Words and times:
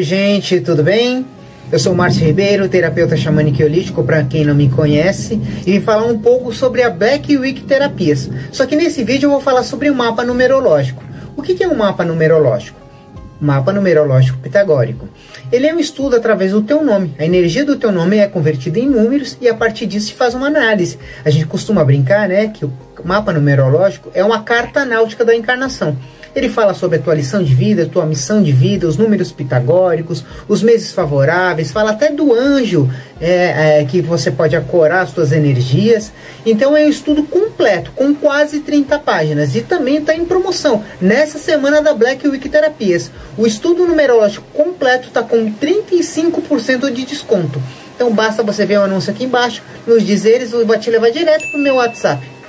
Oi, 0.00 0.04
gente, 0.04 0.62
tudo 0.62 0.82
bem? 0.82 1.26
Eu 1.70 1.78
sou 1.78 1.94
Márcio 1.94 2.24
Ribeiro, 2.24 2.70
terapeuta 2.70 3.18
xamânico 3.18 3.62
holístico, 3.62 4.02
para 4.02 4.24
quem 4.24 4.46
não 4.46 4.54
me 4.54 4.70
conhece, 4.70 5.38
e 5.66 5.72
vim 5.72 5.80
falar 5.82 6.06
um 6.06 6.18
pouco 6.18 6.54
sobre 6.54 6.82
a 6.82 6.88
Black 6.88 7.36
Week 7.36 7.60
Terapias. 7.64 8.30
Só 8.50 8.64
que 8.64 8.74
nesse 8.74 9.04
vídeo 9.04 9.26
eu 9.26 9.30
vou 9.32 9.42
falar 9.42 9.62
sobre 9.62 9.90
o 9.90 9.94
mapa 9.94 10.24
numerológico. 10.24 11.04
O 11.36 11.42
que 11.42 11.62
é 11.62 11.68
um 11.68 11.76
mapa 11.76 12.02
numerológico? 12.02 12.80
Mapa 13.38 13.74
numerológico 13.74 14.38
pitagórico. 14.38 15.06
Ele 15.52 15.66
é 15.66 15.74
um 15.74 15.78
estudo 15.78 16.16
através 16.16 16.52
do 16.52 16.62
teu 16.62 16.82
nome. 16.82 17.14
A 17.18 17.26
energia 17.26 17.66
do 17.66 17.76
teu 17.76 17.92
nome 17.92 18.16
é 18.16 18.26
convertida 18.26 18.78
em 18.78 18.88
números 18.88 19.36
e 19.38 19.50
a 19.50 19.54
partir 19.54 19.84
disso 19.84 20.06
se 20.06 20.14
faz 20.14 20.32
uma 20.32 20.46
análise. 20.46 20.98
A 21.26 21.28
gente 21.28 21.44
costuma 21.44 21.84
brincar, 21.84 22.26
né, 22.26 22.48
que 22.48 22.64
o 22.64 22.72
mapa 23.04 23.34
numerológico 23.34 24.10
é 24.14 24.24
uma 24.24 24.42
carta 24.42 24.82
náutica 24.86 25.26
da 25.26 25.36
encarnação. 25.36 25.94
Ele 26.34 26.48
fala 26.48 26.74
sobre 26.74 26.98
a 26.98 27.00
tua 27.00 27.14
lição 27.14 27.42
de 27.42 27.52
vida, 27.52 27.82
a 27.82 27.86
tua 27.86 28.06
missão 28.06 28.40
de 28.40 28.52
vida, 28.52 28.86
os 28.86 28.96
números 28.96 29.32
pitagóricos, 29.32 30.24
os 30.46 30.62
meses 30.62 30.92
favoráveis, 30.92 31.72
fala 31.72 31.90
até 31.90 32.10
do 32.10 32.32
anjo 32.32 32.88
é, 33.20 33.80
é, 33.80 33.84
que 33.84 34.00
você 34.00 34.30
pode 34.30 34.54
acorar 34.54 35.00
as 35.00 35.12
tuas 35.12 35.32
energias. 35.32 36.12
Então 36.46 36.76
é 36.76 36.84
um 36.84 36.88
estudo 36.88 37.24
completo, 37.24 37.90
com 37.96 38.14
quase 38.14 38.60
30 38.60 38.98
páginas. 39.00 39.56
E 39.56 39.62
também 39.62 39.96
está 39.96 40.14
em 40.14 40.24
promoção 40.24 40.84
nessa 41.00 41.38
semana 41.38 41.82
da 41.82 41.92
Black 41.94 42.26
Week 42.28 42.48
Terapias. 42.48 43.10
O 43.36 43.46
estudo 43.46 43.84
numerológico 43.84 44.46
completo 44.54 45.08
está 45.08 45.22
com 45.22 45.52
35% 45.52 46.92
de 46.92 47.04
desconto. 47.04 47.60
Então 47.96 48.12
basta 48.12 48.42
você 48.42 48.64
ver 48.64 48.78
o 48.78 48.84
anúncio 48.84 49.10
aqui 49.10 49.24
embaixo, 49.24 49.62
nos 49.86 50.06
dizeres, 50.06 50.52
eu 50.52 50.64
vou 50.64 50.78
te 50.78 50.88
levar 50.88 51.10
direto 51.10 51.42
para 51.50 51.60
o 51.60 51.62
meu 51.62 51.74
WhatsApp. 51.74 52.39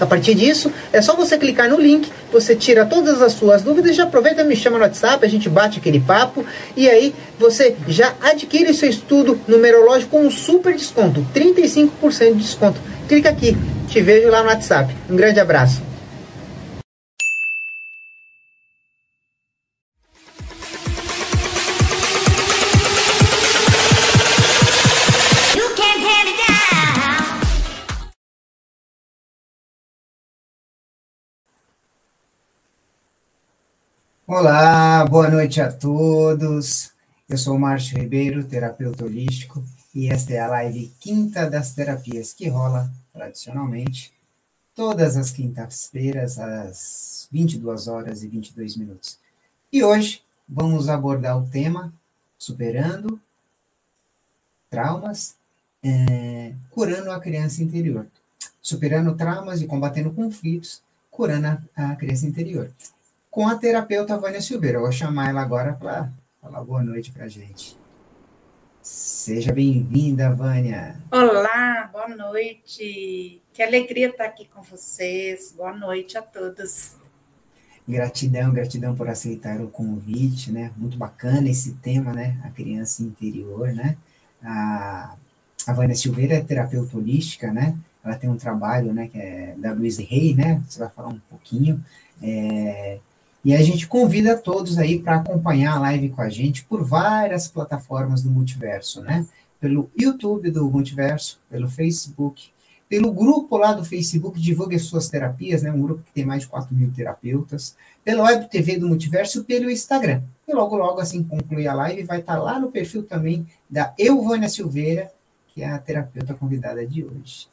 A 0.00 0.06
partir 0.06 0.34
disso, 0.34 0.72
é 0.92 1.00
só 1.00 1.14
você 1.14 1.38
clicar 1.38 1.68
no 1.68 1.80
link, 1.80 2.10
você 2.32 2.56
tira 2.56 2.84
todas 2.84 3.22
as 3.22 3.32
suas 3.32 3.62
dúvidas, 3.62 3.94
já 3.94 4.04
aproveita, 4.04 4.42
me 4.42 4.56
chama 4.56 4.78
no 4.78 4.84
WhatsApp, 4.84 5.24
a 5.24 5.28
gente 5.28 5.48
bate 5.48 5.78
aquele 5.78 6.00
papo 6.00 6.44
e 6.76 6.88
aí 6.88 7.14
você 7.38 7.76
já 7.86 8.14
adquire 8.20 8.72
seu 8.74 8.88
estudo 8.88 9.38
numerológico 9.46 10.10
com 10.12 10.26
um 10.26 10.30
super 10.30 10.74
desconto, 10.74 11.24
35% 11.34 12.32
de 12.32 12.42
desconto. 12.42 12.80
Clica 13.08 13.28
aqui, 13.28 13.56
te 13.88 14.00
vejo 14.00 14.28
lá 14.28 14.42
no 14.42 14.48
WhatsApp. 14.48 14.94
Um 15.08 15.16
grande 15.16 15.38
abraço. 15.38 15.91
Olá, 34.34 35.04
boa 35.04 35.28
noite 35.28 35.60
a 35.60 35.70
todos. 35.70 36.90
Eu 37.28 37.36
sou 37.36 37.58
Márcio 37.58 37.98
Ribeiro, 37.98 38.42
terapeuta 38.42 39.04
holístico, 39.04 39.62
e 39.94 40.08
esta 40.08 40.32
é 40.32 40.40
a 40.40 40.48
live 40.48 40.90
Quinta 40.98 41.50
das 41.50 41.74
Terapias, 41.74 42.32
que 42.32 42.48
rola 42.48 42.90
tradicionalmente 43.12 44.10
todas 44.74 45.18
as 45.18 45.30
quintas-feiras, 45.30 46.38
às 46.38 47.28
22 47.30 47.88
horas 47.88 48.22
e 48.22 48.28
22 48.28 48.78
minutos. 48.78 49.18
E 49.70 49.84
hoje 49.84 50.22
vamos 50.48 50.88
abordar 50.88 51.36
o 51.36 51.46
tema 51.46 51.92
Superando 52.38 53.20
Traumas, 54.70 55.36
é, 55.84 56.54
curando 56.70 57.10
a 57.10 57.20
criança 57.20 57.62
interior. 57.62 58.06
Superando 58.62 59.14
traumas 59.14 59.60
e 59.60 59.66
combatendo 59.66 60.10
conflitos, 60.10 60.80
curando 61.10 61.48
a, 61.76 61.90
a 61.90 61.96
criança 61.96 62.24
interior 62.24 62.70
com 63.32 63.48
a 63.48 63.56
terapeuta 63.56 64.18
Vânia 64.18 64.42
Silveira. 64.42 64.76
Eu 64.76 64.82
vou 64.82 64.92
chamar 64.92 65.30
ela 65.30 65.40
agora 65.40 65.72
para 65.72 66.12
falar 66.38 66.62
boa 66.62 66.82
noite 66.82 67.10
para 67.10 67.24
a 67.24 67.28
gente. 67.28 67.74
Seja 68.82 69.50
bem-vinda, 69.54 70.34
Vânia. 70.34 70.96
Olá, 71.10 71.88
boa 71.90 72.08
noite. 72.08 73.40
Que 73.50 73.62
alegria 73.62 74.10
estar 74.10 74.26
aqui 74.26 74.44
com 74.44 74.60
vocês. 74.60 75.54
Boa 75.56 75.72
noite 75.72 76.18
a 76.18 76.20
todos. 76.20 76.96
Gratidão, 77.88 78.52
gratidão 78.52 78.94
por 78.94 79.08
aceitar 79.08 79.62
o 79.62 79.68
convite, 79.68 80.52
né? 80.52 80.70
Muito 80.76 80.98
bacana 80.98 81.48
esse 81.48 81.72
tema, 81.76 82.12
né? 82.12 82.38
A 82.44 82.50
criança 82.50 83.02
interior, 83.02 83.72
né? 83.72 83.96
A, 84.44 85.16
a 85.66 85.72
Vânia 85.72 85.96
Silveira 85.96 86.34
é 86.34 86.42
terapeuta 86.42 86.98
holística, 86.98 87.50
né? 87.50 87.78
Ela 88.04 88.14
tem 88.14 88.28
um 88.28 88.36
trabalho, 88.36 88.92
né? 88.92 89.08
Que 89.08 89.18
é 89.18 89.54
da 89.56 89.72
Luiz 89.72 89.96
Rey, 89.96 90.34
né? 90.34 90.62
Você 90.68 90.78
vai 90.78 90.90
falar 90.90 91.08
um 91.08 91.20
pouquinho. 91.30 91.82
É, 92.22 92.98
e 93.44 93.54
a 93.54 93.62
gente 93.62 93.88
convida 93.88 94.36
todos 94.36 94.78
aí 94.78 95.00
para 95.00 95.16
acompanhar 95.16 95.76
a 95.76 95.80
live 95.80 96.10
com 96.10 96.22
a 96.22 96.28
gente 96.28 96.64
por 96.64 96.84
várias 96.84 97.48
plataformas 97.48 98.22
do 98.22 98.30
Multiverso, 98.30 99.00
né? 99.00 99.26
Pelo 99.60 99.90
YouTube 99.98 100.50
do 100.50 100.70
Multiverso, 100.70 101.40
pelo 101.50 101.68
Facebook, 101.68 102.50
pelo 102.88 103.10
grupo 103.10 103.56
lá 103.56 103.72
do 103.72 103.84
Facebook 103.84 104.38
Divulgue 104.38 104.78
Suas 104.78 105.08
Terapias, 105.08 105.62
né? 105.62 105.72
Um 105.72 105.80
grupo 105.80 106.02
que 106.02 106.12
tem 106.12 106.24
mais 106.24 106.42
de 106.42 106.48
4 106.48 106.74
mil 106.74 106.92
terapeutas, 106.92 107.74
pela 108.04 108.24
Web 108.24 108.48
TV 108.48 108.76
do 108.76 108.86
Multiverso 108.86 109.40
e 109.40 109.44
pelo 109.44 109.70
Instagram. 109.70 110.22
E 110.46 110.52
logo, 110.52 110.76
logo, 110.76 111.00
assim 111.00 111.24
concluir 111.24 111.66
a 111.68 111.74
live, 111.74 112.02
vai 112.04 112.20
estar 112.20 112.34
tá 112.34 112.42
lá 112.42 112.60
no 112.60 112.70
perfil 112.70 113.02
também 113.02 113.46
da 113.68 113.92
Euvânia 113.98 114.48
Silveira, 114.48 115.10
que 115.48 115.62
é 115.62 115.68
a 115.68 115.78
terapeuta 115.78 116.34
convidada 116.34 116.86
de 116.86 117.04
hoje. 117.04 117.48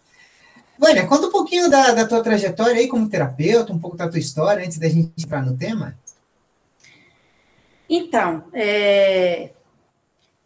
Vânia, 0.80 1.06
conta 1.06 1.28
um 1.28 1.32
pouquinho 1.32 1.70
da, 1.70 1.92
da 1.92 2.08
tua 2.08 2.24
trajetória 2.24 2.76
aí 2.76 2.88
como 2.88 3.10
terapeuta, 3.10 3.74
um 3.74 3.80
pouco 3.80 3.98
da 3.98 4.08
tua 4.08 4.18
história, 4.18 4.66
antes 4.66 4.80
da 4.80 4.88
gente 4.88 5.12
entrar 5.22 5.46
no 5.46 5.58
tema. 5.58 6.00
Então, 7.90 8.46
é, 8.54 9.52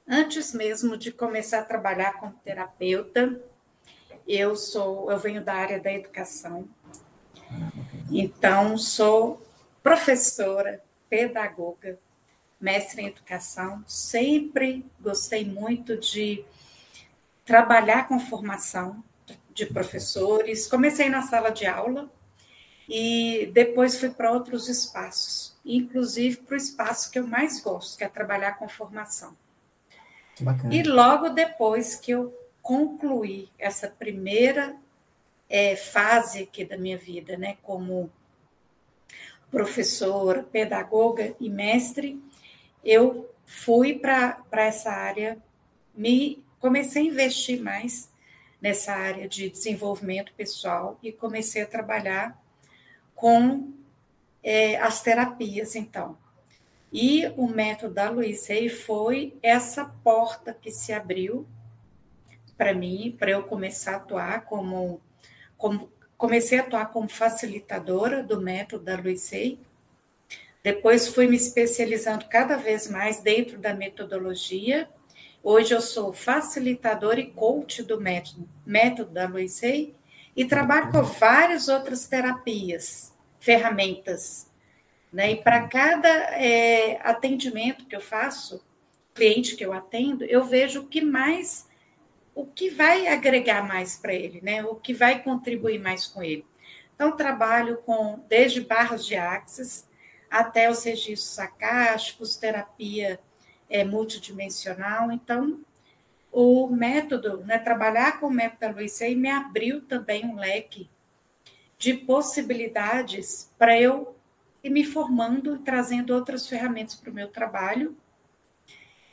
antes 0.08 0.52
mesmo 0.52 0.98
de 0.98 1.12
começar 1.12 1.60
a 1.60 1.64
trabalhar 1.64 2.14
como 2.14 2.34
terapeuta, 2.44 3.40
eu 4.28 4.56
sou, 4.56 5.12
eu 5.12 5.20
venho 5.20 5.44
da 5.44 5.54
área 5.54 5.80
da 5.80 5.94
educação. 5.94 6.68
Então, 8.10 8.76
sou 8.76 9.40
professora, 9.84 10.82
pedagoga, 11.08 12.00
mestre 12.60 13.04
em 13.04 13.08
educação. 13.08 13.84
Sempre 13.86 14.84
gostei 15.00 15.46
muito 15.46 15.96
de 15.96 16.44
trabalhar 17.46 18.08
com 18.08 18.20
formação, 18.20 19.04
de 19.54 19.66
professores. 19.66 20.68
Comecei 20.68 21.10
na 21.10 21.22
sala 21.22 21.50
de 21.50 21.66
aula 21.66 22.12
e 22.88 23.50
depois 23.54 24.00
fui 24.00 24.10
para 24.10 24.32
outros 24.32 24.68
espaços, 24.68 25.56
inclusive 25.66 26.38
para 26.38 26.56
o 26.56 26.58
espaço 26.58 27.12
que 27.12 27.20
eu 27.20 27.28
mais 27.28 27.62
gosto, 27.62 27.98
que 27.98 28.04
é 28.04 28.10
trabalhar 28.10 28.54
com 28.54 28.68
formação. 28.68 29.36
Bacana. 30.40 30.74
E 30.74 30.84
logo 30.84 31.30
depois 31.30 31.96
que 31.96 32.12
eu 32.12 32.34
concluí 32.62 33.50
essa 33.60 33.88
primeira 33.88 34.76
é, 35.50 35.76
fase 35.76 36.44
aqui 36.44 36.66
da 36.66 36.78
minha 36.78 36.98
vida, 36.98 37.38
né, 37.38 37.58
como 37.62 38.10
professora, 39.52 40.42
pedagoga 40.42 41.36
e 41.40 41.50
mestre, 41.50 42.20
eu 42.84 43.30
fui 43.46 44.00
para 44.00 44.44
essa 44.52 44.90
área, 44.90 45.38
me 45.96 46.44
comecei 46.60 47.04
a 47.04 47.06
investir 47.06 47.62
mais 47.62 48.10
nessa 48.64 48.94
área 48.94 49.28
de 49.28 49.50
desenvolvimento 49.50 50.34
pessoal 50.38 50.98
e 51.04 51.12
comecei 51.12 51.62
a 51.62 51.68
trabalhar 51.68 52.42
com 53.14 53.74
é, 54.42 54.78
as 54.78 55.02
terapias, 55.02 55.76
então. 55.76 56.18
E 56.90 57.28
o 57.36 57.46
método 57.46 57.96
da 57.96 58.10
Luizei 58.10 58.70
foi 58.70 59.36
essa 59.44 59.84
porta 60.02 60.54
que 60.54 60.72
se 60.72 60.94
abriu 60.94 61.46
para 62.58 62.74
mim, 62.74 63.14
para 63.20 63.32
eu 63.32 63.44
começar 63.44 63.96
a 63.96 63.98
atuar 63.98 64.46
como, 64.46 65.02
como 65.58 65.92
comecei 66.18 66.58
a 66.58 66.62
atuar 66.62 66.86
como 66.86 67.10
facilitadora 67.10 68.24
do 68.24 68.40
método 68.40 68.86
da 68.86 68.96
Luizei. 68.96 69.60
Depois 70.64 71.10
fui 71.10 71.28
me 71.28 71.36
especializando 71.36 72.30
cada 72.30 72.56
vez 72.56 72.90
mais 72.90 73.20
dentro 73.20 73.58
da 73.58 73.74
metodologia 73.74 74.88
Hoje 75.46 75.74
eu 75.74 75.82
sou 75.82 76.14
facilitador 76.14 77.20
e 77.20 77.26
coach 77.26 77.84
do 77.84 78.00
método, 78.00 78.48
método 78.66 79.12
da 79.12 79.28
Luizei 79.28 79.94
e 80.34 80.46
trabalho 80.46 80.90
com 80.90 81.04
várias 81.04 81.68
outras 81.68 82.08
terapias, 82.08 83.14
ferramentas. 83.42 84.50
Né? 85.12 85.34
E 85.34 85.36
para 85.44 85.68
cada 85.68 86.08
é, 86.08 86.98
atendimento 87.04 87.86
que 87.86 87.94
eu 87.94 88.00
faço, 88.00 88.64
cliente 89.14 89.58
que 89.58 89.66
eu 89.66 89.74
atendo, 89.74 90.24
eu 90.24 90.46
vejo 90.46 90.84
o 90.84 90.88
que 90.88 91.02
mais, 91.02 91.68
o 92.34 92.46
que 92.46 92.70
vai 92.70 93.08
agregar 93.08 93.68
mais 93.68 93.98
para 93.98 94.14
ele, 94.14 94.40
né? 94.42 94.64
o 94.64 94.76
que 94.76 94.94
vai 94.94 95.22
contribuir 95.22 95.78
mais 95.78 96.08
com 96.08 96.24
ele. 96.24 96.46
Então, 96.96 97.18
trabalho 97.18 97.80
com 97.86 98.18
desde 98.30 98.62
barras 98.62 99.06
de 99.06 99.18
axis 99.18 99.90
até 100.32 100.70
os 100.70 100.86
registros 100.86 101.38
acásticos, 101.38 102.38
terapia 102.38 103.20
é, 103.74 103.84
multidimensional. 103.84 105.12
Então, 105.12 105.60
o 106.32 106.68
método, 106.68 107.38
né, 107.38 107.58
trabalhar 107.58 108.20
com 108.20 108.28
o 108.28 108.32
método 108.32 108.60
da 108.62 108.70
Luizei 108.70 109.16
me 109.16 109.30
abriu 109.30 109.82
também 109.82 110.24
um 110.26 110.36
leque 110.36 110.88
de 111.78 111.96
possibilidades 111.96 113.52
para 113.58 113.80
eu 113.80 114.16
ir 114.64 114.70
me 114.70 114.86
formando 114.86 115.56
e 115.56 115.60
trazendo 115.60 116.14
outras 116.14 116.48
ferramentas 116.48 116.96
para 116.96 117.10
o 117.10 117.14
meu 117.14 117.28
trabalho. 117.28 117.98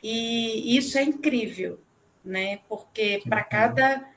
E 0.01 0.77
isso 0.77 0.97
é 0.97 1.03
incrível, 1.03 1.79
né? 2.23 2.59
Porque 2.69 3.21
para 3.27 3.43
cada 3.43 4.07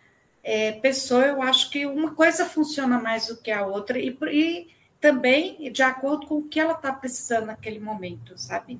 é, 0.43 0.73
pessoa, 0.73 1.25
eu 1.25 1.43
acho 1.43 1.70
que 1.70 1.87
uma 1.87 2.14
coisa 2.14 2.44
funciona 2.44 3.00
mais 3.00 3.26
do 3.29 3.37
que 3.38 3.50
a 3.50 3.67
outra, 3.67 3.99
e, 3.99 4.17
e 4.31 4.69
também 5.00 5.73
de 5.73 5.82
acordo 5.82 6.26
com 6.26 6.37
o 6.37 6.49
que 6.49 6.61
ela 6.61 6.75
está 6.75 6.93
precisando 6.93 7.46
naquele 7.46 7.81
momento, 7.81 8.37
sabe? 8.37 8.79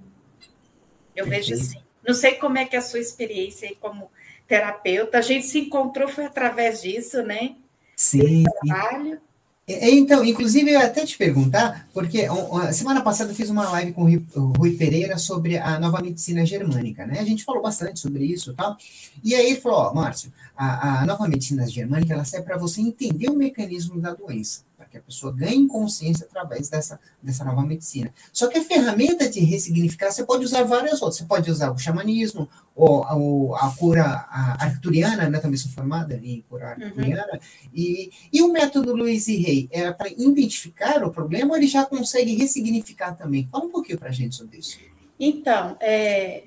Eu 1.15 1.27
vejo 1.27 1.55
assim. 1.55 1.79
Não 2.07 2.15
sei 2.15 2.35
como 2.35 2.59
é 2.59 2.65
que 2.65 2.77
é 2.77 2.79
a 2.79 2.83
sua 2.83 3.01
experiência 3.01 3.69
aí 3.69 3.77
como 3.81 4.11
terapeuta. 4.47 5.19
A 5.19 5.23
gente 5.23 5.47
se 5.47 5.59
encontrou 5.59 6.09
foi 6.09 6.25
através 6.25 6.83
disso, 6.83 7.23
né? 7.23 7.55
Sim. 7.97 8.45
Trabalho. 8.65 9.21
Então, 9.67 10.23
inclusive, 10.23 10.73
eu 10.73 10.79
até 10.79 11.07
te 11.07 11.17
perguntar, 11.17 11.89
porque 11.95 12.27
semana 12.75 13.01
passada 13.01 13.31
eu 13.31 13.35
fiz 13.35 13.49
uma 13.49 13.71
live 13.71 13.93
com 13.93 14.05
o 14.05 14.53
Rui 14.59 14.77
Pereira 14.77 15.17
sobre 15.17 15.57
a 15.57 15.81
nova 15.81 16.03
medicina 16.03 16.45
germânica, 16.45 17.07
né? 17.07 17.19
A 17.19 17.25
gente 17.25 17.45
falou 17.45 17.63
bastante 17.63 17.99
sobre 17.99 18.27
isso 18.27 18.51
e 18.51 18.55
tal. 18.55 18.77
E 19.23 19.35
aí 19.35 19.47
ele 19.47 19.61
falou, 19.61 19.79
ó, 19.79 19.95
Márcio, 19.95 20.31
a, 20.55 21.01
a 21.01 21.07
nova 21.07 21.27
medicina 21.27 21.67
germânica, 21.67 22.13
ela 22.13 22.27
serve 22.27 22.45
para 22.45 22.59
você 22.59 22.83
entender 22.83 23.31
o 23.31 23.37
mecanismo 23.37 23.99
da 23.99 24.13
doença 24.13 24.65
que 24.95 24.99
a 24.99 25.03
pessoa 25.03 25.33
ganhe 25.33 25.67
consciência 25.67 26.25
através 26.25 26.69
dessa, 26.69 27.01
dessa 27.21 27.45
nova 27.45 27.63
medicina. 27.63 28.13
Só 28.33 28.47
que 28.47 28.59
a 28.59 28.65
ferramenta 28.65 29.29
de 29.29 29.41
ressignificar, 29.41 30.13
você 30.13 30.25
pode 30.25 30.45
usar 30.45 30.63
várias 30.63 31.03
outras. 31.03 31.19
Você 31.19 31.25
pode 31.25 31.51
usar 31.51 31.73
o 31.73 31.79
xamanismo, 31.79 32.49
ou, 32.77 33.05
ou 33.13 33.57
a 33.57 33.71
cura 33.77 34.05
arcturiana, 34.31 35.29
né, 35.29 35.39
também 35.41 35.57
sou 35.57 35.71
formada 35.73 36.15
em 36.23 36.43
cura 36.49 36.77
uhum. 36.79 36.85
arcturiana, 36.85 37.33
uhum. 37.33 37.71
e, 37.73 38.11
e 38.33 38.43
o 38.43 38.53
método 38.53 38.95
Luiz 38.95 39.27
e 39.27 39.37
Rei, 39.37 39.69
era 39.73 39.93
para 39.93 40.09
identificar 40.09 41.03
o 41.05 41.11
problema 41.11 41.51
ou 41.51 41.57
ele 41.57 41.67
já 41.67 41.85
consegue 41.85 42.37
ressignificar 42.37 43.15
também? 43.15 43.49
Fala 43.51 43.65
um 43.65 43.71
pouquinho 43.71 43.99
para 43.99 44.09
a 44.09 44.13
gente 44.13 44.37
sobre 44.37 44.59
isso. 44.59 44.79
Então, 45.19 45.77
é, 45.81 46.45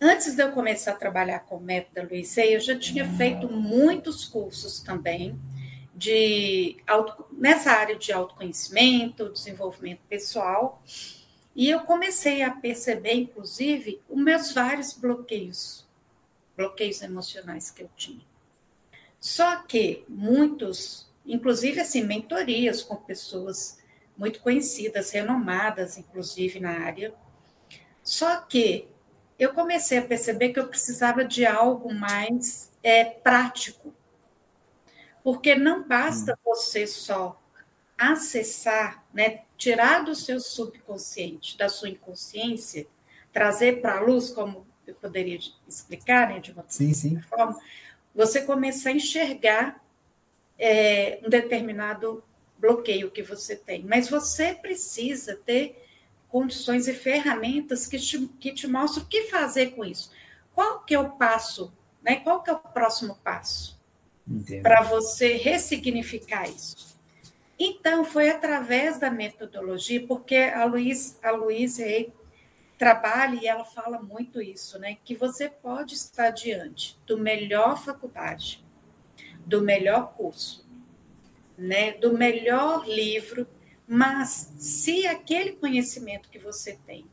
antes 0.00 0.34
de 0.34 0.42
eu 0.42 0.50
começar 0.52 0.92
a 0.92 0.96
trabalhar 0.96 1.40
com 1.40 1.56
o 1.56 1.60
método 1.60 2.08
Luiz 2.10 2.34
Rei, 2.34 2.56
eu 2.56 2.60
já 2.60 2.78
tinha 2.78 3.08
feito 3.16 3.50
muitos 3.50 4.24
cursos 4.24 4.80
também, 4.80 5.38
de 5.98 6.76
auto, 6.86 7.26
nessa 7.32 7.72
área 7.72 7.96
de 7.96 8.12
autoconhecimento, 8.12 9.30
desenvolvimento 9.30 10.00
pessoal, 10.08 10.80
e 11.56 11.68
eu 11.68 11.80
comecei 11.80 12.42
a 12.42 12.52
perceber, 12.52 13.14
inclusive, 13.14 14.00
os 14.08 14.22
meus 14.22 14.52
vários 14.52 14.92
bloqueios, 14.92 15.84
bloqueios 16.56 17.02
emocionais 17.02 17.72
que 17.72 17.82
eu 17.82 17.90
tinha. 17.96 18.24
Só 19.18 19.56
que 19.62 20.04
muitos, 20.08 21.10
inclusive 21.26 21.80
assim, 21.80 22.04
mentorias 22.04 22.80
com 22.80 22.94
pessoas 22.94 23.78
muito 24.16 24.40
conhecidas, 24.40 25.10
renomadas, 25.10 25.98
inclusive 25.98 26.60
na 26.60 26.78
área. 26.78 27.12
Só 28.04 28.36
que 28.42 28.86
eu 29.36 29.52
comecei 29.52 29.98
a 29.98 30.02
perceber 30.02 30.50
que 30.50 30.60
eu 30.60 30.68
precisava 30.68 31.24
de 31.24 31.44
algo 31.44 31.92
mais 31.92 32.70
é, 32.84 33.04
prático, 33.04 33.92
porque 35.28 35.54
não 35.54 35.86
basta 35.86 36.32
hum. 36.32 36.36
você 36.42 36.86
só 36.86 37.38
acessar, 37.98 39.04
né, 39.12 39.42
tirar 39.58 40.02
do 40.02 40.14
seu 40.14 40.40
subconsciente, 40.40 41.58
da 41.58 41.68
sua 41.68 41.90
inconsciência, 41.90 42.86
trazer 43.30 43.82
para 43.82 43.98
a 43.98 44.00
luz, 44.00 44.30
como 44.30 44.66
eu 44.86 44.94
poderia 44.94 45.38
explicar, 45.68 46.30
né, 46.30 46.40
de 46.40 46.52
uma 46.52 46.64
sim, 46.66 46.94
sim. 46.94 47.20
forma, 47.20 47.60
você 48.14 48.40
começa 48.40 48.88
a 48.88 48.92
enxergar 48.92 49.84
é, 50.58 51.20
um 51.22 51.28
determinado 51.28 52.24
bloqueio 52.56 53.10
que 53.10 53.22
você 53.22 53.54
tem. 53.54 53.84
Mas 53.84 54.08
você 54.08 54.54
precisa 54.54 55.36
ter 55.36 55.86
condições 56.26 56.88
e 56.88 56.94
ferramentas 56.94 57.86
que 57.86 57.98
te, 57.98 58.26
que 58.40 58.50
te 58.54 58.66
mostram 58.66 59.04
o 59.04 59.06
que 59.06 59.24
fazer 59.24 59.72
com 59.72 59.84
isso. 59.84 60.10
Qual 60.54 60.80
que 60.84 60.94
é 60.94 60.98
o 60.98 61.10
passo, 61.10 61.70
né? 62.02 62.16
Qual 62.16 62.42
que 62.42 62.48
é 62.48 62.54
o 62.54 62.58
próximo 62.58 63.16
passo? 63.22 63.77
Para 64.62 64.82
você 64.82 65.36
ressignificar 65.36 66.48
isso. 66.48 66.98
Então, 67.58 68.04
foi 68.04 68.30
através 68.30 68.98
da 68.98 69.10
metodologia, 69.10 70.06
porque 70.06 70.36
a 70.36 70.64
Luiz, 70.64 71.18
a 71.22 71.32
Luiz 71.32 71.78
trabalha 72.76 73.40
e 73.42 73.46
ela 73.46 73.64
fala 73.64 74.00
muito 74.00 74.40
isso, 74.40 74.78
né? 74.78 74.96
Que 75.04 75.14
você 75.14 75.48
pode 75.48 75.94
estar 75.94 76.30
diante 76.30 76.96
do 77.04 77.18
melhor 77.18 77.76
faculdade, 77.82 78.64
do 79.44 79.60
melhor 79.60 80.12
curso, 80.12 80.64
né? 81.56 81.92
Do 81.92 82.16
melhor 82.16 82.86
livro, 82.88 83.46
mas 83.86 84.52
se 84.56 85.06
aquele 85.06 85.52
conhecimento 85.52 86.28
que 86.28 86.38
você 86.38 86.78
tem 86.86 87.04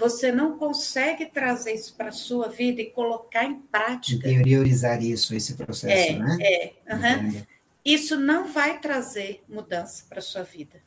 você 0.00 0.32
não 0.32 0.56
consegue 0.56 1.26
trazer 1.26 1.74
isso 1.74 1.94
para 1.94 2.08
a 2.08 2.12
sua 2.12 2.48
vida 2.48 2.80
e 2.80 2.90
colocar 2.90 3.44
em 3.44 3.60
prática. 3.60 4.26
Interiorizar 4.26 5.02
isso, 5.02 5.34
esse 5.34 5.54
processo, 5.54 6.12
é, 6.12 6.18
né? 6.18 6.38
É, 6.40 6.72
uhum. 6.90 7.42
Isso 7.84 8.18
não 8.18 8.48
vai 8.50 8.80
trazer 8.80 9.44
mudança 9.46 10.06
para 10.08 10.18
a 10.18 10.22
sua 10.22 10.42
vida. 10.42 10.82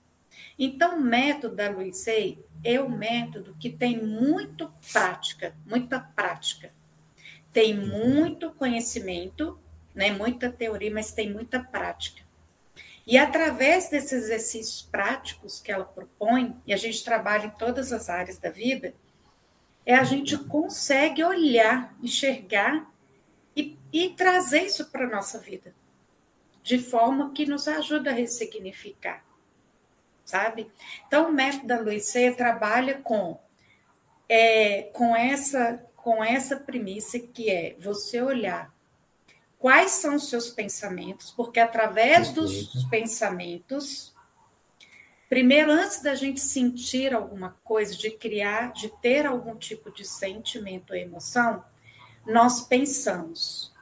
Então, 0.57 0.97
o 0.97 1.01
método 1.01 1.55
da 1.55 1.69
Luizei 1.69 2.43
é 2.63 2.81
um 2.81 2.89
método 2.89 3.55
que 3.59 3.69
tem 3.69 4.03
muito 4.03 4.71
prática, 4.91 5.55
muita 5.65 5.99
prática. 5.99 6.73
Tem 7.51 7.75
muito 7.75 8.49
conhecimento, 8.51 9.59
né, 9.93 10.11
muita 10.11 10.51
teoria, 10.51 10.91
mas 10.91 11.11
tem 11.11 11.31
muita 11.31 11.59
prática. 11.59 12.23
E 13.05 13.17
através 13.17 13.89
desses 13.89 14.23
exercícios 14.23 14.81
práticos 14.81 15.59
que 15.59 15.71
ela 15.71 15.85
propõe, 15.85 16.55
e 16.65 16.73
a 16.73 16.77
gente 16.77 17.03
trabalha 17.03 17.47
em 17.47 17.51
todas 17.51 17.91
as 17.91 18.09
áreas 18.09 18.39
da 18.39 18.49
vida, 18.49 18.95
é 19.85 19.95
a 19.95 20.03
gente 20.03 20.37
consegue 20.37 21.23
olhar, 21.23 21.93
enxergar 22.01 22.89
e, 23.55 23.77
e 23.91 24.09
trazer 24.09 24.63
isso 24.63 24.89
para 24.89 25.05
a 25.05 25.09
nossa 25.09 25.39
vida, 25.39 25.73
de 26.61 26.77
forma 26.77 27.31
que 27.33 27.45
nos 27.45 27.67
ajuda 27.67 28.11
a 28.11 28.13
ressignificar, 28.13 29.23
sabe? 30.23 30.71
Então, 31.07 31.29
o 31.29 31.33
método 31.33 31.67
da 31.67 31.79
Luiceia 31.79 32.33
trabalha 32.35 33.01
com, 33.01 33.39
é, 34.29 34.83
com, 34.93 35.15
essa, 35.15 35.83
com 35.95 36.23
essa 36.23 36.57
premissa 36.57 37.19
que 37.19 37.49
é 37.49 37.75
você 37.79 38.21
olhar 38.21 38.73
quais 39.63 39.91
são 39.91 40.15
os 40.15 40.29
seus 40.29 40.49
pensamentos, 40.49 41.31
porque 41.31 41.57
através 41.57 42.33
dos 42.33 42.85
pensamentos 42.89 44.12
Primeiro, 45.33 45.71
antes 45.71 45.99
da 45.99 46.13
gente 46.13 46.39
sentir 46.39 47.11
alguma 47.11 47.57
coisa, 47.63 47.97
de 47.97 48.11
criar, 48.11 48.71
de 48.71 48.87
ter 49.01 49.25
algum 49.25 49.55
tipo 49.55 49.89
de 49.89 50.05
sentimento 50.05 50.91
ou 50.91 50.95
emoção, 50.95 51.65
nós 52.23 52.61
pensamos. 52.61 53.73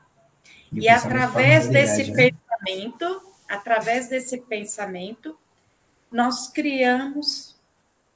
E, 0.72 0.84
e 0.84 0.88
através 0.88 1.68
desse 1.68 2.10
né? 2.10 2.32
pensamento, 2.32 3.22
através 3.50 4.08
desse 4.08 4.38
pensamento, 4.38 5.38
nós 6.10 6.48
criamos, 6.48 7.60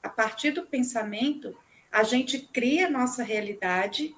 a 0.01 0.07
partir 0.07 0.51
do 0.51 0.65
pensamento, 0.65 1.53
a 1.91 2.03
gente 2.03 2.39
cria 2.39 2.87
a 2.87 2.89
nossa 2.89 3.21
realidade 3.21 4.15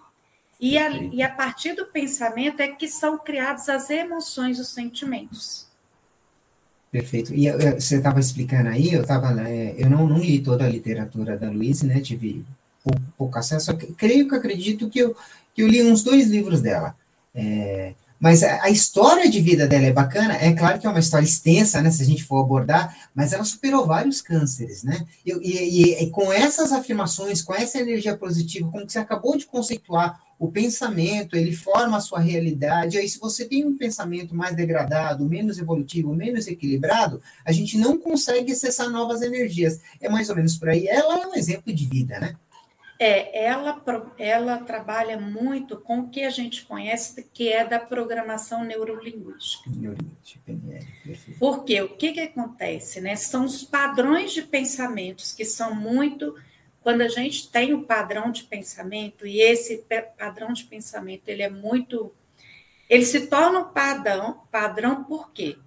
e 0.59 0.77
a, 0.77 0.91
e 0.91 1.23
a 1.23 1.29
partir 1.33 1.73
do 1.73 1.87
pensamento 1.87 2.59
é 2.59 2.67
que 2.67 2.87
são 2.87 3.17
criadas 3.17 3.67
as 3.67 3.89
emoções, 3.89 4.59
os 4.59 4.69
sentimentos. 4.69 5.66
Perfeito. 6.91 7.33
E 7.33 7.45
eu, 7.45 7.57
você 7.79 7.97
estava 7.97 8.19
explicando 8.19 8.69
aí, 8.69 8.93
eu 8.93 9.05
tava, 9.05 9.31
né, 9.31 9.73
eu 9.77 9.89
não, 9.89 10.07
não 10.07 10.17
li 10.17 10.39
toda 10.39 10.65
a 10.65 10.69
literatura 10.69 11.37
da 11.37 11.49
Luísa, 11.49 11.85
né? 11.85 11.99
Tive 11.99 12.45
pouco, 12.83 13.01
pouco 13.17 13.37
acesso. 13.37 13.75
Creio 13.97 14.27
que 14.27 14.35
acredito 14.35 14.89
que 14.89 14.99
eu, 14.99 15.15
que 15.53 15.63
eu 15.63 15.67
li 15.67 15.83
uns 15.83 16.03
dois 16.03 16.27
livros 16.27 16.61
dela. 16.61 16.95
É, 17.35 17.93
mas 18.19 18.41
a, 18.41 18.63
a, 18.63 18.69
história 18.69 19.29
de 19.29 19.39
vida 19.39 19.67
dela 19.67 19.85
é 19.85 19.93
bacana. 19.93 20.35
É 20.35 20.53
claro 20.53 20.79
que 20.79 20.87
é 20.87 20.89
uma 20.89 20.99
história 20.99 21.25
extensa, 21.25 21.81
né? 21.81 21.91
Se 21.91 22.01
a 22.01 22.05
gente 22.05 22.23
for 22.23 22.41
abordar, 22.41 22.95
mas 23.13 23.33
ela 23.33 23.43
superou 23.43 23.85
vários 23.85 24.21
cânceres, 24.21 24.83
né? 24.83 25.05
E, 25.25 25.31
e, 25.31 26.03
e 26.03 26.09
com 26.09 26.31
essas 26.31 26.71
afirmações, 26.71 27.41
com 27.41 27.53
essa 27.53 27.79
energia 27.79 28.17
positiva, 28.17 28.69
como 28.71 28.85
que 28.85 28.93
você 28.93 28.99
acabou 28.99 29.37
de 29.37 29.45
conceituar 29.45 30.19
o 30.39 30.51
pensamento, 30.51 31.35
ele 31.35 31.51
forma 31.51 31.97
a 31.97 32.01
sua 32.01 32.19
realidade. 32.19 32.97
Aí, 32.97 33.09
se 33.09 33.19
você 33.19 33.45
tem 33.45 33.65
um 33.65 33.77
pensamento 33.77 34.35
mais 34.35 34.55
degradado, 34.55 35.25
menos 35.25 35.57
evolutivo, 35.57 36.13
menos 36.13 36.47
equilibrado, 36.47 37.21
a 37.43 37.51
gente 37.51 37.77
não 37.77 37.97
consegue 37.97 38.51
acessar 38.51 38.89
novas 38.89 39.21
energias. 39.21 39.81
É 39.99 40.07
mais 40.07 40.29
ou 40.29 40.35
menos 40.35 40.57
por 40.57 40.69
aí. 40.69 40.87
Ela 40.87 41.21
é 41.21 41.27
um 41.27 41.35
exemplo 41.35 41.73
de 41.73 41.85
vida, 41.85 42.19
né? 42.19 42.35
É, 42.99 43.45
ela, 43.45 43.79
ela 44.17 44.57
trabalha 44.57 45.19
muito 45.19 45.77
com 45.77 45.99
o 45.99 46.09
que 46.09 46.23
a 46.23 46.31
gente 46.31 46.65
conhece, 46.65 47.27
que 47.31 47.49
é 47.49 47.63
da 47.63 47.79
programação 47.79 48.63
neurolinguística. 48.63 49.69
Neurolinguística, 49.69 50.41
PNL, 50.43 50.85
perfeito. 51.03 51.39
Porque 51.39 51.79
o 51.79 51.89
que, 51.89 52.13
que 52.13 52.21
acontece, 52.21 52.99
né? 52.99 53.15
São 53.15 53.45
os 53.45 53.63
padrões 53.63 54.31
de 54.33 54.41
pensamentos 54.41 55.31
que 55.31 55.45
são 55.45 55.75
muito 55.75 56.35
quando 56.87 57.01
a 57.01 57.09
gente 57.09 57.49
tem 57.49 57.73
um 57.73 57.83
padrão 57.83 58.31
de 58.31 58.45
pensamento, 58.45 59.27
e 59.27 59.41
esse 59.41 59.83
padrão 60.17 60.53
de 60.53 60.63
pensamento 60.63 61.27
ele 61.27 61.43
é 61.43 61.49
muito. 61.49 62.15
Ele 62.89 63.05
se 63.05 63.27
torna 63.27 63.59
um 63.59 63.73
padrão, 63.73 64.47
padrão 64.49 65.03
por 65.03 65.33
quê? 65.33 65.57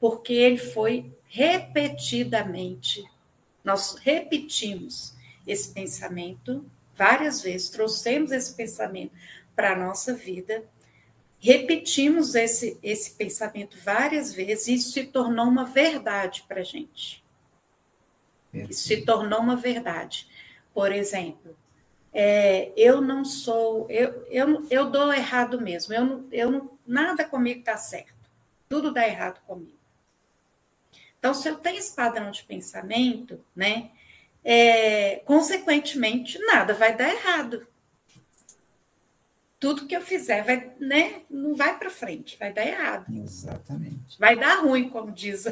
Porque 0.00 0.32
ele 0.32 0.56
foi 0.56 1.12
repetidamente, 1.28 3.04
nós 3.62 3.96
repetimos 3.96 5.14
esse 5.46 5.74
pensamento 5.74 6.64
várias 6.96 7.42
vezes, 7.42 7.68
trouxemos 7.68 8.32
esse 8.32 8.54
pensamento 8.54 9.12
para 9.54 9.72
a 9.72 9.78
nossa 9.78 10.14
vida, 10.14 10.64
repetimos 11.38 12.34
esse, 12.34 12.78
esse 12.82 13.10
pensamento 13.10 13.76
várias 13.84 14.32
vezes, 14.32 14.68
e 14.68 14.74
isso 14.76 14.92
se 14.92 15.04
tornou 15.04 15.48
uma 15.48 15.66
verdade 15.66 16.42
para 16.48 16.62
a 16.62 16.64
gente. 16.64 17.22
Isso 18.54 18.84
se 18.84 19.02
tornou 19.02 19.40
uma 19.40 19.56
verdade. 19.56 20.31
Por 20.74 20.92
exemplo, 20.92 21.56
é, 22.12 22.72
eu 22.76 23.00
não 23.00 23.24
sou, 23.24 23.86
eu, 23.90 24.26
eu, 24.30 24.66
eu 24.70 24.90
dou 24.90 25.12
errado 25.12 25.60
mesmo, 25.60 25.94
eu, 25.94 26.04
não, 26.04 26.28
eu 26.30 26.50
não, 26.50 26.78
nada 26.86 27.24
comigo 27.24 27.60
está 27.60 27.76
certo, 27.76 28.14
tudo 28.68 28.92
dá 28.92 29.06
errado 29.06 29.40
comigo. 29.46 29.78
Então, 31.18 31.32
se 31.32 31.48
eu 31.48 31.56
tenho 31.56 31.78
esse 31.78 31.94
padrão 31.94 32.30
de 32.30 32.42
pensamento, 32.42 33.40
né, 33.54 33.90
é, 34.44 35.16
consequentemente, 35.24 36.38
nada 36.40 36.74
vai 36.74 36.96
dar 36.96 37.14
errado. 37.14 37.66
Tudo 39.60 39.86
que 39.86 39.94
eu 39.94 40.00
fizer 40.00 40.42
vai, 40.42 40.72
né, 40.80 41.22
não 41.30 41.54
vai 41.54 41.78
para 41.78 41.88
frente, 41.88 42.36
vai 42.36 42.52
dar 42.52 42.66
errado. 42.66 43.06
Exatamente. 43.16 44.18
Vai 44.18 44.34
dar 44.34 44.62
ruim, 44.62 44.88
como 44.88 45.12
diz, 45.12 45.44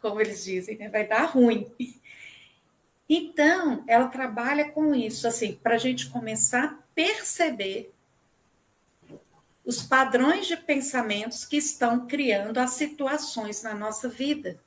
como 0.00 0.20
eles 0.20 0.44
dizem, 0.44 0.76
né? 0.76 0.90
vai 0.90 1.06
dar 1.06 1.24
ruim. 1.24 1.66
Então, 3.08 3.84
ela 3.86 4.08
trabalha 4.08 4.70
com 4.70 4.94
isso, 4.94 5.28
assim, 5.28 5.54
para 5.54 5.76
a 5.76 5.78
gente 5.78 6.10
começar 6.10 6.64
a 6.64 6.78
perceber 6.94 7.92
os 9.64 9.82
padrões 9.82 10.46
de 10.46 10.56
pensamentos 10.56 11.44
que 11.44 11.56
estão 11.56 12.06
criando 12.06 12.58
as 12.58 12.70
situações 12.70 13.62
na 13.62 13.74
nossa 13.74 14.08
vida. 14.08 14.58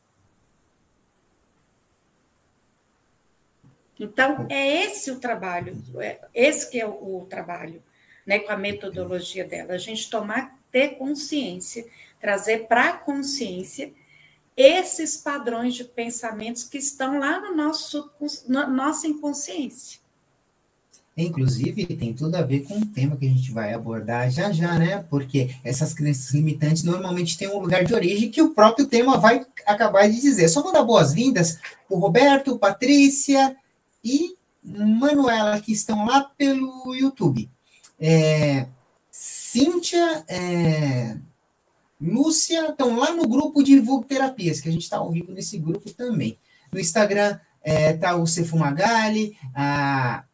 Então, 4.00 4.48
é 4.50 4.84
esse 4.86 5.12
o 5.12 5.20
trabalho, 5.20 5.82
é 6.00 6.20
esse 6.34 6.70
que 6.70 6.80
é 6.80 6.86
o, 6.86 7.26
trabalho, 7.30 7.84
né, 8.26 8.40
com 8.40 8.52
a 8.52 8.58
metodologia 8.58 9.44
dela, 9.46 9.74
a 9.74 9.78
gente 9.78 10.10
tomar, 10.10 10.58
ter 10.72 10.96
consciência, 10.96 11.86
trazer 12.20 12.68
para 12.68 12.90
a 12.90 12.98
consciência 12.98 13.94
esses 14.62 15.16
padrões 15.16 15.74
de 15.74 15.86
pensamentos 15.86 16.66
que 16.66 16.78
estão 16.78 17.18
lá 17.18 17.40
no 17.40 17.56
nosso 17.56 18.10
na 18.46 18.68
nossa 18.68 19.08
inconsciência. 19.08 20.00
Inclusive, 21.16 21.86
tem 21.86 22.14
tudo 22.14 22.36
a 22.36 22.42
ver 22.42 22.66
com 22.66 22.78
o 22.78 22.86
tema 22.86 23.16
que 23.16 23.26
a 23.26 23.30
gente 23.30 23.52
vai 23.52 23.74
abordar 23.74 24.30
já 24.30 24.52
já, 24.52 24.78
né? 24.78 25.06
Porque 25.10 25.56
essas 25.64 25.94
crenças 25.94 26.34
limitantes 26.34 26.84
normalmente 26.84 27.38
têm 27.38 27.48
um 27.48 27.60
lugar 27.60 27.86
de 27.86 27.94
origem 27.94 28.30
que 28.30 28.42
o 28.42 28.54
próprio 28.54 28.86
tema 28.86 29.18
vai 29.18 29.46
acabar 29.66 30.10
de 30.10 30.20
dizer. 30.20 30.50
Só 30.50 30.62
vou 30.62 30.74
dar 30.74 30.84
boas-vindas 30.84 31.58
o 31.90 31.98
Roberto, 31.98 32.60
Patrícia 32.60 33.56
e 34.04 34.36
Manuela, 34.62 35.60
que 35.62 35.72
estão 35.72 36.06
lá 36.06 36.22
pelo 36.38 36.94
YouTube. 36.94 37.50
É, 37.98 38.68
Cíntia, 39.10 40.24
é, 40.28 41.18
Lúcia 42.02 42.70
estão 42.70 42.98
lá 42.98 43.14
no 43.14 43.28
grupo 43.28 43.62
de 43.62 43.80
Vulgo 43.80 44.06
Terapias, 44.06 44.62
que 44.62 44.70
a 44.70 44.72
gente 44.72 44.84
está 44.84 44.98
ao 44.98 45.12
vivo 45.12 45.34
nesse 45.34 45.58
grupo 45.58 45.92
também. 45.94 46.38
No 46.72 46.80
Instagram 46.80 47.38
está 47.64 48.12
é, 48.12 48.14
o 48.14 48.26
Cefumagali, 48.26 49.38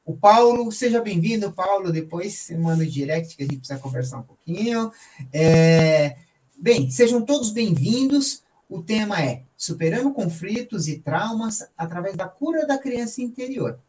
o 0.06 0.16
Paulo, 0.16 0.72
seja 0.72 1.02
bem-vindo, 1.02 1.52
Paulo. 1.52 1.92
Depois 1.92 2.34
você 2.34 2.56
manda 2.56 2.84
o 2.84 2.88
direct 2.88 3.36
que 3.36 3.44
a 3.44 3.46
gente 3.46 3.58
precisa 3.58 3.80
conversar 3.80 4.20
um 4.20 4.24
pouquinho. 4.24 4.92
É, 5.34 6.18
bem, 6.56 6.92
sejam 6.92 7.22
todos 7.22 7.50
bem-vindos. 7.50 8.44
O 8.70 8.82
tema 8.82 9.22
é 9.22 9.42
Superando 9.58 10.12
conflitos 10.12 10.88
e 10.88 11.00
traumas 11.00 11.68
através 11.78 12.16
da 12.16 12.28
cura 12.28 12.68
da 12.68 12.78
criança 12.78 13.22
interior. 13.22 13.80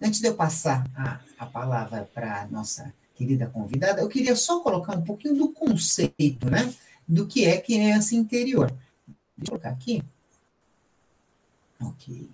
Antes 0.00 0.20
de 0.20 0.26
eu 0.26 0.34
passar 0.34 0.84
a, 0.94 1.20
a 1.38 1.46
palavra 1.46 2.08
para 2.12 2.42
a 2.42 2.46
nossa 2.46 2.92
querida 3.14 3.46
convidada, 3.46 4.00
eu 4.00 4.08
queria 4.08 4.36
só 4.36 4.60
colocar 4.60 4.96
um 4.96 5.02
pouquinho 5.02 5.34
do 5.34 5.48
conceito, 5.48 6.50
né? 6.50 6.72
Do 7.08 7.26
que 7.26 7.44
é 7.46 7.58
criança 7.60 8.14
interior. 8.14 8.70
Deixa 9.36 9.52
eu 9.52 9.58
colocar 9.58 9.70
aqui. 9.70 10.02
Ok. 11.80 12.28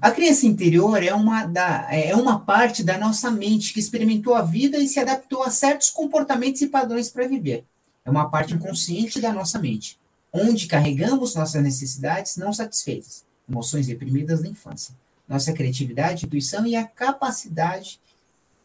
A 0.00 0.10
criança 0.12 0.46
interior 0.46 1.02
é 1.02 1.12
uma, 1.12 1.46
da, 1.46 1.92
é 1.92 2.14
uma 2.14 2.38
parte 2.38 2.84
da 2.84 2.96
nossa 2.96 3.30
mente 3.30 3.72
que 3.72 3.80
experimentou 3.80 4.34
a 4.34 4.42
vida 4.42 4.78
e 4.78 4.86
se 4.86 5.00
adaptou 5.00 5.42
a 5.42 5.50
certos 5.50 5.90
comportamentos 5.90 6.62
e 6.62 6.68
padrões 6.68 7.08
para 7.10 7.26
viver. 7.26 7.64
É 8.04 8.10
uma 8.10 8.30
parte 8.30 8.54
inconsciente 8.54 9.20
da 9.20 9.32
nossa 9.32 9.58
mente, 9.58 9.98
onde 10.32 10.68
carregamos 10.68 11.34
nossas 11.34 11.62
necessidades 11.62 12.36
não 12.36 12.52
satisfeitas, 12.52 13.24
emoções 13.48 13.88
reprimidas 13.88 14.42
da 14.42 14.48
infância, 14.48 14.94
nossa 15.28 15.52
criatividade, 15.52 16.24
intuição 16.24 16.64
e 16.64 16.76
a 16.76 16.86
capacidade 16.86 18.00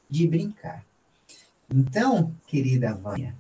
de 0.07 0.27
brincar. 0.27 0.85
Então, 1.67 2.35
querida 2.45 2.93
Vânia, 2.93 3.35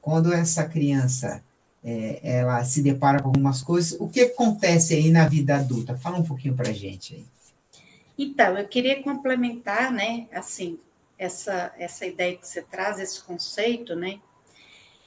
quando 0.00 0.32
essa 0.32 0.64
criança 0.64 1.42
é, 1.82 2.20
ela 2.22 2.64
se 2.64 2.82
depara 2.82 3.20
com 3.20 3.28
algumas 3.28 3.62
coisas, 3.62 3.98
o 4.00 4.08
que 4.08 4.20
acontece 4.20 4.94
aí 4.94 5.10
na 5.10 5.28
vida 5.28 5.56
adulta? 5.56 5.96
Fala 5.96 6.18
um 6.18 6.24
pouquinho 6.24 6.54
para 6.54 6.72
gente 6.72 7.14
aí. 7.14 7.24
Então, 8.18 8.58
eu 8.58 8.66
queria 8.66 9.02
complementar, 9.02 9.92
né, 9.92 10.26
assim, 10.32 10.78
essa, 11.16 11.72
essa 11.78 12.04
ideia 12.04 12.36
que 12.36 12.46
você 12.46 12.62
traz, 12.62 12.98
esse 12.98 13.22
conceito, 13.22 13.94
né, 13.94 14.20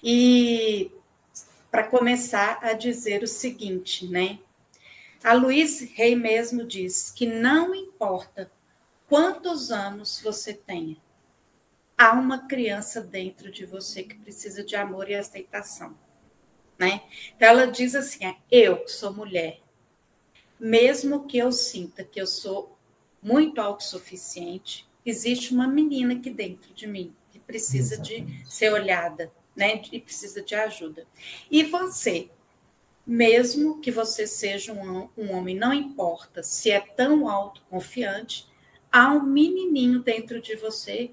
e 0.01 0.91
para 1.69 1.83
começar 1.83 2.59
a 2.61 2.73
dizer 2.73 3.21
o 3.21 3.27
seguinte, 3.27 4.07
né, 4.07 4.39
a 5.23 5.33
Luiz 5.33 5.81
Rei 5.93 6.15
mesmo 6.15 6.65
diz 6.65 7.11
que 7.11 7.27
não 7.27 7.75
importa 7.75 8.49
quantos 9.07 9.71
anos 9.71 10.21
você 10.23 10.53
tenha, 10.53 10.95
há 12.01 12.13
uma 12.13 12.47
criança 12.47 12.99
dentro 12.99 13.51
de 13.51 13.63
você 13.63 14.01
que 14.01 14.15
precisa 14.15 14.63
de 14.63 14.75
amor 14.75 15.07
e 15.07 15.13
aceitação. 15.13 15.95
Né? 16.77 17.03
Então 17.35 17.47
ela 17.47 17.67
diz 17.67 17.93
assim: 17.93 18.25
é, 18.25 18.35
eu 18.49 18.77
que 18.77 18.91
sou 18.91 19.13
mulher, 19.13 19.61
mesmo 20.59 21.27
que 21.27 21.37
eu 21.37 21.51
sinta 21.51 22.03
que 22.03 22.19
eu 22.19 22.25
sou 22.25 22.75
muito 23.21 23.61
autossuficiente, 23.61 24.89
existe 25.05 25.53
uma 25.53 25.67
menina 25.67 26.15
aqui 26.15 26.31
dentro 26.31 26.73
de 26.73 26.87
mim 26.87 27.15
que 27.31 27.37
precisa 27.37 27.93
Exatamente. 27.93 28.43
de 28.45 28.51
ser 28.51 28.73
olhada, 28.73 29.31
né? 29.55 29.79
E 29.91 29.99
precisa 29.99 30.41
de 30.41 30.55
ajuda. 30.55 31.05
E 31.51 31.63
você, 31.65 32.31
mesmo 33.05 33.79
que 33.79 33.91
você 33.91 34.25
seja 34.25 34.73
um, 34.73 35.07
um 35.15 35.33
homem, 35.33 35.55
não 35.55 35.71
importa 35.71 36.41
se 36.41 36.71
é 36.71 36.79
tão 36.79 37.29
autoconfiante, 37.29 38.47
há 38.91 39.13
um 39.13 39.21
menininho 39.21 39.99
dentro 39.99 40.41
de 40.41 40.55
você 40.55 41.11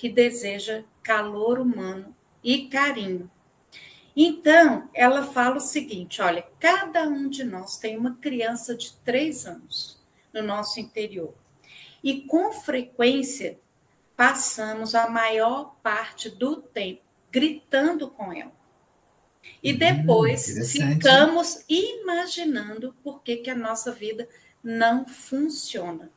que 0.00 0.08
deseja 0.08 0.82
calor 1.02 1.58
humano 1.58 2.16
e 2.42 2.68
carinho. 2.68 3.30
Então, 4.16 4.88
ela 4.94 5.26
fala 5.26 5.58
o 5.58 5.60
seguinte: 5.60 6.22
olha, 6.22 6.42
cada 6.58 7.02
um 7.02 7.28
de 7.28 7.44
nós 7.44 7.76
tem 7.76 7.98
uma 7.98 8.16
criança 8.16 8.74
de 8.74 8.94
três 9.04 9.44
anos 9.44 10.02
no 10.32 10.42
nosso 10.42 10.80
interior. 10.80 11.34
E 12.02 12.22
com 12.22 12.50
frequência 12.50 13.60
passamos 14.16 14.94
a 14.94 15.10
maior 15.10 15.76
parte 15.82 16.30
do 16.30 16.56
tempo 16.56 17.02
gritando 17.30 18.08
com 18.08 18.32
ela. 18.32 18.52
E 19.62 19.74
hum, 19.74 19.78
depois 19.78 20.48
hum, 20.48 20.64
ficamos 20.64 21.62
imaginando 21.68 22.96
por 23.02 23.22
que, 23.22 23.36
que 23.36 23.50
a 23.50 23.54
nossa 23.54 23.92
vida 23.92 24.26
não 24.64 25.06
funciona. 25.06 26.10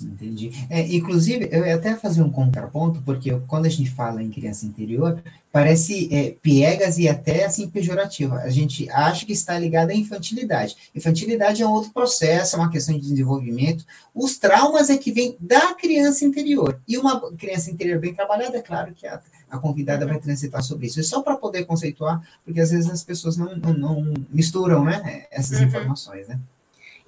Entendi. 0.00 0.52
É, 0.70 0.80
inclusive, 0.94 1.48
eu 1.50 1.66
ia 1.66 1.74
até 1.74 1.96
fazer 1.96 2.22
um 2.22 2.30
contraponto, 2.30 3.02
porque 3.02 3.36
quando 3.48 3.66
a 3.66 3.68
gente 3.68 3.90
fala 3.90 4.22
em 4.22 4.30
criança 4.30 4.64
interior, 4.64 5.20
parece 5.50 6.08
é, 6.14 6.36
piegas 6.40 6.98
e 6.98 7.08
até 7.08 7.44
assim 7.44 7.68
pejorativa. 7.68 8.36
A 8.36 8.48
gente 8.48 8.88
acha 8.90 9.26
que 9.26 9.32
está 9.32 9.58
ligada 9.58 9.90
à 9.90 9.96
infantilidade. 9.96 10.76
Infantilidade 10.94 11.62
é 11.62 11.66
um 11.66 11.72
outro 11.72 11.90
processo, 11.90 12.54
é 12.54 12.58
uma 12.60 12.70
questão 12.70 12.94
de 12.94 13.00
desenvolvimento. 13.00 13.84
Os 14.14 14.38
traumas 14.38 14.88
é 14.88 14.96
que 14.96 15.10
vem 15.10 15.36
da 15.40 15.74
criança 15.74 16.24
interior. 16.24 16.80
E 16.86 16.96
uma 16.96 17.32
criança 17.32 17.68
interior 17.68 17.98
bem 17.98 18.14
trabalhada, 18.14 18.56
é 18.56 18.62
claro 18.62 18.94
que 18.94 19.04
a, 19.04 19.20
a 19.50 19.58
convidada 19.58 20.06
vai 20.06 20.20
transitar 20.20 20.62
sobre 20.62 20.86
isso. 20.86 21.00
É 21.00 21.02
só 21.02 21.22
para 21.22 21.36
poder 21.36 21.64
conceituar, 21.64 22.22
porque 22.44 22.60
às 22.60 22.70
vezes 22.70 22.88
as 22.88 23.02
pessoas 23.02 23.36
não, 23.36 23.56
não, 23.56 23.72
não 23.72 24.14
misturam 24.30 24.84
né, 24.84 25.26
essas 25.32 25.58
uhum. 25.58 25.66
informações, 25.66 26.28
né? 26.28 26.38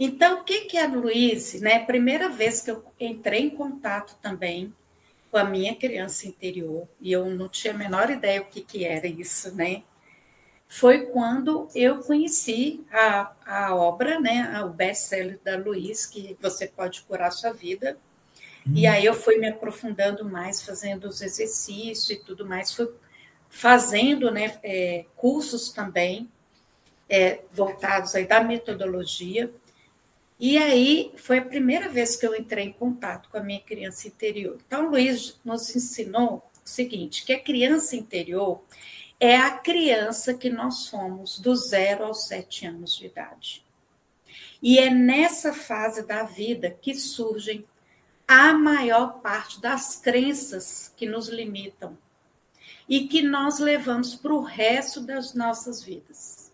Então, 0.02 0.40
o 0.40 0.44
que, 0.44 0.62
que 0.62 0.78
a 0.78 0.86
Luiz, 0.86 1.60
né? 1.60 1.84
Primeira 1.84 2.30
vez 2.30 2.62
que 2.62 2.70
eu 2.70 2.82
entrei 2.98 3.42
em 3.42 3.50
contato 3.50 4.16
também 4.22 4.74
com 5.30 5.36
a 5.36 5.44
minha 5.44 5.76
criança 5.76 6.26
interior, 6.26 6.88
e 6.98 7.12
eu 7.12 7.26
não 7.26 7.50
tinha 7.50 7.74
a 7.74 7.76
menor 7.76 8.08
ideia 8.08 8.40
o 8.40 8.46
que, 8.46 8.62
que 8.62 8.86
era 8.86 9.06
isso, 9.06 9.54
né? 9.54 9.82
Foi 10.66 11.04
quando 11.04 11.68
eu 11.74 11.98
conheci 11.98 12.82
a, 12.90 13.32
a 13.44 13.74
obra, 13.74 14.18
né? 14.18 14.64
O 14.64 14.70
best-seller 14.70 15.38
da 15.44 15.58
Luiz, 15.58 16.06
que 16.06 16.34
você 16.40 16.66
pode 16.66 17.02
curar 17.02 17.30
sua 17.30 17.52
vida. 17.52 17.98
Hum. 18.66 18.72
E 18.74 18.86
aí 18.86 19.04
eu 19.04 19.12
fui 19.12 19.36
me 19.36 19.48
aprofundando 19.48 20.24
mais, 20.24 20.62
fazendo 20.62 21.08
os 21.08 21.20
exercícios 21.20 22.08
e 22.08 22.24
tudo 22.24 22.46
mais, 22.46 22.72
fui 22.72 22.90
fazendo 23.50 24.30
né, 24.30 24.58
é, 24.62 25.04
cursos 25.14 25.70
também 25.72 26.30
é, 27.06 27.40
voltados 27.52 28.14
aí 28.14 28.24
da 28.24 28.42
metodologia 28.42 29.52
E 30.40 30.56
aí 30.56 31.12
foi 31.16 31.36
a 31.36 31.44
primeira 31.44 31.86
vez 31.90 32.16
que 32.16 32.26
eu 32.26 32.34
entrei 32.34 32.64
em 32.64 32.72
contato 32.72 33.28
com 33.28 33.36
a 33.36 33.42
minha 33.42 33.60
criança 33.60 34.08
interior. 34.08 34.58
Então, 34.66 34.88
Luiz 34.88 35.38
nos 35.44 35.76
ensinou 35.76 36.50
o 36.64 36.68
seguinte: 36.68 37.26
que 37.26 37.34
a 37.34 37.38
criança 37.38 37.94
interior 37.94 38.62
é 39.20 39.36
a 39.36 39.50
criança 39.50 40.32
que 40.32 40.48
nós 40.48 40.84
somos 40.84 41.38
do 41.38 41.54
zero 41.54 42.04
aos 42.04 42.26
sete 42.26 42.66
anos 42.66 42.96
de 42.96 43.04
idade. 43.04 43.62
E 44.62 44.78
é 44.78 44.88
nessa 44.88 45.52
fase 45.52 46.06
da 46.06 46.22
vida 46.22 46.70
que 46.70 46.94
surgem 46.94 47.66
a 48.26 48.54
maior 48.54 49.20
parte 49.20 49.60
das 49.60 49.96
crenças 49.96 50.90
que 50.96 51.04
nos 51.04 51.28
limitam 51.28 51.98
e 52.88 53.06
que 53.06 53.20
nós 53.20 53.58
levamos 53.58 54.14
para 54.14 54.32
o 54.32 54.40
resto 54.40 55.02
das 55.02 55.34
nossas 55.34 55.82
vidas. 55.82 56.50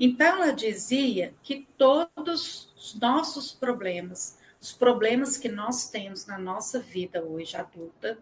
Então, 0.00 0.26
ela 0.26 0.52
dizia 0.52 1.32
que 1.44 1.66
todos 1.78 2.71
os 2.82 2.94
nossos 2.94 3.52
problemas, 3.52 4.36
os 4.60 4.72
problemas 4.72 5.36
que 5.36 5.48
nós 5.48 5.88
temos 5.88 6.26
na 6.26 6.36
nossa 6.36 6.80
vida 6.80 7.22
hoje 7.22 7.56
adulta, 7.56 8.18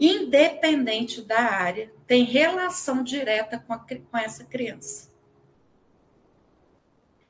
independente 0.00 1.22
da 1.22 1.38
área, 1.38 1.92
tem 2.08 2.24
relação 2.24 3.04
direta 3.04 3.56
com, 3.60 3.72
a, 3.72 3.78
com 3.78 4.18
essa 4.18 4.44
criança. 4.44 5.12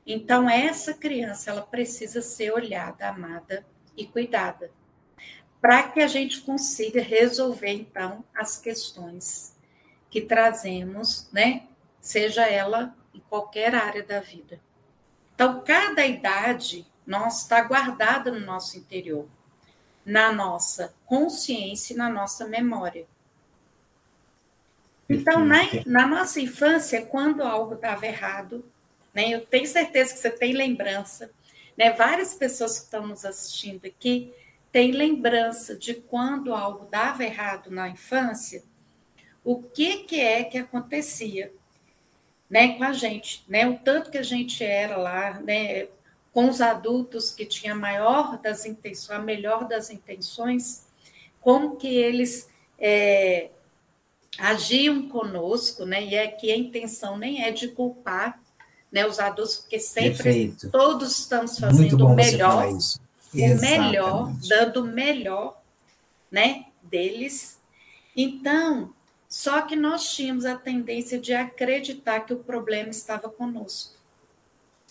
Então, 0.07 0.49
essa 0.49 0.91
criança, 0.91 1.51
ela 1.51 1.61
precisa 1.61 2.19
ser 2.19 2.51
olhada, 2.51 3.07
amada 3.07 3.63
e 3.95 4.07
cuidada, 4.07 4.71
para 5.61 5.83
que 5.83 5.99
a 5.99 6.07
gente 6.07 6.41
consiga 6.41 6.99
resolver, 6.99 7.69
então, 7.69 8.25
as 8.33 8.57
questões 8.57 9.55
que 10.09 10.21
trazemos, 10.21 11.29
né? 11.31 11.67
Seja 12.01 12.47
ela 12.47 12.95
em 13.13 13.19
qualquer 13.19 13.75
área 13.75 14.01
da 14.01 14.19
vida. 14.19 14.59
Então, 15.37 15.61
cada 15.61 16.03
idade 16.03 16.83
nossa 17.05 17.43
está 17.43 17.61
guardada 17.61 18.31
no 18.31 18.39
nosso 18.39 18.75
interior 18.75 19.29
na 20.07 20.31
nossa 20.31 20.95
consciência 21.05 21.93
e 21.93 21.97
na 21.97 22.09
nossa 22.09 22.47
memória. 22.47 23.05
Então, 25.09 25.43
na, 25.43 25.63
na 25.85 26.07
nossa 26.07 26.39
infância, 26.39 27.05
quando 27.05 27.43
algo 27.43 27.75
estava 27.75 28.07
errado, 28.07 28.63
né, 29.13 29.29
eu 29.29 29.45
tenho 29.45 29.67
certeza 29.67 30.13
que 30.13 30.19
você 30.21 30.29
tem 30.29 30.53
lembrança, 30.53 31.29
né, 31.77 31.91
várias 31.91 32.33
pessoas 32.33 32.79
que 32.79 32.85
estão 32.85 33.05
nos 33.05 33.25
assistindo 33.25 33.85
aqui 33.85 34.33
têm 34.71 34.91
lembrança 34.91 35.75
de 35.75 35.93
quando 35.93 36.53
algo 36.53 36.87
dava 36.89 37.25
errado 37.25 37.69
na 37.69 37.89
infância, 37.89 38.63
o 39.43 39.61
que, 39.61 40.05
que 40.05 40.21
é 40.21 40.45
que 40.45 40.57
acontecia 40.57 41.51
né, 42.49 42.77
com 42.77 42.83
a 42.83 42.93
gente, 42.93 43.43
né, 43.47 43.67
o 43.67 43.77
tanto 43.77 44.09
que 44.09 44.17
a 44.17 44.23
gente 44.23 44.63
era 44.63 44.97
lá, 44.97 45.39
né, 45.41 45.87
com 46.33 46.49
os 46.49 46.61
adultos 46.61 47.31
que 47.31 47.45
tinha 47.45 47.73
a 47.73 47.75
maior 47.75 48.37
das 48.37 48.65
intenções, 48.65 49.19
a 49.19 49.21
melhor 49.21 49.67
das 49.67 49.89
intenções, 49.89 50.85
como 51.41 51.77
que 51.77 51.87
eles 51.87 52.47
é, 52.77 53.49
agiam 54.37 55.09
conosco, 55.09 55.85
né? 55.85 56.05
E 56.05 56.17
aqui 56.17 56.51
a 56.51 56.57
intenção 56.57 57.17
nem 57.17 57.43
é 57.43 57.51
de 57.51 57.69
culpar 57.69 58.39
né, 58.91 59.05
os 59.05 59.19
adultos, 59.19 59.57
porque 59.57 59.79
sempre 59.79 60.23
Perfeito. 60.23 60.69
todos 60.69 61.17
estamos 61.17 61.57
fazendo 61.57 62.05
o 62.05 62.15
melhor, 62.15 62.67
o 62.67 63.59
melhor, 63.59 64.33
dando 64.47 64.81
o 64.81 64.87
melhor, 64.87 65.61
né, 66.31 66.65
deles. 66.83 67.59
Então, 68.15 68.93
só 69.37 69.61
que 69.61 69.75
nós 69.75 70.15
tínhamos 70.15 70.45
a 70.45 70.55
tendência 70.55 71.19
de 71.19 71.31
acreditar 71.31 72.21
que 72.21 72.33
o 72.33 72.39
problema 72.39 72.89
estava 72.89 73.29
conosco. 73.29 73.95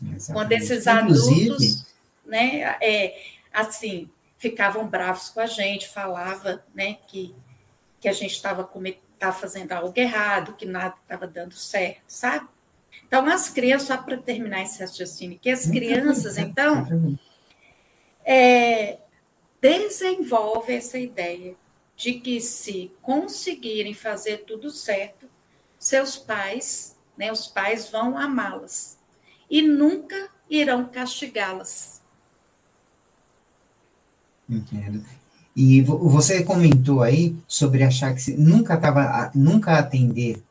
Exatamente. 0.01 0.33
Quando 0.33 0.53
esses 0.53 0.87
adultos, 0.87 1.85
né, 2.25 2.77
é, 2.81 3.25
assim, 3.53 4.09
ficavam 4.39 4.87
bravos 4.87 5.31
com 5.31 5.41
a 5.41 5.47
gente, 5.47 5.89
falava, 5.89 6.65
né, 6.73 6.99
que, 7.09 7.35
que 8.01 8.09
a 8.09 8.13
gente 8.13 8.35
estava 8.35 8.71
tá 9.19 9.33
fazendo 9.33 9.73
algo 9.73 9.93
errado, 9.97 10.55
que 10.55 10.65
nada 10.65 10.95
estava 11.03 11.27
dando 11.27 11.55
certo, 11.55 12.05
sabe? 12.07 12.47
Então, 13.05 13.27
as 13.27 13.49
crianças, 13.49 13.89
só 13.89 13.97
para 13.97 14.17
terminar 14.17 14.63
esse 14.63 14.79
raciocínio, 14.79 15.41
que 15.41 15.51
as 15.51 15.67
crianças, 15.69 16.39
então, 16.39 17.19
é, 18.25 18.99
desenvolvem 19.61 20.77
essa 20.77 20.99
ideia 20.99 21.57
de 21.97 22.15
que 22.15 22.41
se 22.41 22.93
conseguirem 23.01 23.95
fazer 23.95 24.45
tudo 24.47 24.71
certo, 24.71 25.27
seus 25.79 26.17
pais, 26.17 26.95
né, 27.17 27.33
os 27.33 27.47
pais 27.47 27.89
vão 27.91 28.19
amá-las 28.19 28.99
e 29.51 29.63
nunca 29.63 30.29
irão 30.51 30.87
castigá-las. 30.87 32.03
Entendo. 34.49 35.05
E 35.57 35.81
você 35.81 36.45
comentou 36.45 37.03
aí 37.03 37.35
sobre 37.49 37.83
achar 37.83 38.15
que 38.15 38.31
nunca 38.33 38.75
estava, 38.75 39.31
nunca 39.35 39.79
atender 39.79 40.43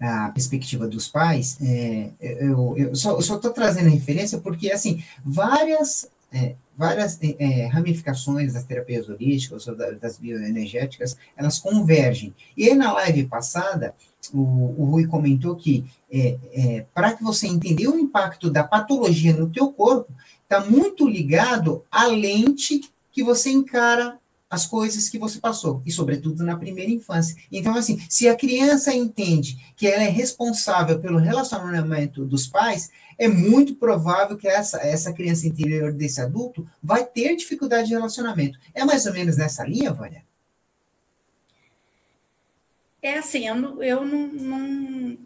a 0.00 0.30
perspectiva 0.30 0.88
dos 0.88 1.06
pais. 1.06 1.58
É, 1.60 2.10
eu, 2.20 2.74
eu 2.76 2.96
só 2.96 3.18
estou 3.18 3.50
trazendo 3.52 3.90
referência 3.90 4.38
porque 4.38 4.72
assim 4.72 5.04
várias 5.22 6.08
é, 6.32 6.54
várias 6.76 7.18
é, 7.22 7.36
é, 7.38 7.66
ramificações 7.66 8.54
das 8.54 8.64
terapias 8.64 9.08
holísticas 9.08 9.66
ou 9.66 9.76
das 9.76 10.18
bioenergéticas, 10.18 11.16
elas 11.36 11.58
convergem. 11.58 12.34
E 12.56 12.68
aí, 12.68 12.74
na 12.74 12.92
live 12.92 13.26
passada, 13.26 13.94
o, 14.32 14.38
o 14.38 14.84
Rui 14.84 15.06
comentou 15.06 15.54
que 15.56 15.84
é, 16.10 16.38
é, 16.52 16.86
para 16.94 17.12
que 17.12 17.22
você 17.22 17.46
entender 17.46 17.88
o 17.88 17.98
impacto 17.98 18.50
da 18.50 18.64
patologia 18.64 19.32
no 19.32 19.50
teu 19.50 19.72
corpo, 19.72 20.12
está 20.42 20.64
muito 20.64 21.08
ligado 21.08 21.84
à 21.90 22.06
lente 22.06 22.80
que 23.10 23.22
você 23.22 23.50
encara 23.50 24.18
as 24.54 24.66
coisas 24.66 25.08
que 25.08 25.18
você 25.18 25.38
passou, 25.38 25.82
e 25.84 25.90
sobretudo 25.90 26.44
na 26.44 26.56
primeira 26.56 26.90
infância. 26.90 27.36
Então, 27.50 27.74
assim, 27.74 28.00
se 28.08 28.28
a 28.28 28.36
criança 28.36 28.94
entende 28.94 29.58
que 29.76 29.86
ela 29.86 30.02
é 30.02 30.08
responsável 30.08 30.98
pelo 31.00 31.18
relacionamento 31.18 32.24
dos 32.24 32.46
pais, 32.46 32.90
é 33.18 33.28
muito 33.28 33.74
provável 33.74 34.36
que 34.36 34.48
essa, 34.48 34.78
essa 34.78 35.12
criança 35.12 35.46
interior 35.46 35.92
desse 35.92 36.20
adulto 36.20 36.66
vai 36.82 37.04
ter 37.04 37.36
dificuldade 37.36 37.88
de 37.88 37.94
relacionamento. 37.94 38.58
É 38.72 38.84
mais 38.84 39.06
ou 39.06 39.12
menos 39.12 39.36
nessa 39.36 39.64
linha, 39.64 39.92
Vânia? 39.92 40.24
É 43.02 43.18
assim, 43.18 43.46
eu 43.46 43.54
não, 43.54 43.82
eu 43.82 44.04
não, 44.04 44.26
não, 44.28 45.18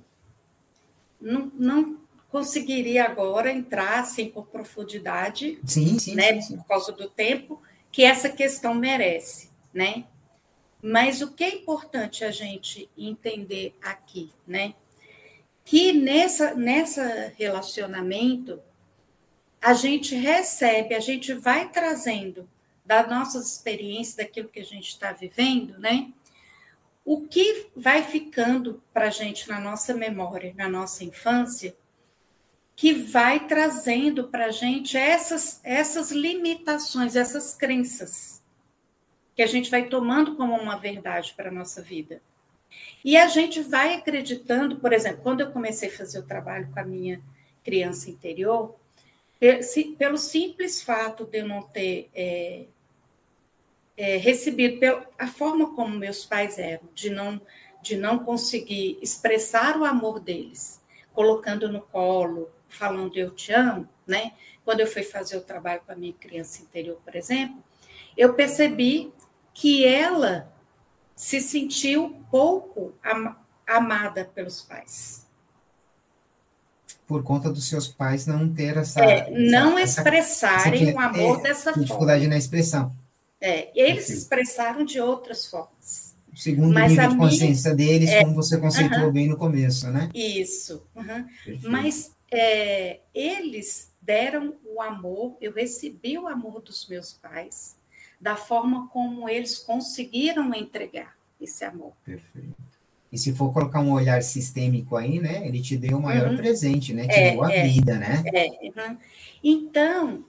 não, 1.21 1.53
não 1.55 1.99
conseguiria 2.29 3.05
agora 3.05 3.53
entrar 3.53 4.01
assim 4.01 4.29
com 4.29 4.43
profundidade, 4.43 5.59
sim, 5.65 5.99
sim, 5.99 6.15
né, 6.15 6.35
sim, 6.35 6.43
sim. 6.43 6.57
por 6.57 6.67
causa 6.67 6.93
do 6.93 7.09
tempo, 7.09 7.63
que 7.91 8.05
essa 8.05 8.29
questão 8.29 8.75
merece, 8.75 9.51
né? 9.73 10.05
Mas 10.83 11.23
o 11.23 11.33
que 11.33 11.45
é 11.45 11.55
importante 11.55 12.25
a 12.25 12.31
gente 12.31 12.89
entender 12.97 13.77
aqui, 13.83 14.31
né? 14.47 14.75
Que 15.65 15.93
nessa, 15.93 16.55
nessa 16.55 17.33
relacionamento 17.37 18.61
a 19.61 19.75
gente 19.75 20.15
recebe, 20.15 20.95
a 20.95 21.01
gente 21.01 21.35
vai 21.35 21.69
trazendo 21.69 22.49
das 22.85 23.09
nossas 23.09 23.53
experiências, 23.53 24.17
daquilo 24.17 24.49
que 24.49 24.61
a 24.61 24.65
gente 24.65 24.89
está 24.89 25.13
vivendo, 25.13 25.79
né? 25.79 26.13
O 27.05 27.27
que 27.27 27.71
vai 27.75 28.03
ficando 28.03 28.83
para 28.93 29.07
a 29.09 29.11
gente 29.11 29.49
na 29.49 29.59
nossa 29.59 29.95
memória, 29.95 30.55
na 30.57 30.69
nossa 30.69 31.05
infância, 31.05 31.77
que 32.79 32.93
vai 32.93 33.45
trazendo 33.45 34.29
para 34.29 34.47
a 34.47 34.51
gente 34.53 34.97
essas, 34.97 35.61
essas 35.65 36.13
limitações, 36.13 37.17
essas 37.17 37.53
crenças, 37.53 38.41
que 39.35 39.43
a 39.43 39.49
gente 39.49 39.69
vai 39.69 39.89
tomando 39.89 40.37
como 40.37 40.55
uma 40.55 40.77
verdade 40.77 41.35
para 41.37 41.49
a 41.49 41.53
nossa 41.53 41.83
vida. 41.83 42.23
E 43.05 43.17
a 43.17 43.27
gente 43.27 43.63
vai 43.63 43.95
acreditando, 43.95 44.77
por 44.77 44.93
exemplo, 44.93 45.25
quando 45.25 45.41
eu 45.41 45.51
comecei 45.51 45.89
a 45.89 45.97
fazer 45.97 46.21
o 46.21 46.27
trabalho 46.27 46.71
com 46.73 46.79
a 46.79 46.85
minha 46.85 47.21
criança 47.65 48.11
interior, 48.11 48.77
pelo 49.99 50.17
simples 50.17 50.81
fato 50.81 51.25
de 51.25 51.39
eu 51.39 51.49
não 51.49 51.63
ter 51.63 52.09
é, 52.15 52.67
é, 53.97 54.17
recebido, 54.19 55.05
a 55.19 55.27
forma 55.27 55.75
como 55.75 55.99
meus 55.99 56.25
pais 56.25 56.61
eram, 56.61 56.89
de 56.95 57.11
não, 57.11 57.41
de 57.83 57.97
não 57.97 58.21
conseguir 58.21 59.01
expressar 59.03 59.77
o 59.77 59.85
amor 59.85 60.21
deles, 60.21 60.81
colocando 61.13 61.69
no 61.69 61.81
colo, 61.81 62.49
falando 62.69 63.17
eu 63.17 63.31
te 63.31 63.53
amo, 63.53 63.89
né? 64.07 64.33
Quando 64.65 64.81
eu 64.81 64.87
fui 64.87 65.03
fazer 65.03 65.37
o 65.37 65.41
trabalho 65.41 65.81
com 65.87 65.93
a 65.93 65.97
minha 65.97 66.13
criança 66.13 66.63
interior, 66.63 67.01
por 67.05 67.15
exemplo, 67.17 67.63
eu 68.17 68.35
percebi 68.35 69.13
que 69.55 69.85
ela 69.85 70.53
se 71.17 71.41
sentiu 71.41 72.17
pouco 72.31 72.95
am 73.03 73.35
amada 73.67 74.25
pelos 74.25 74.63
pais. 74.63 75.27
Por 77.07 77.23
conta 77.23 77.51
dos 77.51 77.69
seus 77.69 77.89
pais 77.89 78.27
não 78.27 78.53
ter 78.53 78.77
essa. 78.77 79.01
É, 79.01 79.31
não 79.31 79.79
essa, 79.79 80.01
expressarem 80.01 80.89
essa, 80.89 80.97
o 80.97 81.01
amor 81.01 81.41
é, 81.41 81.43
dessa 81.43 81.71
forma. 81.71 81.83
Dificuldade 81.83 82.27
na 82.29 82.37
expressão. 82.37 82.93
É, 83.41 83.71
eles 83.75 84.07
se 84.07 84.15
expressaram 84.15 84.85
de 84.85 85.01
outras 85.01 85.47
formas. 85.47 86.17
Segundo 86.35 86.73
Mas 86.73 86.93
o 86.93 86.95
nível 86.95 87.09
de 87.11 87.17
consciência 87.17 87.75
minha, 87.75 87.89
deles, 87.89 88.11
é, 88.11 88.23
como 88.23 88.35
você 88.35 88.59
conceitou 88.59 88.99
uh 88.99 89.07
-huh, 89.07 89.13
bem 89.13 89.29
no 89.29 89.37
começo, 89.37 89.89
né? 89.91 90.09
Isso. 90.15 90.83
Uh 90.95 91.03
-huh. 91.03 91.27
Mas 91.63 92.13
é, 92.31 93.01
eles 93.15 93.93
deram 94.01 94.55
o 94.65 94.81
amor, 94.81 95.37
eu 95.41 95.53
recebi 95.53 96.19
o 96.19 96.27
amor 96.27 96.61
dos 96.61 96.87
meus 96.89 97.13
pais, 97.13 97.77
da 98.21 98.37
forma 98.37 98.89
como 98.89 99.29
eles 99.29 99.59
conseguiram 99.59 100.53
entregar 100.55 101.17
esse 101.41 101.65
amor. 101.65 101.93
Perfeito. 102.05 102.57
E 103.11 103.17
se 103.17 103.33
for 103.33 103.53
colocar 103.53 103.81
um 103.81 103.93
olhar 103.93 104.23
sistêmico 104.23 104.97
aí, 104.97 105.19
né? 105.19 105.47
Ele 105.47 105.63
te 105.63 105.77
deu 105.77 105.97
o 105.97 106.03
maior 106.03 106.31
uhum. 106.31 106.37
presente, 106.37 106.93
né? 106.93 107.07
Te 107.07 107.15
é, 107.15 107.31
deu 107.31 107.43
a 107.43 107.53
é, 107.53 107.67
vida, 107.67 107.97
né? 107.97 108.23
É. 108.35 108.49
Uhum. 108.49 108.99
Então, 109.43 110.25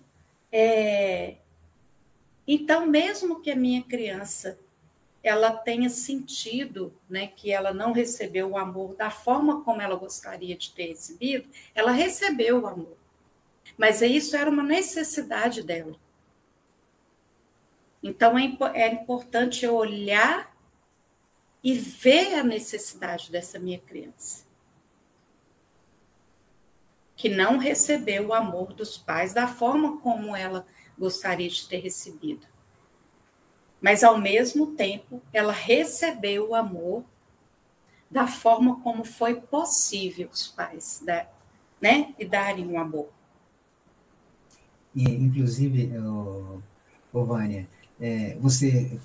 é, 0.51 1.35
então, 2.47 2.87
mesmo 2.87 3.41
que 3.41 3.51
a 3.51 3.55
minha 3.55 3.83
criança 3.83 4.57
ela 5.23 5.51
tenha 5.51 5.89
sentido 5.89 6.93
né, 7.09 7.27
que 7.27 7.51
ela 7.51 7.73
não 7.73 7.91
recebeu 7.91 8.51
o 8.51 8.57
amor 8.57 8.95
da 8.95 9.09
forma 9.09 9.63
como 9.63 9.81
ela 9.81 9.95
gostaria 9.95 10.55
de 10.55 10.71
ter 10.71 10.87
recebido, 10.87 11.49
ela 11.75 11.91
recebeu 11.91 12.61
o 12.61 12.67
amor. 12.67 12.97
Mas 13.77 14.01
isso 14.01 14.35
era 14.35 14.49
uma 14.49 14.63
necessidade 14.63 15.61
dela. 15.61 15.95
Então 18.01 18.37
é, 18.37 18.57
é 18.73 18.93
importante 18.93 19.65
eu 19.65 19.75
olhar 19.75 20.55
e 21.61 21.73
ver 21.73 22.35
a 22.35 22.43
necessidade 22.43 23.29
dessa 23.29 23.59
minha 23.59 23.79
criança. 23.79 24.47
Que 27.17 27.27
não 27.27 27.57
recebeu 27.57 28.27
o 28.27 28.33
amor 28.33 28.71
dos 28.71 28.97
pais 28.97 29.33
da 29.33 29.45
forma 29.45 29.99
como 29.99 30.33
ela 30.33 30.65
gostaria 30.97 31.49
de 31.49 31.67
ter 31.67 31.79
recebido 31.79 32.47
mas 33.81 34.03
ao 34.03 34.17
mesmo 34.17 34.67
tempo 34.67 35.21
ela 35.31 35.53
recebeu 35.53 36.49
o 36.49 36.55
amor 36.55 37.03
da 38.09 38.27
forma 38.27 38.79
como 38.81 39.03
foi 39.03 39.35
possível 39.35 40.29
os 40.31 40.47
pais, 40.47 41.03
né, 41.81 42.13
e 42.17 42.25
darem 42.25 42.65
o 42.65 42.71
um 42.71 42.79
amor. 42.79 43.09
E, 44.95 45.03
inclusive, 45.03 45.95
o, 45.97 46.61
o 47.13 47.23
Vânia, 47.23 47.67
é, 48.01 48.35
você 48.39 48.97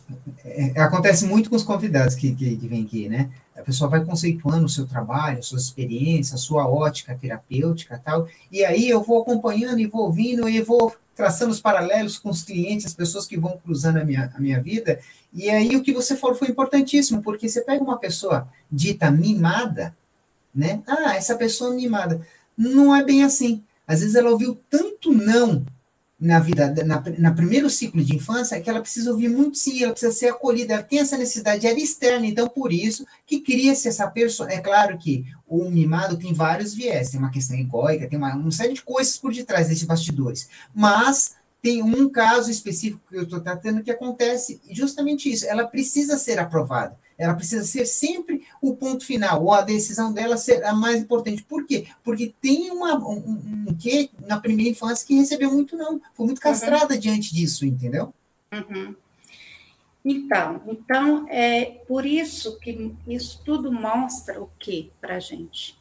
é, 0.44 0.80
acontece 0.80 1.26
muito 1.26 1.50
com 1.50 1.56
os 1.56 1.62
convidados 1.62 2.14
que, 2.14 2.34
que, 2.34 2.56
que 2.56 2.68
vêm 2.68 2.84
aqui, 2.84 3.08
né? 3.08 3.30
A 3.56 3.62
pessoa 3.62 3.90
vai 3.90 4.04
conceituando 4.04 4.64
o 4.64 4.68
seu 4.68 4.86
trabalho, 4.86 5.42
suas 5.42 5.62
experiências, 5.62 6.40
sua 6.40 6.68
ótica 6.68 7.14
terapêutica 7.14 8.00
tal, 8.02 8.28
e 8.50 8.64
aí 8.64 8.88
eu 8.88 9.02
vou 9.02 9.22
acompanhando 9.22 9.80
e 9.80 9.86
vou 9.86 10.02
ouvindo 10.02 10.48
e 10.48 10.60
vou 10.60 10.94
traçando 11.14 11.52
os 11.52 11.60
paralelos 11.60 12.18
com 12.18 12.30
os 12.30 12.42
clientes, 12.42 12.86
as 12.86 12.94
pessoas 12.94 13.26
que 13.26 13.38
vão 13.38 13.58
cruzando 13.58 13.98
a 13.98 14.04
minha, 14.04 14.32
a 14.34 14.40
minha 14.40 14.60
vida. 14.60 14.98
E 15.32 15.48
aí 15.50 15.76
o 15.76 15.82
que 15.82 15.92
você 15.92 16.16
falou 16.16 16.36
foi 16.36 16.48
importantíssimo, 16.48 17.22
porque 17.22 17.48
você 17.48 17.60
pega 17.60 17.82
uma 17.82 17.98
pessoa 17.98 18.48
dita 18.70 19.10
mimada, 19.10 19.96
né? 20.54 20.82
Ah, 20.86 21.16
essa 21.16 21.36
pessoa 21.36 21.74
mimada. 21.74 22.26
Não 22.56 22.94
é 22.94 23.02
bem 23.02 23.24
assim. 23.24 23.62
Às 23.86 24.00
vezes 24.00 24.14
ela 24.14 24.30
ouviu 24.30 24.58
tanto 24.70 25.12
não 25.12 25.64
na 26.24 26.40
vida, 26.40 26.74
na, 26.86 27.02
na 27.18 27.32
primeiro 27.32 27.68
ciclo 27.68 28.02
de 28.02 28.16
infância, 28.16 28.58
que 28.58 28.70
ela 28.70 28.80
precisa 28.80 29.10
ouvir 29.10 29.28
muito 29.28 29.58
sim, 29.58 29.82
ela 29.82 29.92
precisa 29.92 30.10
ser 30.10 30.28
acolhida, 30.28 30.72
ela 30.72 30.82
tem 30.82 31.00
essa 31.00 31.18
necessidade, 31.18 31.66
era 31.66 31.78
externa, 31.78 32.26
então 32.26 32.48
por 32.48 32.72
isso 32.72 33.06
que 33.26 33.40
cria-se 33.40 33.88
essa 33.88 34.08
pessoa. 34.10 34.50
É 34.50 34.58
claro 34.58 34.96
que 34.96 35.26
o 35.46 35.68
mimado 35.70 36.16
tem 36.16 36.32
vários 36.32 36.72
viés, 36.72 37.10
tem 37.10 37.20
uma 37.20 37.30
questão 37.30 37.54
egóica, 37.54 38.08
tem 38.08 38.18
uma, 38.18 38.34
uma 38.34 38.50
série 38.50 38.72
de 38.72 38.80
coisas 38.80 39.18
por 39.18 39.34
detrás 39.34 39.68
desses 39.68 39.84
bastidores, 39.84 40.48
mas 40.74 41.34
tem 41.64 41.82
um 41.82 42.10
caso 42.10 42.50
específico 42.50 43.00
que 43.08 43.16
eu 43.16 43.22
estou 43.22 43.40
tratando 43.40 43.82
que 43.82 43.90
acontece 43.90 44.60
justamente 44.70 45.32
isso, 45.32 45.46
ela 45.46 45.66
precisa 45.66 46.18
ser 46.18 46.38
aprovada. 46.38 46.94
Ela 47.16 47.32
precisa 47.32 47.64
ser 47.64 47.86
sempre 47.86 48.46
o 48.60 48.76
ponto 48.76 49.06
final, 49.06 49.42
ou 49.42 49.50
a 49.50 49.62
decisão 49.62 50.12
dela 50.12 50.36
ser 50.36 50.62
a 50.62 50.74
mais 50.74 51.00
importante. 51.00 51.42
Por 51.42 51.64
quê? 51.64 51.86
Porque 52.02 52.34
tem 52.38 52.70
uma, 52.70 52.98
um, 52.98 53.66
um 53.66 53.74
que 53.74 54.10
na 54.26 54.38
primeira 54.38 54.72
infância 54.72 55.06
que 55.06 55.14
recebeu 55.14 55.50
muito 55.50 55.74
não, 55.74 56.02
foi 56.12 56.26
muito 56.26 56.38
castrada 56.38 56.92
uhum. 56.92 57.00
diante 57.00 57.34
disso, 57.34 57.64
entendeu? 57.64 58.12
Uhum. 58.52 58.94
Então, 60.04 60.60
então 60.66 61.26
é 61.30 61.64
por 61.88 62.04
isso 62.04 62.58
que 62.58 62.94
isso 63.08 63.40
tudo 63.42 63.72
mostra 63.72 64.38
o 64.38 64.50
que 64.58 64.92
para 65.00 65.16
a 65.16 65.20
gente? 65.20 65.78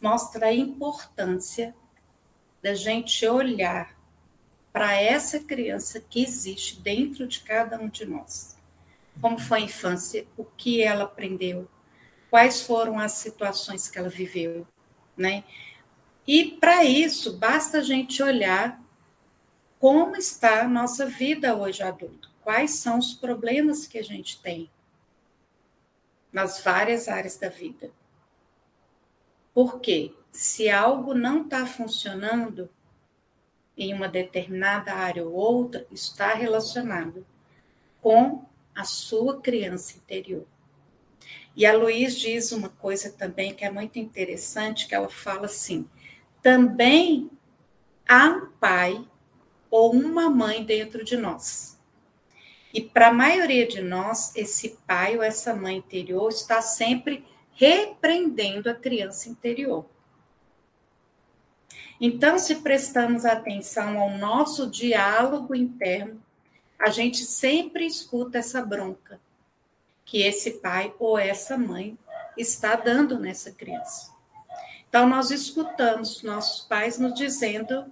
Mostra 0.00 0.46
a 0.46 0.54
importância 0.54 1.74
da 2.62 2.72
gente 2.72 3.26
olhar 3.26 3.94
para 4.74 5.00
essa 5.00 5.38
criança 5.38 6.00
que 6.00 6.20
existe 6.20 6.80
dentro 6.80 7.28
de 7.28 7.38
cada 7.42 7.78
um 7.78 7.88
de 7.88 8.04
nós. 8.04 8.56
Como 9.20 9.38
foi 9.38 9.60
a 9.60 9.62
infância, 9.62 10.26
o 10.36 10.44
que 10.44 10.82
ela 10.82 11.04
aprendeu, 11.04 11.70
quais 12.28 12.62
foram 12.62 12.98
as 12.98 13.12
situações 13.12 13.88
que 13.88 13.96
ela 13.96 14.08
viveu, 14.08 14.66
né? 15.16 15.44
E 16.26 16.56
para 16.58 16.82
isso, 16.82 17.38
basta 17.38 17.78
a 17.78 17.82
gente 17.82 18.20
olhar 18.20 18.82
como 19.78 20.16
está 20.16 20.62
a 20.62 20.68
nossa 20.68 21.06
vida 21.06 21.54
hoje 21.54 21.80
adulto, 21.80 22.28
quais 22.42 22.72
são 22.72 22.98
os 22.98 23.14
problemas 23.14 23.86
que 23.86 23.98
a 23.98 24.02
gente 24.02 24.42
tem 24.42 24.68
nas 26.32 26.60
várias 26.60 27.06
áreas 27.06 27.36
da 27.36 27.48
vida. 27.48 27.92
Porque 29.54 30.12
se 30.32 30.68
algo 30.68 31.14
não 31.14 31.42
está 31.42 31.64
funcionando 31.64 32.68
em 33.76 33.92
uma 33.92 34.08
determinada 34.08 34.92
área 34.92 35.24
ou 35.24 35.32
outra, 35.32 35.86
está 35.90 36.34
relacionado 36.34 37.26
com 38.00 38.44
a 38.74 38.84
sua 38.84 39.40
criança 39.40 39.96
interior. 39.96 40.46
E 41.56 41.64
a 41.64 41.72
Luiz 41.72 42.18
diz 42.18 42.52
uma 42.52 42.68
coisa 42.68 43.10
também 43.10 43.54
que 43.54 43.64
é 43.64 43.70
muito 43.70 43.98
interessante, 43.98 44.88
que 44.88 44.94
ela 44.94 45.08
fala 45.08 45.46
assim: 45.46 45.88
também 46.42 47.30
há 48.08 48.28
um 48.28 48.50
pai 48.60 49.06
ou 49.70 49.92
uma 49.92 50.28
mãe 50.28 50.64
dentro 50.64 51.04
de 51.04 51.16
nós. 51.16 51.78
E 52.72 52.80
para 52.80 53.08
a 53.08 53.12
maioria 53.12 53.66
de 53.66 53.80
nós, 53.80 54.34
esse 54.34 54.78
pai 54.84 55.16
ou 55.16 55.22
essa 55.22 55.54
mãe 55.54 55.76
interior 55.76 56.28
está 56.28 56.60
sempre 56.60 57.24
repreendendo 57.52 58.68
a 58.68 58.74
criança 58.74 59.28
interior. 59.28 59.86
Então, 62.00 62.38
se 62.38 62.56
prestamos 62.56 63.24
atenção 63.24 63.98
ao 63.98 64.10
nosso 64.10 64.68
diálogo 64.68 65.54
interno, 65.54 66.20
a 66.78 66.90
gente 66.90 67.24
sempre 67.24 67.86
escuta 67.86 68.38
essa 68.38 68.60
bronca 68.60 69.20
que 70.04 70.22
esse 70.22 70.52
pai 70.52 70.92
ou 70.98 71.18
essa 71.18 71.56
mãe 71.56 71.96
está 72.36 72.76
dando 72.76 73.18
nessa 73.18 73.50
criança. 73.50 74.12
Então, 74.88 75.08
nós 75.08 75.30
escutamos 75.30 76.22
nossos 76.22 76.66
pais 76.66 76.98
nos 76.98 77.14
dizendo 77.14 77.86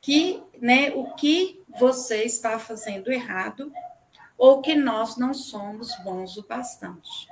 que 0.00 0.42
né, 0.60 0.90
o 0.94 1.14
que 1.14 1.62
você 1.78 2.24
está 2.24 2.58
fazendo 2.58 3.10
errado 3.10 3.72
ou 4.36 4.62
que 4.62 4.74
nós 4.74 5.16
não 5.16 5.34
somos 5.34 5.94
bons 6.04 6.36
o 6.36 6.46
bastante. 6.46 7.28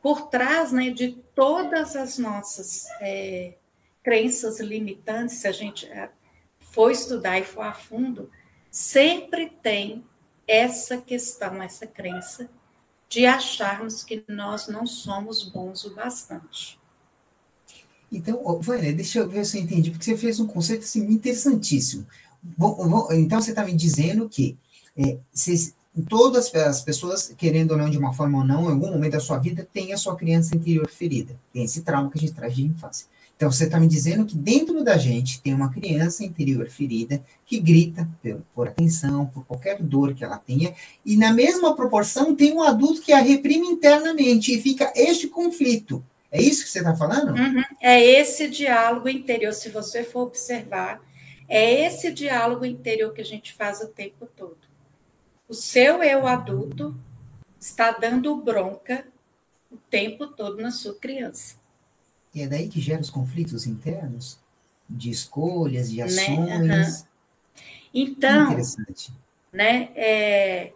Por 0.00 0.28
trás 0.28 0.70
né, 0.70 0.90
de 0.90 1.12
todas 1.34 1.96
as 1.96 2.18
nossas 2.18 2.86
é, 3.00 3.54
crenças 4.04 4.60
limitantes, 4.60 5.36
se 5.36 5.48
a 5.48 5.52
gente 5.52 5.86
é, 5.86 6.10
for 6.60 6.90
estudar 6.90 7.40
e 7.40 7.44
for 7.44 7.62
a 7.62 7.72
fundo, 7.72 8.30
sempre 8.70 9.50
tem 9.62 10.04
essa 10.46 10.98
questão, 10.98 11.62
essa 11.62 11.86
crença 11.86 12.48
de 13.08 13.24
acharmos 13.24 14.04
que 14.04 14.22
nós 14.28 14.68
não 14.68 14.86
somos 14.86 15.48
bons 15.48 15.84
o 15.84 15.94
bastante. 15.94 16.78
Então, 18.12 18.60
Vânia, 18.60 18.92
deixa 18.92 19.20
eu 19.20 19.28
ver 19.28 19.44
se 19.46 19.58
eu 19.58 19.62
entendi, 19.62 19.90
porque 19.90 20.04
você 20.04 20.16
fez 20.16 20.38
um 20.38 20.46
conceito 20.46 20.82
assim, 20.82 21.00
interessantíssimo. 21.10 22.06
então, 23.12 23.40
você 23.40 23.50
está 23.50 23.64
me 23.64 23.72
dizendo 23.72 24.28
que 24.28 24.56
é, 24.96 25.18
todas 26.08 26.54
as 26.54 26.82
pessoas, 26.82 27.32
querendo 27.36 27.72
ou 27.72 27.78
não, 27.78 27.88
de 27.88 27.98
uma 27.98 28.12
forma 28.12 28.38
ou 28.38 28.44
não, 28.44 28.64
em 28.64 28.72
algum 28.72 28.90
momento 28.90 29.12
da 29.12 29.20
sua 29.20 29.38
vida, 29.38 29.66
tem 29.72 29.92
a 29.92 29.96
sua 29.96 30.14
criança 30.14 30.54
interior 30.54 30.88
ferida. 30.88 31.34
Tem 31.52 31.64
esse 31.64 31.82
trauma 31.82 32.10
que 32.10 32.18
a 32.18 32.20
gente 32.20 32.34
traz 32.34 32.54
de 32.54 32.64
infância. 32.64 33.06
Então, 33.44 33.52
você 33.52 33.64
está 33.64 33.78
me 33.78 33.86
dizendo 33.86 34.24
que 34.24 34.38
dentro 34.38 34.82
da 34.82 34.96
gente 34.96 35.38
tem 35.42 35.52
uma 35.52 35.70
criança 35.70 36.24
interior 36.24 36.66
ferida 36.70 37.22
que 37.44 37.60
grita 37.60 38.08
por, 38.22 38.42
por, 38.54 38.68
atenção, 38.68 39.26
por 39.26 39.44
qualquer 39.44 39.82
dor 39.82 40.14
que 40.14 40.24
ela 40.24 40.38
tenha, 40.38 40.74
e 41.04 41.14
na 41.14 41.30
mesma 41.30 41.76
proporção 41.76 42.34
tem 42.34 42.54
um 42.54 42.62
adulto 42.62 43.02
que 43.02 43.12
a 43.12 43.18
reprime 43.18 43.66
internamente 43.66 44.54
e 44.54 44.62
fica 44.62 44.90
este 44.96 45.28
conflito. 45.28 46.02
É 46.32 46.40
isso 46.40 46.64
que 46.64 46.70
você 46.70 46.78
está 46.78 46.96
falando? 46.96 47.38
Uhum. 47.38 47.62
É 47.82 48.02
esse 48.02 48.48
diálogo 48.48 49.10
interior, 49.10 49.52
se 49.52 49.68
você 49.68 50.02
for 50.02 50.22
observar, 50.22 51.02
é 51.46 51.84
esse 51.84 52.10
diálogo 52.10 52.64
interior 52.64 53.12
que 53.12 53.20
a 53.20 53.26
gente 53.26 53.52
faz 53.52 53.82
o 53.82 53.88
tempo 53.88 54.26
todo. 54.34 54.56
O 55.46 55.52
seu 55.52 56.02
eu 56.02 56.26
adulto 56.26 56.96
está 57.60 57.90
dando 57.90 58.34
bronca 58.36 59.06
o 59.70 59.76
tempo 59.76 60.28
todo 60.28 60.62
na 60.62 60.70
sua 60.70 60.94
criança. 60.94 61.62
E 62.34 62.42
é 62.42 62.48
daí 62.48 62.68
que 62.68 62.80
gera 62.80 63.00
os 63.00 63.10
conflitos 63.10 63.66
internos 63.66 64.38
de 64.88 65.10
escolhas, 65.10 65.90
de 65.90 65.98
né? 65.98 66.04
ações. 66.04 66.60
Né? 66.62 66.86
Uhum. 66.86 67.04
Então, 67.94 68.46
interessante. 68.46 69.12
né? 69.52 69.90
É, 69.94 70.72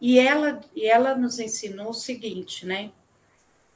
e 0.00 0.18
ela 0.18 0.60
e 0.74 0.86
ela 0.86 1.16
nos 1.16 1.38
ensinou 1.38 1.90
o 1.90 1.94
seguinte, 1.94 2.66
né? 2.66 2.92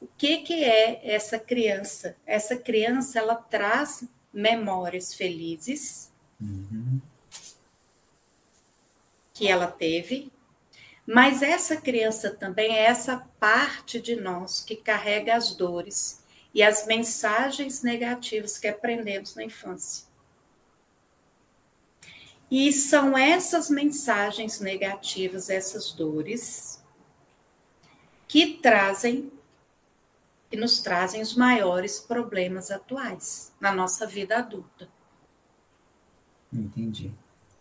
O 0.01 0.07
que 0.19 0.39
que 0.39 0.65
é 0.65 1.15
essa 1.15 1.39
criança? 1.39 2.17
Essa 2.27 2.57
criança 2.57 3.19
ela 3.19 3.37
traz 3.37 4.05
memórias 4.33 5.15
felizes 5.15 6.11
uhum. 6.41 7.01
que 9.33 9.49
ela 9.49 9.67
teve, 9.67 10.31
mas 11.07 11.43
essa 11.43 11.77
criança 11.77 12.31
também 12.31 12.77
é 12.77 12.85
essa 12.85 13.19
parte 13.39 14.01
de 14.01 14.17
nós 14.17 14.61
que 14.61 14.77
carrega 14.77 15.37
as 15.37 15.55
dores 15.55 16.22
e 16.55 16.63
as 16.63 16.87
mensagens 16.87 17.83
negativas 17.83 18.59
que 18.59 18.69
aprendemos 18.69 19.35
na 19.35 19.45
infância. 19.45 20.07
E 22.51 22.71
são 22.73 23.17
essas 23.17 23.71
mensagens 23.71 24.61
negativas, 24.61 25.49
essas 25.49 25.93
dores, 25.93 26.83
que 28.29 28.59
trazem 28.59 29.33
que 30.51 30.57
nos 30.59 30.83
trazem 30.83 31.23
os 31.23 31.35
maiores 31.35 31.99
problemas 31.99 32.71
atuais 32.71 33.51
na 33.59 33.75
nossa 33.75 34.07
vida 34.07 34.37
adulta. 34.37 34.87
Entendi, 36.53 37.11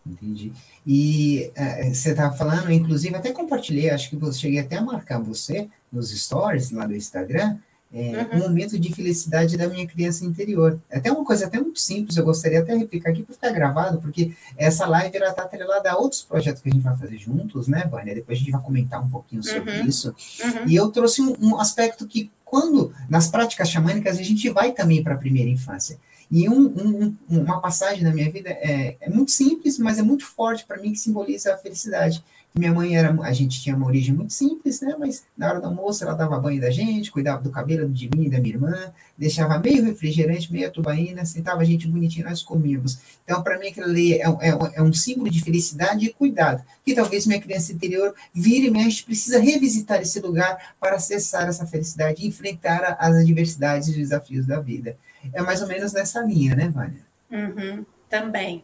entendi. 0.06 0.52
E 0.86 1.50
uh, 1.56 1.94
você 1.94 2.10
estava 2.10 2.36
falando, 2.36 2.70
inclusive, 2.70 3.16
até 3.16 3.32
compartilhei, 3.32 3.88
acho 3.88 4.10
que 4.10 4.22
eu 4.22 4.32
cheguei 4.34 4.60
até 4.60 4.76
a 4.76 4.82
marcar 4.82 5.22
você 5.22 5.70
nos 5.90 6.10
stories 6.10 6.70
lá 6.70 6.86
do 6.86 6.94
Instagram, 6.94 7.58
é, 7.92 8.26
uhum. 8.32 8.36
um 8.36 8.48
momento 8.48 8.78
de 8.78 8.92
felicidade 8.92 9.56
da 9.56 9.68
minha 9.68 9.86
criança 9.86 10.24
interior. 10.24 10.78
É 10.88 10.98
até 10.98 11.12
uma 11.12 11.24
coisa 11.24 11.46
até 11.46 11.60
muito 11.60 11.78
simples, 11.78 12.16
eu 12.16 12.24
gostaria 12.24 12.60
até 12.60 12.72
de 12.72 12.78
replicar 12.78 13.10
aqui 13.10 13.22
para 13.22 13.34
ficar 13.34 13.50
gravado, 13.50 14.00
porque 14.00 14.32
essa 14.56 14.86
live 14.86 15.16
ela 15.16 15.30
está 15.30 15.42
atrelada 15.42 15.90
a 15.90 15.96
outros 15.96 16.22
projetos 16.22 16.62
que 16.62 16.70
a 16.70 16.72
gente 16.72 16.82
vai 16.82 16.96
fazer 16.96 17.18
juntos, 17.18 17.68
né, 17.68 17.86
Vânia? 17.90 18.14
Depois 18.14 18.38
a 18.38 18.40
gente 18.40 18.50
vai 18.50 18.62
comentar 18.62 19.04
um 19.04 19.08
pouquinho 19.08 19.42
sobre 19.42 19.80
uhum. 19.80 19.86
isso. 19.86 20.14
Uhum. 20.42 20.68
E 20.68 20.74
eu 20.74 20.90
trouxe 20.90 21.20
um, 21.20 21.36
um, 21.40 21.60
aspecto 21.60 22.06
que, 22.06 22.30
quando, 22.44 22.94
nas 23.08 23.28
práticas 23.28 23.68
xamânicas, 23.68 24.18
a 24.18 24.22
gente 24.22 24.48
vai 24.48 24.72
também 24.72 25.02
para 25.02 25.14
a 25.14 25.18
primeira 25.18 25.50
infância. 25.50 25.98
E 26.30 26.48
um, 26.48 26.62
um, 26.64 27.16
uma 27.28 27.60
passagem 27.60 28.02
da 28.02 28.10
minha 28.10 28.30
vida 28.30 28.48
é, 28.48 28.96
é 28.98 29.10
muito 29.10 29.30
simples, 29.30 29.78
mas 29.78 29.98
é 29.98 30.02
muito 30.02 30.24
forte 30.24 30.64
para 30.64 30.80
mim, 30.80 30.92
que 30.92 30.98
simboliza 30.98 31.52
a 31.52 31.58
felicidade 31.58 32.24
minha 32.54 32.72
mãe 32.72 32.96
era, 32.96 33.10
a 33.22 33.32
gente 33.32 33.62
tinha 33.62 33.74
uma 33.74 33.86
origem 33.86 34.14
muito 34.14 34.32
simples, 34.32 34.80
né? 34.82 34.94
Mas 34.98 35.24
na 35.36 35.48
hora 35.48 35.60
do 35.60 35.66
almoço 35.66 36.04
ela 36.04 36.12
dava 36.12 36.38
banho 36.38 36.60
da 36.60 36.70
gente, 36.70 37.10
cuidava 37.10 37.42
do 37.42 37.50
cabelo 37.50 37.88
de 37.88 38.10
mim 38.14 38.26
e 38.26 38.30
da 38.30 38.38
minha 38.38 38.54
irmã, 38.54 38.92
deixava 39.16 39.58
meio 39.58 39.82
refrigerante, 39.84 40.52
meia 40.52 40.70
tubaína, 40.70 41.24
sentava 41.24 41.62
a 41.62 41.64
gente 41.64 41.88
bonitinho, 41.88 42.28
nós 42.28 42.42
comíamos. 42.42 42.98
Então, 43.24 43.42
para 43.42 43.58
mim, 43.58 43.68
aquilo 43.68 43.86
ali 43.86 44.14
é, 44.14 44.26
é, 44.26 44.50
é, 44.74 44.82
um 44.82 44.92
símbolo 44.92 45.30
de 45.30 45.42
felicidade 45.42 46.04
e 46.04 46.12
cuidado, 46.12 46.62
que 46.84 46.94
talvez 46.94 47.26
minha 47.26 47.40
criança 47.40 47.72
interior 47.72 48.14
vire 48.34 48.66
e 48.66 48.70
mexe, 48.70 49.02
precisa 49.02 49.40
revisitar 49.40 50.02
esse 50.02 50.20
lugar 50.20 50.74
para 50.78 50.96
acessar 50.96 51.48
essa 51.48 51.66
felicidade 51.66 52.22
e 52.22 52.28
enfrentar 52.28 52.96
as 52.98 53.16
adversidades 53.16 53.88
e 53.88 53.94
desafios 53.94 54.46
da 54.46 54.60
vida. 54.60 54.96
É 55.32 55.40
mais 55.40 55.62
ou 55.62 55.68
menos 55.68 55.92
nessa 55.92 56.20
linha, 56.20 56.54
né, 56.54 56.68
Vânia? 56.68 57.00
Uhum, 57.30 57.86
também. 58.10 58.62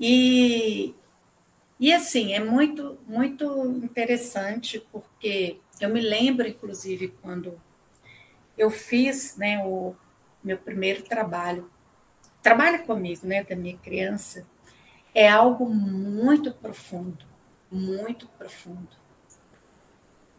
E 0.00 0.94
e 1.80 1.92
assim, 1.92 2.32
é 2.32 2.40
muito, 2.40 2.98
muito 3.06 3.66
interessante, 3.82 4.84
porque 4.90 5.60
eu 5.80 5.88
me 5.88 6.00
lembro, 6.00 6.46
inclusive, 6.48 7.14
quando 7.22 7.60
eu 8.56 8.70
fiz 8.70 9.36
né, 9.36 9.64
o 9.64 9.94
meu 10.42 10.58
primeiro 10.58 11.02
trabalho, 11.02 11.70
trabalho 12.42 12.84
comigo, 12.84 13.24
né, 13.26 13.44
da 13.44 13.54
minha 13.54 13.76
criança, 13.78 14.44
é 15.14 15.28
algo 15.28 15.68
muito 15.68 16.52
profundo, 16.52 17.24
muito 17.70 18.26
profundo, 18.36 18.96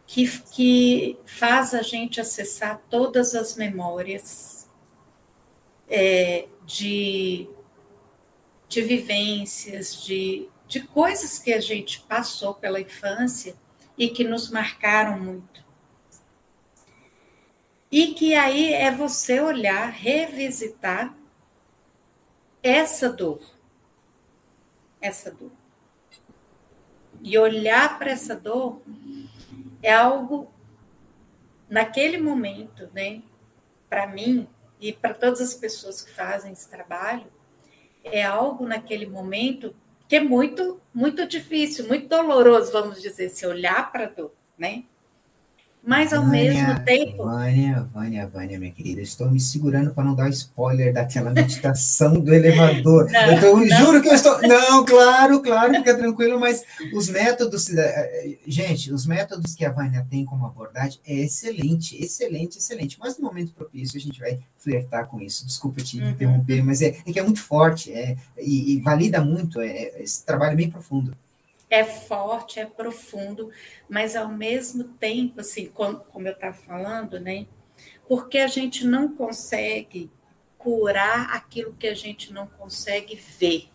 que, 0.05 0.27
que 0.51 1.17
faz 1.25 1.73
a 1.73 1.81
gente 1.81 2.19
acessar 2.19 2.81
todas 2.89 3.33
as 3.33 3.55
memórias 3.55 4.69
é, 5.87 6.47
de, 6.65 7.47
de 8.67 8.81
vivências, 8.81 10.03
de 10.03 10.49
de 10.69 10.81
coisas 10.81 11.39
que 11.39 11.51
a 11.51 11.59
gente 11.59 11.99
passou 12.01 12.53
pela 12.53 12.79
infância 12.79 13.55
e 13.97 14.07
que 14.07 14.23
nos 14.23 14.51
marcaram 14.51 15.19
muito. 15.19 15.65
E 17.91 18.13
que 18.13 18.35
aí 18.35 18.71
é 18.71 18.91
você 18.91 19.41
olhar, 19.41 19.89
revisitar 19.89 21.17
essa 22.61 23.09
dor. 23.09 23.41
Essa 25.01 25.31
dor. 25.31 25.51
E 27.19 27.35
olhar 27.35 27.97
para 27.97 28.11
essa 28.11 28.35
dor 28.35 28.79
é 29.81 29.91
algo, 29.91 30.53
naquele 31.67 32.19
momento, 32.19 32.87
né, 32.93 33.23
para 33.89 34.05
mim 34.05 34.47
e 34.79 34.93
para 34.93 35.15
todas 35.15 35.41
as 35.41 35.55
pessoas 35.55 36.03
que 36.03 36.11
fazem 36.11 36.51
esse 36.51 36.69
trabalho, 36.69 37.25
é 38.03 38.23
algo 38.23 38.67
naquele 38.67 39.07
momento 39.07 39.75
que 40.09 40.15
é 40.15 40.19
muito, 40.19 40.81
muito 40.91 41.27
difícil, 41.27 41.87
muito 41.87 42.07
doloroso, 42.07 42.71
vamos 42.71 42.99
dizer, 42.99 43.29
se 43.29 43.45
olhar 43.45 43.91
para 43.91 44.05
a 44.05 44.09
dor, 44.09 44.33
né? 44.57 44.83
Mas 45.81 46.11
ao 46.11 46.23
Vânia, 46.23 46.53
mesmo 46.53 46.85
tempo. 46.85 47.23
Vânia, 47.23 47.87
Vânia, 47.93 48.27
Vânia, 48.27 48.59
minha 48.59 48.71
querida, 48.71 49.01
estou 49.01 49.31
me 49.31 49.39
segurando 49.39 49.91
para 49.91 50.03
não 50.03 50.13
dar 50.13 50.29
spoiler 50.29 50.93
daquela 50.93 51.31
meditação 51.31 52.19
do 52.19 52.33
elevador. 52.33 53.09
Não, 53.09 53.31
eu 53.31 53.39
tô, 53.39 53.57
não. 53.57 53.65
juro 53.65 54.01
que 54.01 54.09
eu 54.09 54.13
estou. 54.13 54.41
Não, 54.41 54.83
claro, 54.83 55.41
claro, 55.41 55.73
fica 55.73 55.97
tranquilo, 55.97 56.39
mas 56.39 56.63
os 56.93 57.09
métodos. 57.09 57.69
Eh, 57.73 58.37
gente, 58.45 58.91
os 58.91 59.05
métodos 59.05 59.55
que 59.55 59.63
a 59.63 59.71
Vânia 59.71 60.05
tem 60.09 60.25
como 60.25 60.45
abordagem 60.45 60.99
é 61.07 61.15
excelente, 61.15 62.01
excelente, 62.01 62.57
excelente. 62.57 62.97
Mas 62.99 63.17
no 63.17 63.25
momento 63.25 63.53
propício 63.53 63.97
a 63.97 64.01
gente 64.01 64.19
vai 64.19 64.37
flertar 64.57 65.07
com 65.07 65.21
isso. 65.21 65.45
Desculpa 65.45 65.81
te 65.81 65.99
uhum. 65.99 66.09
interromper, 66.09 66.61
mas 66.61 66.81
é, 66.81 66.87
é, 67.05 67.11
que 67.11 67.19
é 67.19 67.23
muito 67.23 67.41
forte 67.41 67.93
é, 67.93 68.17
e, 68.37 68.73
e 68.73 68.81
valida 68.81 69.21
muito. 69.21 69.61
É, 69.61 69.69
é 69.69 70.03
esse 70.03 70.25
trabalho 70.25 70.57
bem 70.57 70.69
profundo 70.69 71.15
é 71.69 71.83
forte, 71.83 72.59
é 72.59 72.65
profundo, 72.65 73.51
mas 73.87 74.15
ao 74.15 74.27
mesmo 74.27 74.83
tempo, 74.83 75.41
assim, 75.41 75.67
como, 75.67 75.99
como 75.99 76.27
eu 76.27 76.33
estava 76.33 76.55
falando, 76.55 77.19
né? 77.19 77.45
Porque 78.07 78.39
a 78.39 78.47
gente 78.47 78.85
não 78.85 79.15
consegue 79.15 80.09
curar 80.57 81.33
aquilo 81.33 81.73
que 81.73 81.87
a 81.87 81.95
gente 81.95 82.33
não 82.33 82.47
consegue 82.47 83.15
ver. 83.15 83.69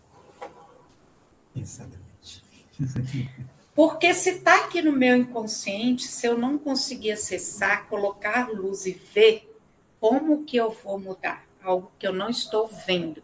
Exatamente. 1.55 2.43
Porque 3.73 4.13
se 4.13 4.29
está 4.29 4.63
aqui 4.63 4.81
no 4.81 4.93
meu 4.93 5.17
inconsciente, 5.17 6.03
se 6.03 6.25
eu 6.25 6.37
não 6.37 6.57
conseguir 6.57 7.11
acessar, 7.11 7.87
colocar 7.87 8.49
luz 8.49 8.85
e 8.85 8.93
ver, 8.93 9.53
como 9.99 10.45
que 10.45 10.55
eu 10.55 10.71
vou 10.71 10.97
mudar? 10.97 11.45
Algo 11.61 11.91
que 11.99 12.07
eu 12.07 12.13
não 12.13 12.29
estou 12.29 12.67
vendo, 12.67 13.21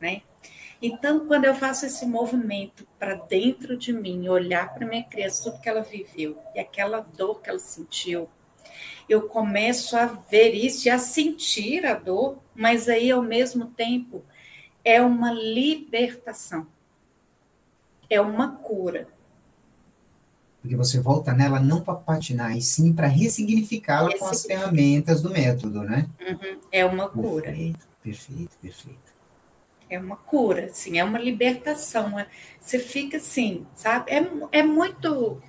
né? 0.00 0.22
Então, 0.80 1.26
quando 1.26 1.44
eu 1.44 1.54
faço 1.54 1.86
esse 1.86 2.04
movimento 2.04 2.86
para 2.98 3.14
dentro 3.14 3.76
de 3.76 3.92
mim, 3.92 4.28
olhar 4.28 4.74
para 4.74 4.86
minha 4.86 5.02
criança, 5.02 5.44
tudo 5.44 5.60
que 5.60 5.68
ela 5.68 5.80
viveu 5.80 6.38
e 6.54 6.60
aquela 6.60 7.00
dor 7.00 7.40
que 7.40 7.48
ela 7.48 7.58
sentiu, 7.58 8.28
eu 9.08 9.22
começo 9.22 9.96
a 9.96 10.06
ver 10.06 10.52
isso 10.52 10.86
e 10.88 10.90
a 10.90 10.98
sentir 10.98 11.86
a 11.86 11.94
dor, 11.94 12.38
mas 12.54 12.88
aí 12.88 13.10
ao 13.10 13.22
mesmo 13.22 13.66
tempo 13.66 14.22
é 14.84 15.00
uma 15.00 15.32
libertação, 15.32 16.66
é 18.10 18.20
uma 18.20 18.56
cura. 18.56 19.08
Porque 20.60 20.76
você 20.76 21.00
volta 21.00 21.32
nela 21.32 21.60
não 21.60 21.80
para 21.80 21.94
patinar, 21.94 22.56
e 22.56 22.60
sim 22.60 22.92
para 22.92 23.06
ressignificá-la 23.06 24.16
com 24.18 24.26
as 24.26 24.44
ferramentas 24.44 25.22
do 25.22 25.30
método, 25.30 25.82
né? 25.82 26.08
Uhum, 26.20 26.60
é 26.72 26.84
uma 26.84 27.08
cura. 27.08 27.44
Perfeito, 27.44 27.86
perfeito, 28.02 28.56
perfeito 28.60 29.15
é 29.88 29.98
uma 29.98 30.16
cura, 30.16 30.66
assim, 30.66 30.98
é 30.98 31.04
uma 31.04 31.18
libertação. 31.18 32.18
É, 32.18 32.26
você 32.60 32.78
fica 32.78 33.16
assim, 33.16 33.66
sabe? 33.74 34.10
É, 34.10 34.26
é 34.52 34.62
muito. 34.62 35.40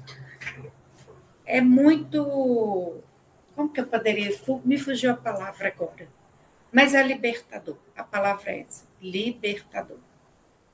É 1.45 1.62
muito. 1.62 3.02
Como 3.56 3.69
que 3.69 3.82
eu 3.82 3.88
poderia. 3.88 4.36
Me 4.63 4.78
fugiu 4.78 5.12
a 5.12 5.15
palavra 5.15 5.69
agora. 5.69 6.08
Mas 6.71 6.93
é 6.93 7.02
libertador. 7.02 7.78
A 7.95 8.04
palavra 8.04 8.52
é 8.52 8.62
essa: 8.62 8.84
libertador. 9.02 9.97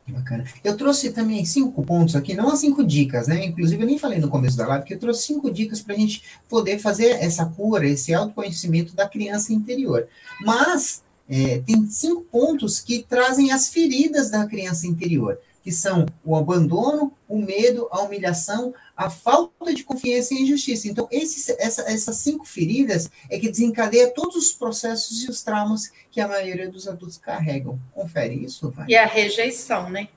Bacana. 0.06 0.44
Eu 0.62 0.76
trouxe 0.76 1.14
também 1.14 1.46
cinco 1.46 1.82
pontos 1.82 2.14
aqui, 2.14 2.34
não 2.34 2.50
as 2.50 2.60
cinco 2.60 2.84
dicas, 2.84 3.28
né? 3.28 3.46
Inclusive, 3.46 3.82
eu 3.82 3.88
nem 3.88 3.98
falei 3.98 4.20
no 4.20 4.28
começo 4.28 4.58
da 4.58 4.68
live 4.68 4.86
que 4.86 4.94
eu 4.94 5.00
trouxe 5.00 5.24
cinco 5.24 5.50
dicas 5.50 5.82
para 5.82 5.96
a 5.96 5.98
gente 5.98 6.24
poder 6.50 6.78
fazer 6.78 7.12
essa 7.24 7.46
cura, 7.46 7.88
esse 7.88 8.14
autoconhecimento 8.14 8.94
da 8.94 9.08
criança 9.08 9.54
interior. 9.54 10.06
Mas 10.42 11.03
é, 11.30 11.60
tem 11.60 11.86
cinco 11.90 12.22
pontos 12.24 12.80
que 12.80 13.04
trazem 13.04 13.52
as 13.52 13.70
feridas 13.70 14.30
da 14.30 14.46
criança 14.46 14.86
interior, 14.86 15.40
que 15.64 15.72
são 15.72 16.06
o 16.24 16.36
abandono, 16.36 17.14
o 17.28 17.38
medo, 17.38 17.88
a 17.90 18.02
humilhação, 18.02 18.74
a 18.96 19.10
falta 19.10 19.74
de 19.74 19.84
confiança 19.84 20.34
e 20.34 20.38
a 20.38 20.42
injustiça. 20.42 20.88
Então, 20.90 21.08
esses, 21.10 21.48
essa, 21.58 21.84
essas 21.84 22.18
cinco 22.18 22.46
feridas 22.46 23.10
é 23.30 23.40
que 23.40 23.50
desencadeia 23.50 24.10
todos 24.10 24.36
os 24.36 24.52
processos 24.52 25.24
e 25.24 25.30
os 25.30 25.42
traumas 25.42 25.90
que 26.12 26.20
a 26.20 26.28
maioria 26.28 26.70
dos 26.70 26.88
adultos 26.88 27.18
carregam. 27.18 27.80
Confere 27.94 28.36
isso, 28.36 28.70
vai. 28.70 28.88
E 28.90 28.96
a 28.96 29.06
rejeição, 29.06 29.90
né? 29.90 30.10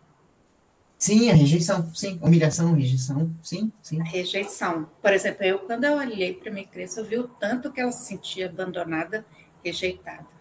Sim, 0.98 1.30
a 1.30 1.34
rejeição, 1.34 1.94
sim. 1.94 2.18
Humilhação, 2.22 2.72
rejeição, 2.72 3.30
sim, 3.42 3.70
sim. 3.82 4.00
A 4.00 4.04
rejeição. 4.04 4.88
Por 5.00 5.12
exemplo, 5.12 5.44
eu, 5.44 5.58
quando 5.60 5.84
eu 5.84 5.94
olhei 5.94 6.34
para 6.34 6.50
minha 6.50 6.66
criança, 6.66 7.00
eu 7.00 7.04
vi 7.04 7.18
o 7.18 7.28
tanto 7.28 7.70
que 7.70 7.80
ela 7.80 7.92
se 7.92 8.06
sentia 8.06 8.46
abandonada, 8.46 9.24
rejeitada. 9.62 10.35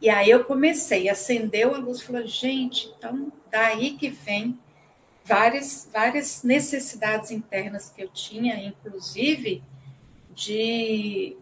E 0.00 0.08
aí 0.08 0.30
eu 0.30 0.44
comecei, 0.44 1.08
acendeu 1.08 1.74
a 1.74 1.78
luz, 1.78 2.00
falou, 2.02 2.26
gente, 2.26 2.92
então 2.96 3.32
daí 3.50 3.96
que 3.96 4.08
vem 4.08 4.58
várias, 5.24 5.88
várias 5.92 6.42
necessidades 6.42 7.30
internas 7.30 7.92
que 7.94 8.02
eu 8.02 8.08
tinha, 8.08 8.62
inclusive 8.64 9.62
de, 10.34 11.36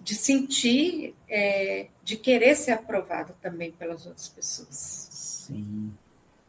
de 0.00 0.14
sentir, 0.14 1.14
é, 1.28 1.88
de 2.02 2.16
querer 2.16 2.54
ser 2.54 2.72
aprovado 2.72 3.34
também 3.40 3.72
pelas 3.72 4.06
outras 4.06 4.28
pessoas. 4.28 4.68
Sim. 5.46 5.92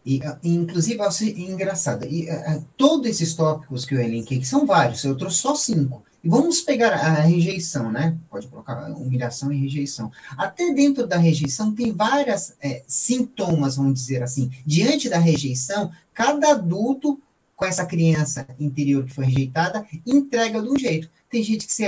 E, 0.05 0.21
inclusive, 0.43 1.01
engraçado, 1.35 2.05
e, 2.05 2.29
uh, 2.29 2.63
todos 2.77 3.09
esses 3.09 3.33
tópicos 3.33 3.85
que 3.85 3.95
eu 3.95 3.99
elenquei, 3.99 4.37
que 4.37 4.45
são 4.45 4.65
vários, 4.65 5.03
eu 5.03 5.17
trouxe 5.17 5.37
só 5.37 5.55
cinco, 5.55 6.03
vamos 6.25 6.61
pegar 6.61 6.93
a 6.93 7.21
rejeição, 7.21 7.91
né? 7.91 8.17
Pode 8.29 8.47
colocar 8.47 8.89
humilhação 8.91 9.51
e 9.51 9.59
rejeição. 9.59 10.11
Até 10.37 10.73
dentro 10.73 11.05
da 11.07 11.17
rejeição 11.17 11.73
tem 11.73 11.91
várias 11.91 12.55
é, 12.61 12.83
sintomas, 12.87 13.75
vamos 13.75 13.93
dizer 13.93 14.23
assim. 14.23 14.51
Diante 14.65 15.09
da 15.09 15.19
rejeição, 15.19 15.91
cada 16.13 16.51
adulto 16.51 17.19
com 17.55 17.65
essa 17.65 17.85
criança 17.85 18.45
interior 18.59 19.05
que 19.05 19.13
foi 19.13 19.25
rejeitada 19.25 19.85
entrega 20.05 20.61
de 20.61 20.69
um 20.69 20.77
jeito. 20.77 21.09
Tem 21.29 21.41
gente 21.41 21.65
que 21.65 21.73
se 21.73 21.85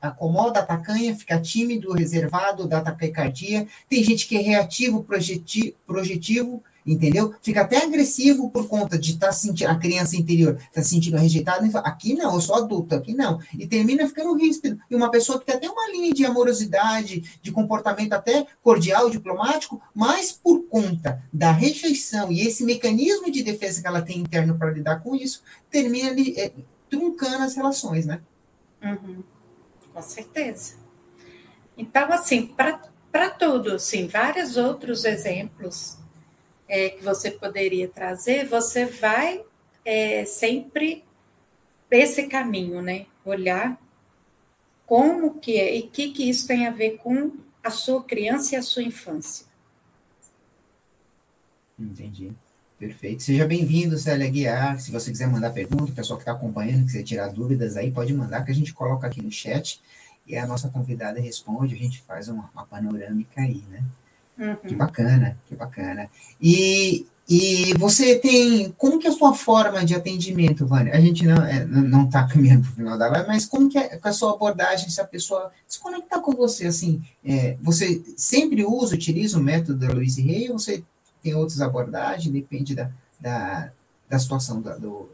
acomoda, 0.00 0.60
atacanha, 0.60 1.16
fica 1.16 1.40
tímido, 1.40 1.92
reservado, 1.92 2.68
dá 2.68 2.80
taquicardia. 2.80 3.66
Tem 3.88 4.02
gente 4.02 4.26
que 4.26 4.36
é 4.36 4.40
reativo, 4.40 5.02
projetivo, 5.02 5.74
projetivo 5.86 6.62
entendeu? 6.86 7.34
Fica 7.42 7.62
até 7.62 7.84
agressivo 7.84 8.50
por 8.50 8.68
conta 8.68 8.98
de 8.98 9.12
estar 9.12 9.28
tá 9.28 9.32
sentindo, 9.32 9.68
a 9.68 9.76
criança 9.76 10.16
interior 10.16 10.56
está 10.68 10.82
se 10.82 10.90
sentindo 10.90 11.16
rejeitada, 11.16 11.66
e 11.66 11.70
fala, 11.70 11.86
aqui 11.86 12.14
não, 12.14 12.34
eu 12.34 12.40
sou 12.40 12.54
adulto, 12.54 12.94
aqui 12.94 13.14
não. 13.14 13.40
E 13.58 13.66
termina 13.66 14.06
ficando 14.06 14.34
ríspido. 14.34 14.78
E 14.90 14.94
uma 14.94 15.10
pessoa 15.10 15.38
que 15.38 15.46
tem 15.46 15.56
até 15.56 15.68
uma 15.68 15.90
linha 15.90 16.12
de 16.12 16.24
amorosidade, 16.24 17.38
de 17.42 17.50
comportamento 17.50 18.12
até 18.12 18.46
cordial, 18.62 19.10
diplomático, 19.10 19.80
mas 19.94 20.32
por 20.32 20.62
conta 20.68 21.22
da 21.32 21.50
rejeição 21.50 22.30
e 22.30 22.40
esse 22.46 22.64
mecanismo 22.64 23.30
de 23.30 23.42
defesa 23.42 23.80
que 23.80 23.86
ela 23.86 24.02
tem 24.02 24.18
interno 24.18 24.56
para 24.56 24.70
lidar 24.70 25.02
com 25.02 25.14
isso, 25.14 25.42
termina 25.70 26.14
é, 26.36 26.52
truncando 26.88 27.42
as 27.42 27.54
relações, 27.54 28.06
né? 28.06 28.20
Uhum. 28.82 29.22
Com 29.92 30.02
certeza. 30.02 30.74
Então, 31.76 32.10
assim, 32.12 32.46
para 32.46 33.30
tudo, 33.30 33.74
assim, 33.74 34.06
vários 34.06 34.56
outros 34.56 35.04
exemplos 35.04 35.98
é, 36.68 36.90
que 36.90 37.02
você 37.02 37.30
poderia 37.30 37.88
trazer, 37.88 38.46
você 38.46 38.86
vai 38.86 39.44
é, 39.84 40.24
sempre 40.24 41.04
esse 41.90 42.26
caminho, 42.26 42.82
né? 42.82 43.06
Olhar 43.24 43.80
como 44.84 45.38
que 45.38 45.56
é 45.56 45.76
e 45.76 45.80
o 45.80 45.88
que, 45.88 46.12
que 46.12 46.28
isso 46.28 46.46
tem 46.46 46.66
a 46.66 46.70
ver 46.70 46.98
com 46.98 47.32
a 47.62 47.70
sua 47.70 48.02
criança 48.02 48.54
e 48.54 48.58
a 48.58 48.62
sua 48.62 48.82
infância. 48.82 49.46
Entendi. 51.78 52.32
Perfeito. 52.78 53.22
Seja 53.22 53.46
bem-vindo, 53.46 53.96
Célia 53.96 54.28
Guiar. 54.28 54.78
Se 54.80 54.90
você 54.90 55.10
quiser 55.10 55.28
mandar 55.28 55.50
pergunta, 55.50 55.90
o 55.90 55.94
pessoal 55.94 56.18
que 56.18 56.22
está 56.22 56.32
acompanhando, 56.32 56.84
quiser 56.84 57.02
tirar 57.02 57.28
dúvidas 57.28 57.76
aí, 57.76 57.90
pode 57.90 58.12
mandar, 58.12 58.44
que 58.44 58.50
a 58.50 58.54
gente 58.54 58.74
coloca 58.74 59.06
aqui 59.06 59.22
no 59.22 59.32
chat 59.32 59.80
e 60.26 60.36
a 60.36 60.46
nossa 60.46 60.68
convidada 60.68 61.18
responde, 61.18 61.74
a 61.74 61.78
gente 61.78 62.02
faz 62.02 62.28
uma, 62.28 62.50
uma 62.52 62.66
panorâmica 62.66 63.40
aí, 63.40 63.62
né? 63.70 63.82
Uhum. 64.38 64.56
Que 64.56 64.74
bacana, 64.74 65.36
que 65.48 65.54
bacana. 65.54 66.10
E, 66.40 67.06
e 67.28 67.74
você 67.78 68.18
tem, 68.18 68.70
como 68.72 68.98
que 68.98 69.06
é 69.06 69.10
a 69.10 69.12
sua 69.12 69.34
forma 69.34 69.84
de 69.84 69.94
atendimento, 69.94 70.66
Vânia? 70.66 70.94
A 70.94 71.00
gente 71.00 71.24
não 71.24 71.42
é, 71.44 71.64
não 71.64 72.04
está 72.04 72.26
caminhando 72.26 72.62
para 72.62 72.70
o 72.70 72.74
final 72.74 72.98
da 72.98 73.08
live, 73.08 73.26
mas 73.26 73.46
como 73.46 73.68
que 73.68 73.78
é 73.78 73.98
a 74.02 74.12
sua 74.12 74.34
abordagem 74.34 74.90
se 74.90 75.00
a 75.00 75.06
pessoa 75.06 75.50
se 75.66 75.80
conectar 75.80 76.20
com 76.20 76.32
você, 76.32 76.66
assim, 76.66 77.02
é, 77.24 77.56
você 77.62 78.02
sempre 78.16 78.64
usa, 78.64 78.94
utiliza 78.94 79.38
o 79.38 79.42
método 79.42 79.86
da 79.86 79.92
Luiz 79.92 80.16
Rey 80.18 80.50
ou 80.50 80.58
você 80.58 80.84
tem 81.22 81.34
outras 81.34 81.60
abordagens, 81.60 82.32
depende 82.32 82.74
da, 82.74 82.90
da, 83.18 83.72
da 84.08 84.18
situação 84.18 84.60
da, 84.60 84.76
do, 84.76 85.08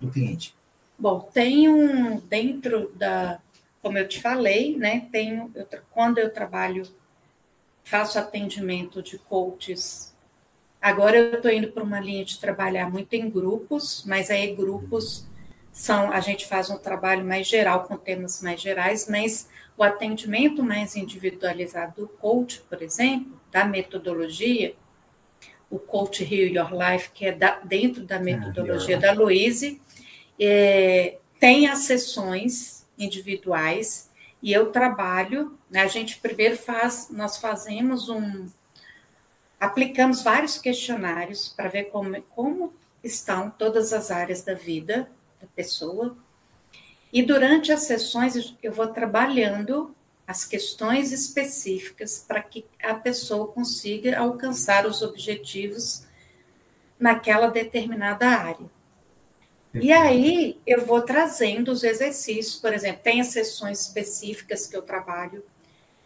do 0.00 0.10
cliente? 0.10 0.54
Bom, 0.98 1.28
tem 1.32 1.68
um, 1.68 2.20
dentro 2.20 2.90
da, 2.96 3.40
como 3.82 3.98
eu 3.98 4.08
te 4.08 4.22
falei, 4.22 4.76
né, 4.76 5.06
tenho, 5.12 5.50
eu, 5.54 5.66
quando 5.90 6.18
eu 6.18 6.32
trabalho 6.32 6.86
faço 7.84 8.18
atendimento 8.18 9.02
de 9.02 9.18
coaches. 9.18 10.14
Agora 10.80 11.16
eu 11.16 11.34
estou 11.34 11.50
indo 11.50 11.70
para 11.70 11.84
uma 11.84 12.00
linha 12.00 12.24
de 12.24 12.40
trabalhar 12.40 12.90
muito 12.90 13.12
em 13.14 13.30
grupos, 13.30 14.02
mas 14.06 14.30
aí 14.30 14.54
grupos 14.54 15.26
são 15.72 16.10
a 16.12 16.20
gente 16.20 16.46
faz 16.46 16.70
um 16.70 16.78
trabalho 16.78 17.24
mais 17.24 17.46
geral 17.46 17.84
com 17.84 17.96
temas 17.96 18.42
mais 18.42 18.60
gerais, 18.60 19.08
mas 19.08 19.48
o 19.76 19.82
atendimento 19.82 20.62
mais 20.62 20.96
individualizado 20.96 22.02
do 22.02 22.08
coach, 22.08 22.62
por 22.68 22.80
exemplo, 22.80 23.40
da 23.50 23.64
metodologia, 23.64 24.74
o 25.68 25.78
coach 25.78 26.22
Heal 26.22 26.52
Your 26.52 26.70
Life, 26.72 27.10
que 27.12 27.26
é 27.26 27.32
da, 27.32 27.58
dentro 27.60 28.04
da 28.04 28.16
ah, 28.16 28.20
metodologia 28.20 28.96
ah, 28.96 29.00
da 29.00 29.12
Louise, 29.12 29.80
é, 30.38 31.18
tem 31.40 31.66
as 31.66 31.80
sessões 31.80 32.86
individuais 32.96 34.10
e 34.40 34.52
eu 34.52 34.70
trabalho, 34.70 35.58
né, 35.74 35.82
a 35.82 35.88
gente 35.88 36.18
primeiro 36.18 36.56
faz, 36.56 37.08
nós 37.10 37.36
fazemos 37.38 38.08
um, 38.08 38.46
aplicamos 39.58 40.22
vários 40.22 40.56
questionários 40.56 41.48
para 41.48 41.68
ver 41.68 41.86
como, 41.86 42.22
como 42.30 42.72
estão 43.02 43.50
todas 43.50 43.92
as 43.92 44.12
áreas 44.12 44.42
da 44.42 44.54
vida 44.54 45.10
da 45.40 45.48
pessoa. 45.48 46.16
E 47.12 47.24
durante 47.24 47.72
as 47.72 47.80
sessões 47.80 48.54
eu 48.62 48.70
vou 48.70 48.86
trabalhando 48.86 49.92
as 50.24 50.44
questões 50.44 51.10
específicas 51.10 52.24
para 52.26 52.40
que 52.40 52.64
a 52.80 52.94
pessoa 52.94 53.48
consiga 53.48 54.16
alcançar 54.16 54.86
os 54.86 55.02
objetivos 55.02 56.04
naquela 57.00 57.48
determinada 57.48 58.28
área. 58.28 58.70
E 59.74 59.92
aí 59.92 60.56
eu 60.64 60.86
vou 60.86 61.02
trazendo 61.02 61.72
os 61.72 61.82
exercícios, 61.82 62.54
por 62.54 62.72
exemplo, 62.72 63.02
tem 63.02 63.20
as 63.20 63.26
sessões 63.26 63.80
específicas 63.80 64.68
que 64.68 64.76
eu 64.76 64.82
trabalho 64.82 65.42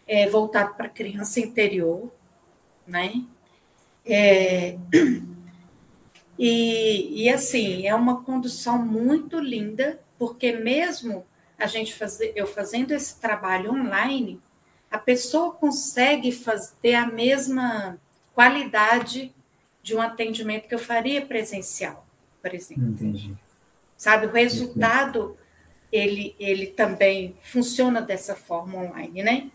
é, 0.09 0.27
voltado 0.27 0.73
para 0.73 0.89
criança 0.89 1.39
interior, 1.39 2.11
né? 2.85 3.23
É, 4.05 4.77
e, 6.37 7.23
e 7.23 7.29
assim, 7.29 7.85
é 7.85 7.93
uma 7.93 8.23
condução 8.23 8.77
muito 8.83 9.39
linda, 9.39 9.99
porque 10.17 10.51
mesmo 10.51 11.25
a 11.57 11.67
gente 11.67 11.93
fazer, 11.93 12.33
eu 12.35 12.47
fazendo 12.47 12.91
esse 12.91 13.19
trabalho 13.19 13.71
online, 13.71 14.41
a 14.89 14.97
pessoa 14.97 15.53
consegue 15.53 16.31
fazer, 16.31 16.73
ter 16.81 16.95
a 16.95 17.05
mesma 17.05 17.99
qualidade 18.33 19.33
de 19.83 19.95
um 19.95 20.01
atendimento 20.01 20.67
que 20.67 20.73
eu 20.73 20.79
faria 20.79 21.25
presencial, 21.25 22.05
por 22.41 22.53
exemplo. 22.53 22.89
Entendi 22.89 23.37
sabe? 23.99 24.27
O 24.27 24.31
resultado, 24.31 25.37
ele, 25.91 26.33
ele 26.39 26.67
também 26.67 27.35
funciona 27.43 28.01
dessa 28.01 28.33
forma 28.33 28.79
online, 28.79 29.21
né? 29.21 29.51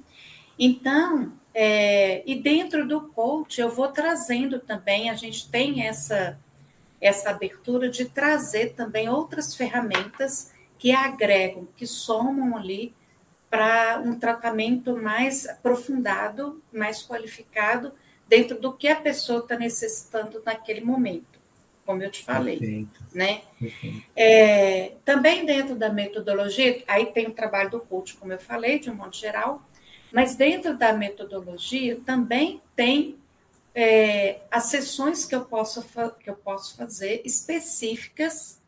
Então, 0.58 1.32
é, 1.52 2.22
e 2.28 2.34
dentro 2.36 2.86
do 2.86 3.02
coach, 3.08 3.60
eu 3.60 3.68
vou 3.68 3.88
trazendo 3.88 4.58
também, 4.58 5.10
a 5.10 5.14
gente 5.14 5.48
tem 5.50 5.86
essa, 5.86 6.38
essa 7.00 7.30
abertura 7.30 7.88
de 7.88 8.04
trazer 8.06 8.74
também 8.74 9.08
outras 9.08 9.54
ferramentas 9.54 10.52
que 10.78 10.92
agregam, 10.92 11.66
que 11.76 11.86
somam 11.86 12.56
ali 12.56 12.94
para 13.50 14.02
um 14.04 14.18
tratamento 14.18 14.96
mais 14.96 15.46
aprofundado, 15.46 16.60
mais 16.72 17.06
qualificado, 17.06 17.92
dentro 18.28 18.60
do 18.60 18.72
que 18.72 18.88
a 18.88 18.96
pessoa 18.96 19.40
está 19.40 19.56
necessitando 19.56 20.42
naquele 20.44 20.80
momento 20.80 21.34
como 21.84 22.02
eu 22.02 22.10
te 22.10 22.22
falei. 22.24 22.58
Perfeito. 22.58 23.04
Né? 23.12 23.42
Perfeito. 23.58 24.02
É, 24.16 24.92
também 25.04 25.44
dentro 25.44 25.74
da 25.74 25.90
metodologia, 25.90 26.82
aí 26.86 27.06
tem 27.06 27.26
o 27.26 27.32
trabalho 27.32 27.70
do 27.70 27.80
coach, 27.80 28.16
como 28.16 28.32
eu 28.32 28.38
falei, 28.38 28.78
de 28.78 28.90
um 28.90 28.94
modo 28.94 29.14
geral, 29.14 29.62
mas 30.14 30.34
dentro 30.34 30.76
da 30.76 30.92
metodologia 30.92 32.00
também 32.06 32.62
tem 32.74 33.18
é, 33.74 34.40
as 34.50 34.64
sessões 34.64 35.26
que 35.26 35.34
eu, 35.34 35.44
posso, 35.44 35.84
que 36.20 36.30
eu 36.30 36.36
posso 36.36 36.76
fazer 36.76 37.20
específicas 37.24 38.60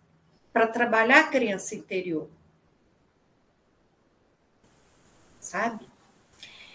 para 0.53 0.67
trabalhar 0.67 1.21
a 1.21 1.29
criança 1.29 1.75
interior. 1.75 2.29
Sabe? 5.41 5.87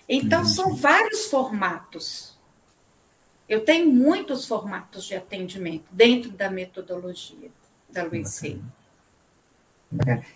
Então, 0.08 0.46
são 0.46 0.74
vários 0.76 1.26
formatos 1.26 2.32
eu 3.52 3.66
tenho 3.66 3.92
muitos 3.92 4.48
formatos 4.48 5.04
de 5.04 5.14
atendimento 5.14 5.94
dentro 5.94 6.32
da 6.32 6.50
metodologia 6.50 7.52
da 7.90 8.06
Luiz 8.06 8.40
Bacana. 8.42 8.81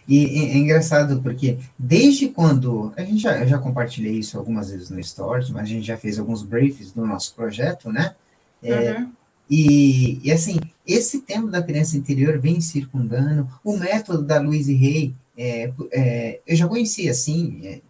E 0.08 0.26
é, 0.26 0.58
engraçado 0.58 1.22
porque 1.22 1.58
desde 1.78 2.28
quando 2.28 2.94
a 2.98 3.04
gente 3.04 3.22
já, 3.22 3.46
já 3.46 3.58
compartilhei 3.58 4.20
isso 4.20 4.38
algumas 4.38 4.70
vezes 4.70 4.90
no 4.90 5.04
Stories, 5.04 5.50
mas 5.50 5.64
a 5.64 5.66
gente 5.66 5.88
já 5.88 5.98
fez 5.98 6.20
alguns 6.20 6.44
briefs 6.44 6.92
do 6.92 7.06
nosso 7.06 7.34
projeto, 7.34 7.92
né? 7.92 8.14
É, 8.62 8.94
uhum. 8.94 9.12
e, 9.50 10.20
e 10.24 10.32
assim, 10.32 10.60
esse 10.86 11.22
tema 11.22 11.50
da 11.50 11.62
criança 11.62 11.98
interior 11.98 12.40
vem 12.40 12.60
circundando, 12.60 13.48
o 13.64 13.78
método 13.78 14.24
da 14.24 14.40
Luiz 14.40 14.68
Rey, 14.68 15.14
é, 15.38 15.72
é, 15.92 16.40
eu 16.48 16.56
já 16.56 16.68
conhecia 16.68 17.12
assim, 17.12 17.62
é, 17.64 17.82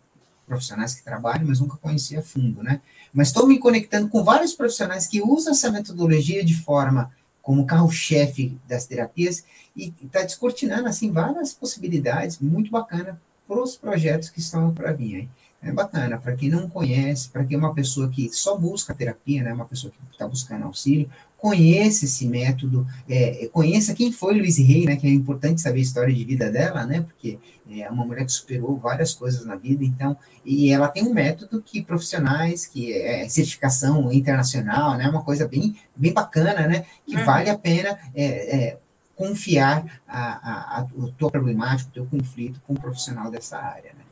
profissionais 0.46 0.94
que 0.94 1.04
trabalham, 1.04 1.48
mas 1.48 1.60
nunca 1.60 1.78
conheci 1.78 2.16
a 2.16 2.22
fundo, 2.22 2.62
né? 2.62 2.82
Mas 3.14 3.28
estou 3.28 3.48
me 3.48 3.58
conectando 3.58 4.10
com 4.10 4.24
vários 4.24 4.54
profissionais 4.54 5.08
que 5.08 5.22
usam 5.22 5.54
essa 5.54 5.72
metodologia 5.72 6.44
de 6.44 6.56
forma 6.56 7.12
como 7.46 7.68
carro-chefe 7.68 8.58
das 8.68 8.88
terapias 8.88 9.46
e 9.76 9.94
está 10.04 10.24
descortinando 10.24 10.88
assim 10.88 11.12
várias 11.12 11.54
possibilidades 11.54 12.40
muito 12.40 12.72
bacana 12.72 13.22
para 13.48 13.62
os 13.62 13.76
projetos 13.78 14.32
que 14.32 14.40
estão 14.40 14.74
para 14.74 14.92
vir. 14.92 15.16
Hein? 15.16 15.30
É 15.66 15.72
bacana, 15.72 16.20
para 16.20 16.36
quem 16.36 16.48
não 16.48 16.70
conhece, 16.70 17.28
para 17.30 17.44
quem 17.44 17.56
é 17.56 17.58
uma 17.58 17.74
pessoa 17.74 18.08
que 18.08 18.30
só 18.32 18.56
busca 18.56 18.94
terapia, 18.94 19.42
né, 19.42 19.52
uma 19.52 19.66
pessoa 19.66 19.92
que 19.92 20.14
está 20.14 20.28
buscando 20.28 20.64
auxílio, 20.64 21.10
conheça 21.40 22.06
esse 22.06 22.28
método, 22.28 22.88
é, 23.10 23.50
conheça 23.52 23.96
quem 23.96 24.12
foi 24.12 24.36
Luiz 24.36 24.60
Rey, 24.60 24.86
né, 24.86 24.96
que 24.96 25.08
é 25.08 25.10
importante 25.10 25.60
saber 25.60 25.80
a 25.80 25.82
história 25.82 26.14
de 26.14 26.24
vida 26.24 26.52
dela, 26.52 26.86
né, 26.86 27.02
porque 27.02 27.40
é 27.68 27.90
uma 27.90 28.06
mulher 28.06 28.26
que 28.26 28.32
superou 28.32 28.78
várias 28.78 29.16
coisas 29.16 29.44
na 29.44 29.56
vida, 29.56 29.84
então, 29.84 30.16
e 30.46 30.72
ela 30.72 30.88
tem 30.88 31.04
um 31.04 31.14
método 31.14 31.60
que 31.60 31.82
profissionais, 31.82 32.68
que 32.68 32.94
é 32.94 33.28
certificação 33.28 34.14
internacional, 34.14 34.96
né, 34.98 35.10
uma 35.10 35.24
coisa 35.24 35.48
bem, 35.48 35.76
bem 35.96 36.14
bacana, 36.14 36.68
né, 36.68 36.86
que 37.08 37.16
uhum. 37.16 37.26
vale 37.26 37.50
a 37.50 37.58
pena 37.58 37.98
é, 38.14 38.24
é, 38.24 38.78
confiar 39.16 40.02
a, 40.08 40.20
a, 40.20 40.80
a, 40.82 40.88
o 40.96 41.12
teu 41.12 41.32
problemático, 41.32 41.90
o 41.90 41.94
teu 41.94 42.06
conflito 42.06 42.62
com 42.68 42.74
um 42.74 42.78
profissional 42.78 43.32
dessa 43.32 43.58
área, 43.58 43.94
né. 43.94 44.05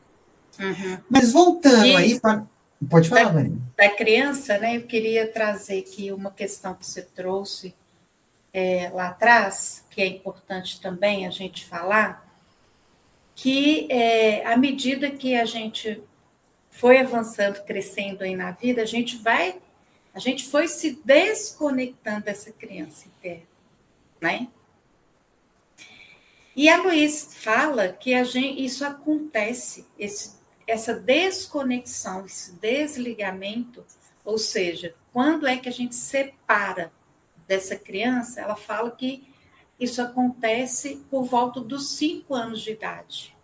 Uhum. 0.60 0.98
Mas 1.10 1.32
voltando 1.32 1.86
e, 1.86 1.96
aí 1.96 2.20
para. 2.20 2.46
Pode 2.90 3.08
falar, 3.08 3.34
da, 3.34 3.50
Da 3.78 3.96
criança, 3.96 4.58
né? 4.58 4.76
Eu 4.76 4.84
queria 4.84 5.28
trazer 5.28 5.80
aqui 5.80 6.12
uma 6.12 6.32
questão 6.32 6.74
que 6.74 6.86
você 6.86 7.02
trouxe 7.02 7.74
é, 8.54 8.90
lá 8.94 9.08
atrás, 9.08 9.86
que 9.90 10.02
é 10.02 10.06
importante 10.06 10.80
também 10.80 11.26
a 11.26 11.30
gente 11.30 11.66
falar, 11.66 12.30
que 13.36 13.88
é, 13.90 14.46
à 14.46 14.56
medida 14.58 15.10
que 15.10 15.36
a 15.36 15.46
gente 15.46 16.04
foi 16.70 17.00
avançando, 17.00 17.64
crescendo 17.64 18.24
aí 18.24 18.36
na 18.36 18.52
vida, 18.52 18.82
a 18.82 18.86
gente 18.86 19.18
vai, 19.18 19.60
a 20.14 20.20
gente 20.20 20.46
foi 20.46 20.68
se 20.68 21.00
desconectando 21.04 22.26
dessa 22.26 22.52
criança 22.52 23.08
interna, 23.08 23.48
né? 24.22 24.48
E 26.56 26.70
a 26.70 26.82
Luiz 26.82 27.36
fala 27.42 27.90
que 27.90 28.14
a 28.14 28.24
gente, 28.24 28.64
isso 28.64 28.86
acontece, 28.86 29.88
esse 29.98 30.43
essa 30.66 30.94
desconexão, 30.94 32.26
esse 32.26 32.54
desligamento, 32.54 33.86
ou 34.24 34.38
seja, 34.38 34.96
quando 35.12 35.46
é 35.46 35.58
que 35.58 35.70
a 35.70 35.72
gente 35.72 35.96
separa 35.96 36.92
dessa 37.48 37.76
criança, 37.76 38.42
ela 38.42 38.56
fala 38.56 38.92
que 38.92 39.28
isso 39.80 40.02
acontece 40.02 41.06
por 41.10 41.24
volta 41.24 41.60
dos 41.60 41.98
cinco 41.98 42.34
anos 42.34 42.62
de 42.62 42.72
idade. 42.72 43.36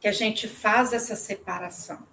Que 0.00 0.08
a 0.08 0.12
gente 0.12 0.48
faz 0.48 0.92
essa 0.92 1.14
separação. 1.14 2.06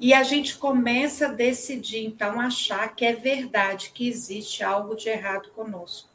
E 0.00 0.14
a 0.14 0.22
gente 0.22 0.56
começa 0.56 1.26
a 1.26 1.32
decidir, 1.32 2.04
então, 2.04 2.40
achar 2.40 2.94
que 2.94 3.04
é 3.04 3.14
verdade, 3.14 3.90
que 3.92 4.08
existe 4.08 4.62
algo 4.62 4.94
de 4.94 5.08
errado 5.08 5.50
conosco 5.50 6.07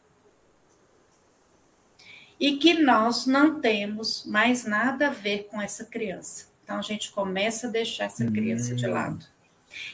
e 2.43 2.57
que 2.57 2.73
nós 2.73 3.25
não 3.25 3.61
temos 3.61 4.25
mais 4.25 4.65
nada 4.65 5.07
a 5.07 5.11
ver 5.11 5.47
com 5.49 5.61
essa 5.61 5.85
criança. 5.85 6.47
Então 6.61 6.77
a 6.77 6.81
gente 6.81 7.09
começa 7.09 7.67
a 7.67 7.69
deixar 7.69 8.03
essa 8.03 8.29
criança 8.29 8.75
de 8.75 8.85
hum. 8.85 8.91
lado. 8.91 9.25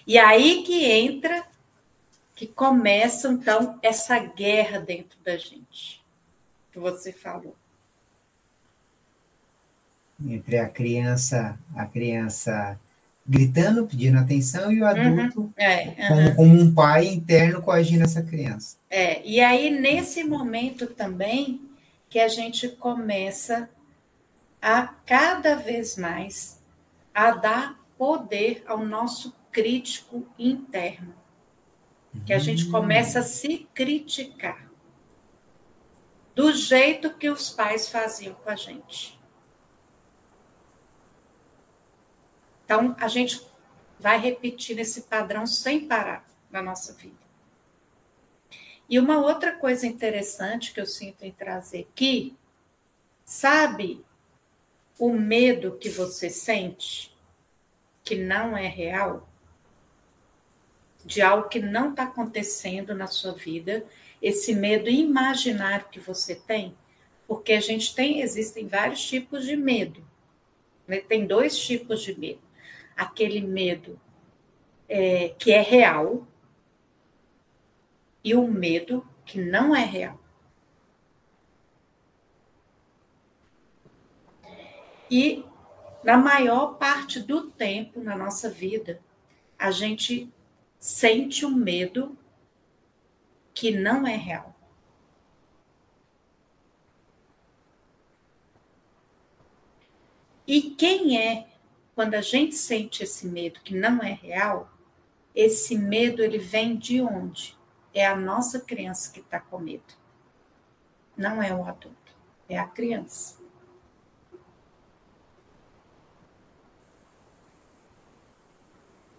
E 0.08 0.18
aí 0.18 0.64
que 0.64 0.84
entra, 0.84 1.44
que 2.34 2.48
começa 2.48 3.28
então 3.28 3.78
essa 3.84 4.18
guerra 4.18 4.80
dentro 4.80 5.16
da 5.24 5.38
gente, 5.38 6.04
que 6.72 6.80
você 6.80 7.14
falou. 7.14 7.56
Entre 10.20 10.58
a 10.58 10.68
criança, 10.68 11.56
a 11.76 11.86
criança 11.86 12.80
gritando, 13.28 13.86
pedindo 13.86 14.18
atenção, 14.18 14.72
e 14.72 14.82
o 14.82 14.86
uhum. 14.86 14.90
adulto 14.90 15.42
uhum, 15.42 15.54
é, 15.56 15.86
uhum. 15.86 16.08
Como, 16.08 16.36
como, 16.36 16.62
um 16.62 16.74
pai 16.74 17.06
interno 17.10 17.62
coagindo 17.62 18.06
essa 18.06 18.24
criança. 18.24 18.76
É, 18.90 19.24
e 19.24 19.40
aí 19.40 19.70
nesse 19.70 20.24
momento 20.24 20.88
também 20.88 21.69
que 22.10 22.20
a 22.20 22.28
gente 22.28 22.68
começa 22.68 23.70
a 24.62 24.88
cada 24.88 25.56
vez 25.56 25.98
mais 25.98 26.62
a 27.14 27.32
dar 27.32 27.80
poder 27.98 28.64
ao 28.66 28.80
nosso 28.80 29.36
crítico 29.52 30.28
interno. 30.38 31.14
Que 32.26 32.34
a 32.34 32.40
gente 32.40 32.70
começa 32.70 33.20
a 33.20 33.24
se 33.24 33.70
criticar 33.74 34.70
do 36.34 36.54
jeito 36.54 37.14
que 37.14 37.30
os 37.30 37.50
pais 37.50 37.90
faziam 37.90 38.34
com 38.34 38.50
a 38.50 38.56
gente. 38.56 39.20
Então, 42.64 42.96
a 43.00 43.08
gente 43.08 43.46
vai 44.00 44.20
repetir 44.20 44.80
esse 44.80 45.02
padrão 45.02 45.46
sem 45.46 45.88
parar 45.88 46.26
na 46.50 46.62
nossa 46.62 46.94
vida. 46.94 47.19
E 48.90 48.98
uma 48.98 49.20
outra 49.20 49.52
coisa 49.52 49.86
interessante 49.86 50.74
que 50.74 50.82
eu 50.82 50.86
sinto 50.86 51.24
em 51.24 51.32
trazer 51.32 51.88
aqui, 51.92 52.36
sabe 53.24 54.04
o 54.98 55.14
medo 55.14 55.78
que 55.78 55.90
você 55.90 56.30
sente, 56.30 57.16
que 58.04 58.16
não 58.16 58.58
é 58.58 58.68
real, 58.68 59.30
de 61.06 61.22
algo 61.22 61.48
que 61.48 61.60
não 61.60 61.92
está 61.92 62.04
acontecendo 62.04 62.96
na 62.96 63.06
sua 63.06 63.34
vida, 63.34 63.86
esse 64.20 64.54
medo 64.56 64.90
imaginário 64.90 65.88
que 65.90 66.00
você 66.00 66.36
tem, 66.36 66.76
porque 67.28 67.54
a 67.54 67.62
gente 67.62 67.94
tem, 67.94 68.22
existem 68.22 68.68
vários 68.68 69.08
tipos 69.08 69.46
de 69.46 69.56
medo. 69.56 70.04
Né? 70.88 71.00
Tem 71.00 71.28
dois 71.28 71.58
tipos 71.58 72.02
de 72.02 72.20
medo. 72.20 72.42
Aquele 72.98 73.40
medo 73.40 74.00
é, 74.90 75.30
que 75.38 75.52
é 75.52 75.62
real, 75.62 76.28
e 78.24 78.36
o 78.36 78.48
medo 78.48 79.08
que 79.26 79.40
não 79.40 79.76
é 79.76 79.84
real. 79.84 80.20
E 85.10 85.44
na 86.04 86.18
maior 86.18 86.78
parte 86.78 87.20
do 87.20 87.50
tempo 87.50 88.00
na 88.02 88.16
nossa 88.16 88.50
vida, 88.50 89.02
a 89.58 89.72
gente 89.72 90.32
sente 90.80 91.46
um 91.46 91.54
medo 91.54 92.18
que 93.54 93.72
não 93.72 94.08
é 94.08 94.16
real. 94.16 94.56
E 100.48 100.62
quem 100.62 101.16
é, 101.20 101.48
quando 101.94 102.16
a 102.16 102.22
gente 102.22 102.56
sente 102.56 103.04
esse 103.04 103.28
medo 103.28 103.60
que 103.62 103.76
não 103.76 104.02
é 104.02 104.14
real, 104.14 104.72
esse 105.36 105.78
medo 105.78 106.24
ele 106.24 106.40
vem 106.40 106.76
de 106.76 107.02
onde? 107.02 107.59
É 107.94 108.06
a 108.06 108.16
nossa 108.16 108.60
criança 108.60 109.12
que 109.12 109.20
está 109.20 109.40
com 109.40 109.60
medo. 109.60 109.94
Não 111.18 111.42
é 111.42 111.54
o 111.54 111.64
adulto, 111.66 112.14
é 112.48 112.58
a 112.58 112.66
criança. 112.66 113.38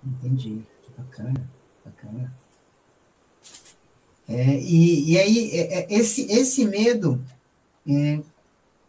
Entendi. 0.05 0.63
Que 0.83 0.91
bacana, 0.97 1.51
bacana. 1.85 2.33
É, 4.29 4.59
e, 4.61 5.11
e 5.11 5.19
aí, 5.19 5.51
é, 5.51 5.81
é 5.81 5.87
esse, 5.93 6.31
esse 6.31 6.65
medo, 6.65 7.23
é, 7.87 8.21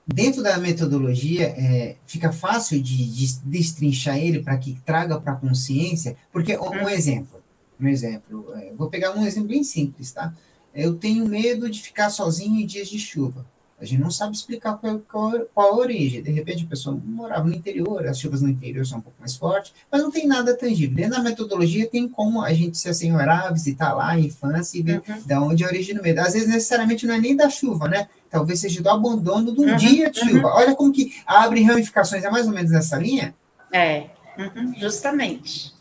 dentro 0.07 0.43
da 0.43 0.57
metodologia, 0.57 1.47
é, 1.47 1.97
fica 2.05 2.31
fácil 2.31 2.81
de, 2.81 3.09
de 3.09 3.39
destrinchar 3.39 4.17
ele 4.17 4.43
para 4.43 4.57
que 4.57 4.79
traga 4.85 5.19
para 5.19 5.33
a 5.33 5.37
consciência, 5.37 6.15
porque, 6.31 6.55
um, 6.57 6.83
um 6.83 6.89
exemplo, 6.89 7.40
um 7.85 7.87
exemplo. 7.87 8.53
É, 8.55 8.73
vou 8.73 8.89
pegar 8.89 9.15
um 9.15 9.25
exemplo 9.25 9.49
bem 9.49 9.63
simples, 9.63 10.11
tá? 10.11 10.33
Eu 10.73 10.95
tenho 10.95 11.27
medo 11.27 11.69
de 11.69 11.81
ficar 11.81 12.09
sozinho 12.09 12.59
em 12.59 12.65
dias 12.65 12.87
de 12.87 12.99
chuva. 12.99 13.45
A 13.81 13.85
gente 13.85 13.99
não 13.99 14.11
sabe 14.11 14.35
explicar 14.35 14.77
qual, 14.77 14.99
qual, 14.99 15.31
qual 15.55 15.73
a 15.73 15.77
origem. 15.77 16.21
De 16.21 16.29
repente, 16.29 16.63
a 16.63 16.67
pessoa 16.67 16.95
morava 17.03 17.45
no 17.45 17.55
interior, 17.55 18.05
as 18.05 18.19
chuvas 18.19 18.39
no 18.39 18.47
interior 18.47 18.85
são 18.85 18.99
um 18.99 19.01
pouco 19.01 19.19
mais 19.19 19.35
fortes, 19.35 19.73
mas 19.91 20.03
não 20.03 20.11
tem 20.11 20.27
nada 20.27 20.55
tangível. 20.55 20.95
Dentro 20.95 21.13
da 21.13 21.23
metodologia, 21.23 21.89
tem 21.89 22.07
como 22.07 22.43
a 22.43 22.53
gente 22.53 22.77
se 22.77 22.87
assenhorar, 22.87 23.51
visitar 23.51 23.93
lá 23.95 24.11
a 24.11 24.19
infância 24.19 24.77
e 24.77 24.83
ver 24.83 25.01
uhum. 25.07 25.21
de 25.25 25.33
onde 25.33 25.63
é 25.63 25.65
a 25.65 25.69
origem 25.69 25.95
do 25.95 26.03
medo. 26.03 26.19
Às 26.19 26.33
vezes, 26.33 26.47
necessariamente, 26.47 27.07
não 27.07 27.15
é 27.15 27.19
nem 27.19 27.35
da 27.35 27.49
chuva, 27.49 27.87
né? 27.87 28.07
Talvez 28.29 28.59
seja 28.59 28.83
do 28.83 28.89
abandono 28.89 29.51
de 29.51 29.59
um 29.59 29.71
uhum. 29.71 29.75
dia 29.75 30.11
de 30.11 30.19
chuva. 30.19 30.47
Uhum. 30.47 30.53
Olha 30.53 30.75
como 30.75 30.93
que 30.93 31.15
abre 31.25 31.63
ramificações, 31.63 32.23
é 32.23 32.29
mais 32.29 32.45
ou 32.45 32.53
menos 32.53 32.69
nessa 32.69 32.97
linha? 32.99 33.33
É, 33.73 34.09
uhum. 34.37 34.75
justamente. 34.77 35.73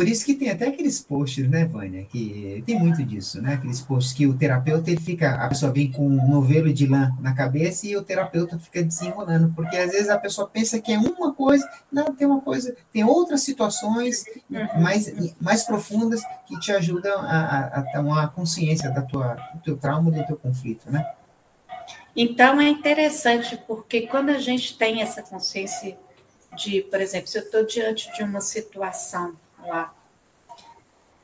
Por 0.00 0.08
isso 0.08 0.24
que 0.24 0.34
tem 0.34 0.48
até 0.48 0.66
aqueles 0.66 0.98
posts, 0.98 1.46
né, 1.46 1.66
Vânia, 1.66 2.06
que 2.06 2.64
tem 2.64 2.78
muito 2.78 3.04
disso, 3.04 3.42
né? 3.42 3.52
Aqueles 3.52 3.82
posts 3.82 4.14
que 4.14 4.26
o 4.26 4.32
terapeuta 4.32 4.90
ele 4.90 4.98
fica, 4.98 5.34
a 5.34 5.46
pessoa 5.46 5.70
vem 5.70 5.92
com 5.92 6.06
um 6.06 6.26
novelo 6.26 6.72
de 6.72 6.86
lã 6.86 7.14
na 7.20 7.34
cabeça 7.34 7.86
e 7.86 7.94
o 7.94 8.02
terapeuta 8.02 8.58
fica 8.58 8.82
desenrolando, 8.82 9.52
porque 9.54 9.76
às 9.76 9.90
vezes 9.90 10.08
a 10.08 10.16
pessoa 10.16 10.48
pensa 10.48 10.80
que 10.80 10.90
é 10.90 10.98
uma 10.98 11.34
coisa, 11.34 11.68
não, 11.92 12.14
tem 12.14 12.26
uma 12.26 12.40
coisa, 12.40 12.74
tem 12.90 13.04
outras 13.04 13.42
situações 13.42 14.24
mais, 14.80 15.12
mais 15.38 15.64
profundas 15.64 16.22
que 16.46 16.58
te 16.58 16.72
ajudam 16.72 17.18
a, 17.18 17.84
a, 17.94 18.24
a 18.24 18.28
consciência 18.28 18.90
da 18.90 19.02
tua, 19.02 19.34
do 19.52 19.60
teu 19.60 19.76
trauma, 19.76 20.10
do 20.10 20.24
teu 20.24 20.36
conflito, 20.36 20.90
né? 20.90 21.06
Então 22.16 22.58
é 22.58 22.70
interessante 22.70 23.62
porque 23.66 24.06
quando 24.06 24.30
a 24.30 24.38
gente 24.38 24.78
tem 24.78 25.02
essa 25.02 25.22
consciência 25.22 25.98
de, 26.56 26.80
por 26.84 27.02
exemplo, 27.02 27.28
se 27.28 27.36
eu 27.36 27.42
estou 27.42 27.66
diante 27.66 28.10
de 28.14 28.22
uma 28.22 28.40
situação 28.40 29.34
lá 29.66 29.94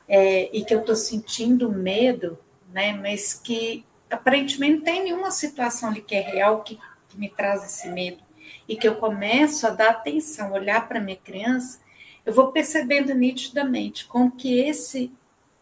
é, 0.07 0.49
e 0.55 0.63
que 0.63 0.73
eu 0.73 0.79
estou 0.79 0.95
sentindo 0.95 1.71
medo, 1.71 2.39
né, 2.71 2.93
mas 2.93 3.33
que 3.33 3.85
aparentemente 4.09 4.77
não 4.77 4.83
tem 4.83 5.03
nenhuma 5.03 5.31
situação 5.31 5.89
ali 5.89 6.01
que 6.01 6.15
é 6.15 6.21
real 6.21 6.63
que, 6.63 6.79
que 7.09 7.17
me 7.17 7.29
traz 7.29 7.63
esse 7.65 7.89
medo 7.89 8.23
e 8.67 8.75
que 8.75 8.87
eu 8.87 8.95
começo 8.95 9.67
a 9.67 9.71
dar 9.71 9.89
atenção, 9.89 10.53
olhar 10.53 10.87
para 10.87 11.01
minha 11.01 11.17
criança, 11.17 11.79
eu 12.25 12.33
vou 12.33 12.51
percebendo 12.51 13.13
nitidamente 13.13 14.05
como 14.05 14.31
que 14.31 14.59
esse 14.59 15.11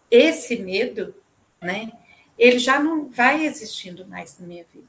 esse 0.10 0.58
medo, 0.58 1.16
né, 1.60 1.92
ele 2.38 2.60
já 2.60 2.80
não 2.80 3.10
vai 3.10 3.46
existindo 3.46 4.06
mais 4.08 4.38
na 4.40 4.46
minha 4.46 4.64
vida. 4.72 4.88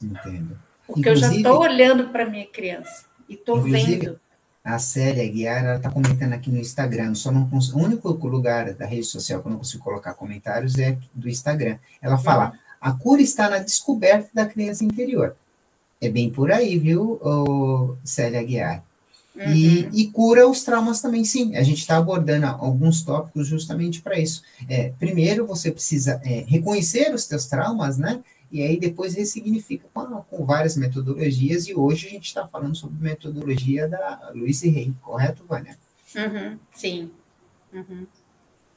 Entendo. 0.00 0.58
Porque 0.86 1.00
inclusive, 1.00 1.26
eu 1.26 1.32
já 1.32 1.36
estou 1.36 1.60
olhando 1.60 2.08
para 2.10 2.26
minha 2.26 2.46
criança 2.46 3.06
e 3.28 3.34
estou 3.34 3.60
vendo. 3.60 4.20
A 4.64 4.78
Célia 4.78 5.30
Guiara 5.30 5.76
está 5.76 5.90
comentando 5.90 6.32
aqui 6.32 6.50
no 6.50 6.58
Instagram. 6.58 7.14
Só 7.14 7.30
não 7.30 7.46
o 7.52 7.78
único 7.78 8.08
lugar 8.26 8.72
da 8.72 8.86
rede 8.86 9.04
social 9.04 9.42
que 9.42 9.46
eu 9.46 9.50
não 9.50 9.58
consigo 9.58 9.84
colocar 9.84 10.14
comentários 10.14 10.78
é 10.78 10.96
do 11.14 11.28
Instagram. 11.28 11.76
Ela 12.00 12.16
fala: 12.16 12.50
uhum. 12.50 12.58
a 12.80 12.92
cura 12.92 13.20
está 13.20 13.50
na 13.50 13.58
descoberta 13.58 14.30
da 14.32 14.46
criança 14.46 14.82
interior. 14.82 15.36
É 16.00 16.08
bem 16.08 16.30
por 16.30 16.50
aí, 16.50 16.78
viu, 16.78 17.20
Célia 18.04 18.42
Guiara? 18.42 18.82
Uhum. 19.36 19.52
E, 19.52 19.88
e, 19.92 20.06
cura 20.10 20.48
os 20.48 20.62
traumas 20.62 21.00
também, 21.00 21.24
sim. 21.24 21.56
A 21.56 21.62
gente 21.62 21.80
está 21.80 21.96
abordando 21.96 22.46
alguns 22.46 23.02
tópicos 23.02 23.48
justamente 23.48 24.00
para 24.00 24.18
isso. 24.18 24.42
É, 24.68 24.92
primeiro, 24.98 25.44
você 25.46 25.72
precisa 25.72 26.20
é, 26.24 26.44
reconhecer 26.46 27.12
os 27.12 27.26
teus 27.26 27.46
traumas, 27.46 27.98
né? 27.98 28.20
E 28.54 28.62
aí 28.62 28.78
depois 28.78 29.14
ressignifica 29.14 29.88
com, 29.92 30.04
com 30.22 30.44
várias 30.44 30.76
metodologias. 30.76 31.66
E 31.66 31.74
hoje 31.74 32.06
a 32.06 32.10
gente 32.10 32.26
está 32.26 32.46
falando 32.46 32.76
sobre 32.76 33.02
metodologia 33.02 33.88
da 33.88 34.30
Luiz 34.32 34.62
Rey, 34.62 34.94
correto, 35.02 35.44
Vânia? 35.44 35.76
Uhum, 36.14 36.56
sim. 36.72 37.10
Uhum. 37.72 38.06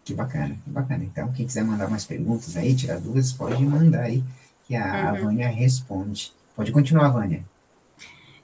Que 0.03 0.15
bacana, 0.15 0.57
que 0.63 0.69
bacana. 0.71 1.03
Então, 1.03 1.31
quem 1.31 1.45
quiser 1.45 1.63
mandar 1.63 1.87
mais 1.91 2.05
perguntas 2.05 2.57
aí, 2.57 2.75
tirar 2.75 2.99
dúvidas, 2.99 3.31
pode 3.31 3.63
mandar 3.63 4.05
aí, 4.05 4.23
que 4.65 4.75
a, 4.75 4.83
uhum. 4.83 5.09
a 5.09 5.11
Vânia 5.21 5.47
responde. 5.47 6.33
Pode 6.55 6.71
continuar, 6.71 7.09
Vânia. 7.09 7.45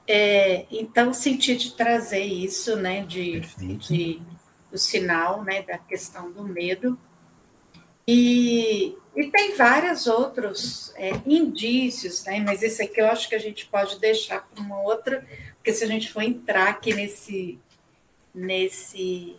É, 0.06 0.66
então, 0.70 1.12
senti 1.12 1.56
de 1.56 1.72
trazer 1.72 2.22
isso, 2.22 2.76
né, 2.76 3.04
de, 3.04 3.40
de, 3.78 4.22
do 4.70 4.78
sinal, 4.78 5.42
né, 5.42 5.62
da 5.62 5.78
questão 5.78 6.30
do 6.30 6.44
medo. 6.44 6.96
E, 8.06 8.96
e 9.16 9.30
tem 9.30 9.54
vários 9.56 10.06
outros 10.06 10.92
é, 10.96 11.12
indícios, 11.26 12.24
né, 12.24 12.40
mas 12.40 12.62
esse 12.62 12.82
aqui 12.82 13.00
eu 13.00 13.06
acho 13.06 13.28
que 13.28 13.34
a 13.34 13.38
gente 13.40 13.66
pode 13.66 13.98
deixar 14.00 14.46
para 14.46 14.62
uma 14.62 14.80
outra, 14.82 15.24
porque 15.56 15.72
se 15.72 15.84
a 15.84 15.86
gente 15.86 16.12
for 16.12 16.22
entrar 16.22 16.68
aqui 16.68 16.92
nesse, 16.92 17.58
nesse, 18.34 19.36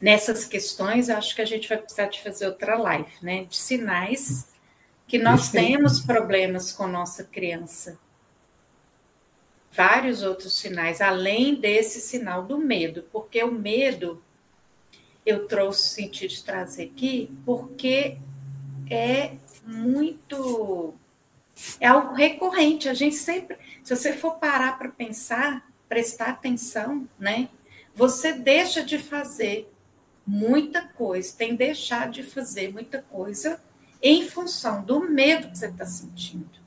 nessas 0.00 0.44
questões, 0.46 1.08
eu 1.08 1.16
acho 1.16 1.34
que 1.34 1.42
a 1.42 1.46
gente 1.46 1.68
vai 1.68 1.78
precisar 1.78 2.06
de 2.06 2.22
fazer 2.22 2.46
outra 2.46 2.76
live, 2.76 3.12
né, 3.20 3.44
de 3.44 3.56
sinais 3.56 4.50
que 5.06 5.18
nós 5.18 5.50
temos 5.50 6.00
problemas 6.00 6.72
com 6.72 6.86
nossa 6.86 7.22
criança. 7.22 7.98
Vários 9.70 10.22
outros 10.22 10.56
sinais, 10.58 11.02
além 11.02 11.54
desse 11.54 12.00
sinal 12.00 12.44
do 12.44 12.56
medo, 12.56 13.04
porque 13.12 13.42
o 13.42 13.52
medo 13.52 14.22
eu 15.24 15.46
trouxe 15.46 15.90
sentido 15.90 16.30
de 16.30 16.42
trazer 16.42 16.84
aqui, 16.84 17.30
porque 17.44 18.18
é 18.90 19.34
muito. 19.64 20.94
É 21.80 21.86
algo 21.86 22.14
recorrente. 22.14 22.88
A 22.88 22.94
gente 22.94 23.16
sempre, 23.16 23.56
se 23.84 23.94
você 23.94 24.12
for 24.12 24.36
parar 24.36 24.78
para 24.78 24.88
pensar, 24.88 25.70
prestar 25.88 26.30
atenção, 26.30 27.06
né? 27.18 27.48
Você 27.94 28.32
deixa 28.32 28.82
de 28.82 28.98
fazer 28.98 29.70
muita 30.26 30.82
coisa, 30.82 31.34
tem 31.36 31.54
deixar 31.54 32.10
de 32.10 32.22
fazer 32.22 32.72
muita 32.72 33.02
coisa 33.02 33.60
em 34.00 34.28
função 34.28 34.82
do 34.82 35.08
medo 35.08 35.50
que 35.50 35.58
você 35.58 35.66
está 35.66 35.84
sentindo. 35.84 36.62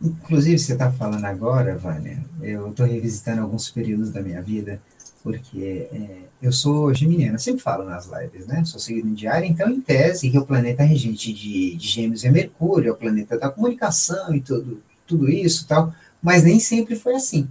Inclusive, 0.00 0.58
você 0.58 0.72
está 0.72 0.90
falando 0.90 1.24
agora, 1.24 1.78
Vânia, 1.78 2.24
eu 2.40 2.70
estou 2.70 2.84
revisitando 2.84 3.42
alguns 3.42 3.70
períodos 3.70 4.10
da 4.10 4.20
minha 4.20 4.42
vida, 4.42 4.82
porque 5.22 5.86
é, 5.92 6.22
eu 6.42 6.52
sou 6.52 6.92
geminiana, 6.92 7.38
sempre 7.38 7.62
falo 7.62 7.84
nas 7.84 8.06
lives, 8.06 8.46
né? 8.46 8.64
Sou 8.64 8.80
signo 8.80 9.14
diário, 9.14 9.48
então, 9.48 9.70
em 9.70 9.80
tese, 9.80 10.30
que 10.30 10.38
o 10.38 10.44
planeta 10.44 10.82
regente 10.82 11.32
de, 11.32 11.76
de 11.76 11.86
Gêmeos 11.86 12.24
é 12.24 12.30
Mercúrio, 12.30 12.88
é 12.88 12.92
o 12.92 12.96
planeta 12.96 13.38
da 13.38 13.48
comunicação 13.48 14.34
e 14.34 14.40
tudo, 14.40 14.82
tudo 15.06 15.30
isso 15.30 15.66
tal, 15.66 15.94
mas 16.22 16.42
nem 16.42 16.58
sempre 16.58 16.96
foi 16.96 17.14
assim. 17.14 17.48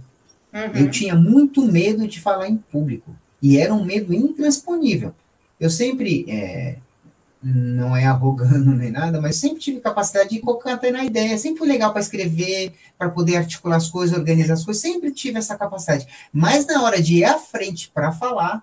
Uhum. 0.52 0.82
Eu 0.82 0.90
tinha 0.90 1.16
muito 1.16 1.64
medo 1.64 2.06
de 2.06 2.20
falar 2.20 2.48
em 2.48 2.56
público, 2.56 3.16
e 3.40 3.58
era 3.58 3.72
um 3.72 3.84
medo 3.84 4.12
intransponível. 4.12 5.14
Eu 5.58 5.70
sempre 5.70 6.26
é, 6.28 6.76
não 7.42 7.96
é 7.96 8.06
arrogando 8.06 8.72
nem 8.72 8.90
nada, 8.90 9.20
mas 9.20 9.36
sempre 9.36 9.58
tive 9.58 9.80
capacidade 9.80 10.30
de 10.30 10.40
concatenar 10.40 11.02
na 11.02 11.04
ideia, 11.04 11.36
sempre 11.36 11.58
foi 11.58 11.68
legal 11.68 11.92
para 11.92 12.00
escrever, 12.00 12.72
para 12.96 13.10
poder 13.10 13.36
articular 13.36 13.76
as 13.76 13.90
coisas, 13.90 14.16
organizar 14.16 14.54
as 14.54 14.64
coisas, 14.64 14.80
sempre 14.80 15.10
tive 15.10 15.38
essa 15.38 15.56
capacidade. 15.56 16.06
Mas 16.32 16.66
na 16.66 16.82
hora 16.82 17.02
de 17.02 17.16
ir 17.16 17.24
à 17.24 17.38
frente 17.38 17.90
para 17.92 18.12
falar, 18.12 18.62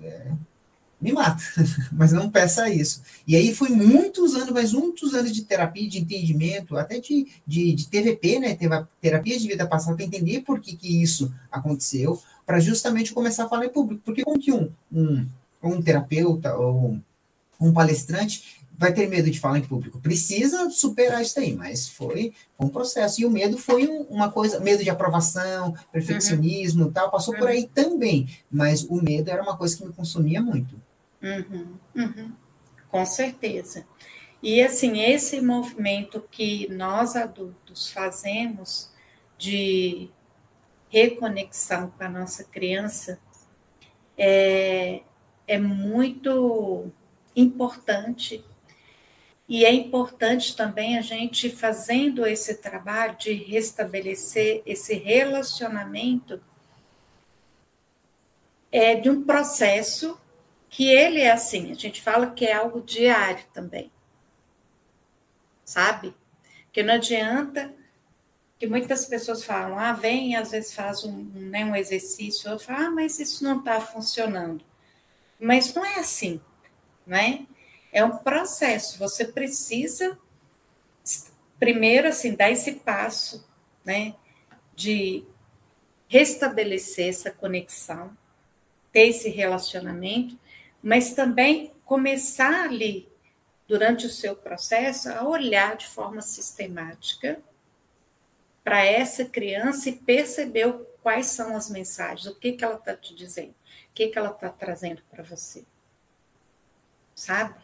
é, 0.00 0.32
me 0.98 1.12
mata, 1.12 1.42
mas 1.92 2.12
não 2.12 2.30
peça 2.30 2.70
isso. 2.70 3.02
E 3.26 3.36
aí 3.36 3.54
foi 3.54 3.68
muitos 3.68 4.34
anos, 4.34 4.50
mas 4.50 4.72
muitos 4.72 5.12
anos 5.14 5.32
de 5.32 5.42
terapia, 5.42 5.88
de 5.88 5.98
entendimento, 5.98 6.78
até 6.78 6.98
de, 6.98 7.26
de, 7.46 7.74
de 7.74 7.88
TVP, 7.88 8.38
né, 8.38 8.56
terapia 9.00 9.38
de 9.38 9.48
vida 9.48 9.66
passada, 9.66 9.96
para 9.96 10.04
entender 10.04 10.40
por 10.40 10.60
que, 10.60 10.74
que 10.76 11.02
isso 11.02 11.32
aconteceu, 11.50 12.18
para 12.46 12.58
justamente 12.58 13.12
começar 13.12 13.44
a 13.44 13.48
falar 13.48 13.66
em 13.66 13.70
público. 13.70 14.02
Porque 14.04 14.22
como 14.22 14.38
que 14.38 14.52
um, 14.52 14.70
um, 14.90 15.26
um 15.62 15.82
terapeuta 15.82 16.56
ou 16.56 16.92
um 16.92 17.02
palestrante 17.70 18.62
vai 18.82 18.92
ter 18.92 19.08
medo 19.08 19.30
de 19.30 19.38
falar 19.38 19.58
em 19.58 19.62
público. 19.62 20.00
Precisa 20.00 20.70
superar 20.70 21.22
isso 21.22 21.38
aí, 21.38 21.54
mas 21.54 21.88
foi, 21.88 22.32
foi 22.56 22.66
um 22.66 22.68
processo. 22.68 23.20
E 23.20 23.24
o 23.24 23.30
medo 23.30 23.58
foi 23.58 23.86
um, 23.86 24.02
uma 24.02 24.32
coisa, 24.32 24.58
medo 24.58 24.82
de 24.82 24.90
aprovação, 24.90 25.76
perfeccionismo 25.92 26.86
uhum. 26.86 26.92
tal, 26.92 27.10
passou 27.10 27.34
uhum. 27.34 27.40
por 27.40 27.48
aí 27.48 27.68
também. 27.72 28.28
Mas 28.50 28.82
o 28.82 28.96
medo 28.96 29.30
era 29.30 29.42
uma 29.42 29.56
coisa 29.56 29.76
que 29.76 29.84
me 29.84 29.92
consumia 29.92 30.42
muito. 30.42 30.74
Uhum. 31.22 31.74
uhum. 31.94 32.32
Com 32.88 33.06
certeza. 33.06 33.86
E 34.42 34.60
assim, 34.60 35.00
esse 35.00 35.40
movimento 35.40 36.24
que 36.28 36.68
nós 36.68 37.14
adultos 37.14 37.90
fazemos 37.90 38.90
de 39.38 40.10
reconexão 40.88 41.92
com 41.96 42.04
a 42.04 42.08
nossa 42.08 42.42
criança 42.44 43.18
é, 44.18 45.02
é 45.46 45.58
muito 45.58 46.92
importante. 47.34 48.44
E 49.48 49.64
é 49.64 49.72
importante 49.72 50.56
também 50.56 50.96
a 50.96 51.02
gente 51.02 51.50
fazendo 51.50 52.26
esse 52.26 52.54
trabalho 52.54 53.16
de 53.16 53.32
restabelecer 53.32 54.62
esse 54.64 54.94
relacionamento 54.94 56.40
é 58.70 58.94
de 58.94 59.10
um 59.10 59.22
processo 59.24 60.18
que 60.70 60.88
ele 60.88 61.20
é 61.20 61.30
assim, 61.30 61.70
a 61.70 61.74
gente 61.74 62.00
fala 62.00 62.30
que 62.30 62.46
é 62.46 62.54
algo 62.54 62.80
diário 62.80 63.44
também. 63.52 63.92
Sabe? 65.62 66.14
Que 66.72 66.82
não 66.82 66.94
adianta 66.94 67.74
que 68.58 68.66
muitas 68.66 69.04
pessoas 69.04 69.44
falam, 69.44 69.78
ah, 69.78 69.92
vem, 69.92 70.34
às 70.34 70.52
vezes 70.52 70.72
faz 70.72 71.04
um, 71.04 71.24
né, 71.34 71.64
um 71.64 71.76
exercício, 71.76 72.48
eu 72.48 72.58
falo, 72.58 72.86
ah, 72.86 72.90
mas 72.90 73.18
isso 73.18 73.44
não 73.44 73.58
está 73.58 73.78
funcionando. 73.80 74.64
Mas 75.38 75.74
não 75.74 75.84
é 75.84 75.98
assim 75.98 76.40
né? 77.06 77.46
É 77.92 78.04
um 78.04 78.16
processo. 78.18 78.98
Você 78.98 79.24
precisa 79.24 80.18
primeiro 81.62 82.08
assim 82.08 82.34
dar 82.34 82.50
esse 82.50 82.72
passo, 82.72 83.48
né, 83.84 84.16
de 84.74 85.24
restabelecer 86.08 87.08
essa 87.08 87.30
conexão, 87.30 88.16
ter 88.92 89.08
esse 89.08 89.28
relacionamento, 89.28 90.36
mas 90.82 91.14
também 91.14 91.72
começar 91.84 92.64
ali 92.64 93.08
durante 93.68 94.06
o 94.06 94.10
seu 94.10 94.34
processo 94.34 95.08
a 95.08 95.22
olhar 95.22 95.76
de 95.76 95.86
forma 95.86 96.20
sistemática 96.20 97.40
para 98.64 98.84
essa 98.84 99.24
criança 99.24 99.88
e 99.88 99.92
perceber 99.92 100.74
quais 101.00 101.26
são 101.26 101.56
as 101.56 101.70
mensagens, 101.70 102.26
o 102.26 102.34
que, 102.34 102.54
que 102.54 102.64
ela 102.64 102.74
está 102.74 102.96
te 102.96 103.14
dizendo, 103.14 103.50
o 103.50 103.94
que, 103.94 104.08
que 104.08 104.18
ela 104.18 104.30
está 104.30 104.48
trazendo 104.48 105.00
para 105.10 105.22
você 105.22 105.64
sabe? 107.14 107.54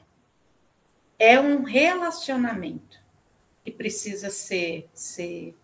É 1.19 1.39
um 1.41 1.65
relacionamento 1.65 2.99
que 3.65 3.71
precisa 3.71 4.31
ser, 4.31 4.89
ser 4.95 5.57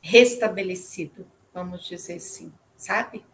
restabelecido, 0.00 1.26
vamos 1.52 1.86
dizer 1.86 2.14
assim, 2.14 2.52
sabe? 2.76 3.24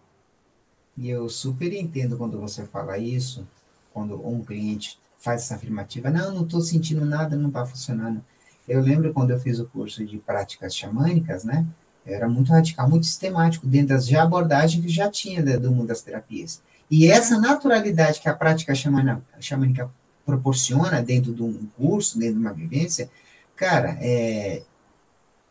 E 0.97 1.09
eu 1.09 1.29
super 1.29 1.73
entendo 1.73 2.17
quando 2.17 2.41
você 2.41 2.65
fala 2.65 2.99
isso, 2.99 3.47
quando 3.93 4.27
um 4.27 4.45
cliente 4.45 4.99
faz 5.19 5.43
essa 5.43 5.55
afirmativa, 5.55 6.11
não, 6.11 6.35
não 6.35 6.43
estou 6.45 6.61
sentindo 6.61 7.05
nada, 7.05 7.37
não 7.37 7.49
está 7.49 7.65
funcionando. 7.65 8.23
Eu 8.69 8.81
lembro 8.81 9.13
quando 9.13 9.31
eu 9.31 9.41
fiz 9.41 9.59
o 9.59 9.67
curso 9.67 10.05
de 10.05 10.19
práticas 10.19 10.75
xamânicas, 10.75 11.45
né? 11.45 11.67
Era 12.05 12.29
muito 12.29 12.53
radical, 12.53 12.89
muito 12.89 13.07
sistemático, 13.07 13.67
dentro 13.67 13.89
das 13.89 14.13
abordagens 14.13 14.85
que 14.85 14.91
já 14.91 15.11
tinha 15.11 15.43
do 15.59 15.71
mundo 15.71 15.89
das 15.89 16.03
terapias. 16.03 16.61
E 16.91 17.11
essa 17.11 17.39
naturalidade 17.39 18.21
que 18.21 18.29
a 18.29 18.35
prática 18.35 18.75
xamânica 18.75 19.91
proporciona 20.25 21.03
dentro 21.03 21.35
de 21.35 21.43
um 21.43 21.67
curso, 21.77 22.19
dentro 22.19 22.35
de 22.35 22.41
uma 22.41 22.53
vivência, 22.53 23.11
cara, 23.57 23.97
é, 24.01 24.63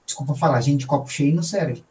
desculpa 0.05 0.35
falar, 0.35 0.61
gente 0.61 0.87
copo 0.87 1.09
cheio 1.09 1.35
não 1.35 1.43
serve. 1.43 1.83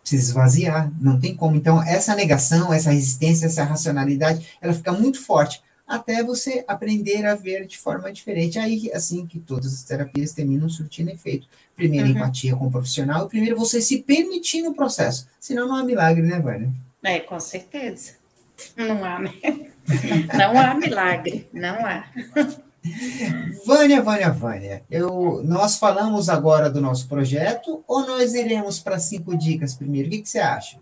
Precisa 0.00 0.30
esvaziar, 0.30 0.92
não 1.00 1.18
tem 1.18 1.34
como. 1.34 1.56
Então, 1.56 1.82
essa 1.82 2.14
negação, 2.14 2.72
essa 2.72 2.90
resistência, 2.90 3.46
essa 3.46 3.64
racionalidade, 3.64 4.46
ela 4.60 4.72
fica 4.72 4.92
muito 4.92 5.20
forte 5.20 5.62
até 5.86 6.22
você 6.22 6.64
aprender 6.66 7.24
a 7.26 7.34
ver 7.34 7.66
de 7.66 7.78
forma 7.78 8.12
diferente. 8.12 8.58
Aí, 8.58 8.90
assim, 8.92 9.26
que 9.26 9.38
todas 9.38 9.72
as 9.72 9.82
terapias 9.82 10.32
terminam 10.32 10.68
surtindo 10.68 11.10
efeito. 11.10 11.48
Primeiro, 11.74 12.08
uhum. 12.08 12.16
empatia 12.16 12.56
com 12.56 12.66
o 12.66 12.70
profissional, 12.70 13.28
primeiro, 13.28 13.56
você 13.56 13.80
se 13.80 14.02
permitir 14.02 14.62
no 14.62 14.74
processo. 14.74 15.28
Senão, 15.40 15.68
não 15.68 15.76
há 15.76 15.84
milagre, 15.84 16.22
né, 16.22 16.40
Vânia? 16.40 16.70
É, 17.02 17.20
com 17.20 17.38
certeza. 17.38 18.14
Não 18.76 19.04
há, 19.04 19.18
né? 19.18 19.32
Não 20.36 20.58
há 20.58 20.74
milagre, 20.74 21.48
não 21.52 21.86
há. 21.86 22.06
Vânia, 23.64 24.02
Vânia, 24.02 24.30
Vânia, 24.30 24.84
eu, 24.90 25.42
nós 25.44 25.78
falamos 25.78 26.28
agora 26.28 26.68
do 26.68 26.80
nosso 26.80 27.08
projeto 27.08 27.84
ou 27.86 28.06
nós 28.06 28.34
iremos 28.34 28.80
para 28.80 28.98
cinco 28.98 29.36
dicas 29.36 29.74
primeiro? 29.74 30.08
O 30.08 30.10
que, 30.10 30.22
que 30.22 30.28
você 30.28 30.40
acha? 30.40 30.78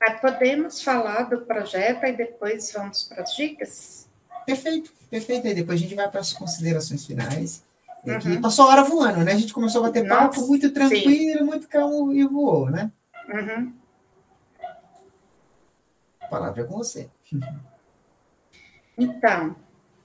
Ah, 0.00 0.12
podemos 0.12 0.82
falar 0.82 1.22
do 1.24 1.40
projeto 1.40 2.04
e 2.04 2.12
depois 2.12 2.70
vamos 2.72 3.02
para 3.02 3.22
as 3.22 3.34
dicas? 3.34 4.08
Perfeito, 4.46 4.92
perfeito. 5.10 5.46
Aí 5.46 5.54
depois 5.54 5.78
a 5.78 5.82
gente 5.82 5.94
vai 5.94 6.08
para 6.08 6.20
as 6.20 6.32
considerações 6.32 7.04
finais. 7.04 7.62
Uhum. 8.04 8.40
Passou 8.40 8.66
a 8.66 8.68
hora 8.68 8.84
voando, 8.84 9.24
né? 9.24 9.32
A 9.32 9.38
gente 9.38 9.52
começou 9.52 9.82
a 9.82 9.88
bater 9.88 10.04
Nossa, 10.04 10.28
papo 10.28 10.46
muito 10.46 10.70
tranquilo, 10.70 11.38
sim. 11.40 11.44
muito 11.44 11.68
calmo 11.68 12.12
e 12.12 12.24
voou, 12.24 12.70
né? 12.70 12.90
Uhum. 13.28 13.72
A 16.28 16.30
palavra 16.30 16.60
é 16.60 16.64
com 16.66 16.76
você. 16.76 17.08
Então, 18.98 19.56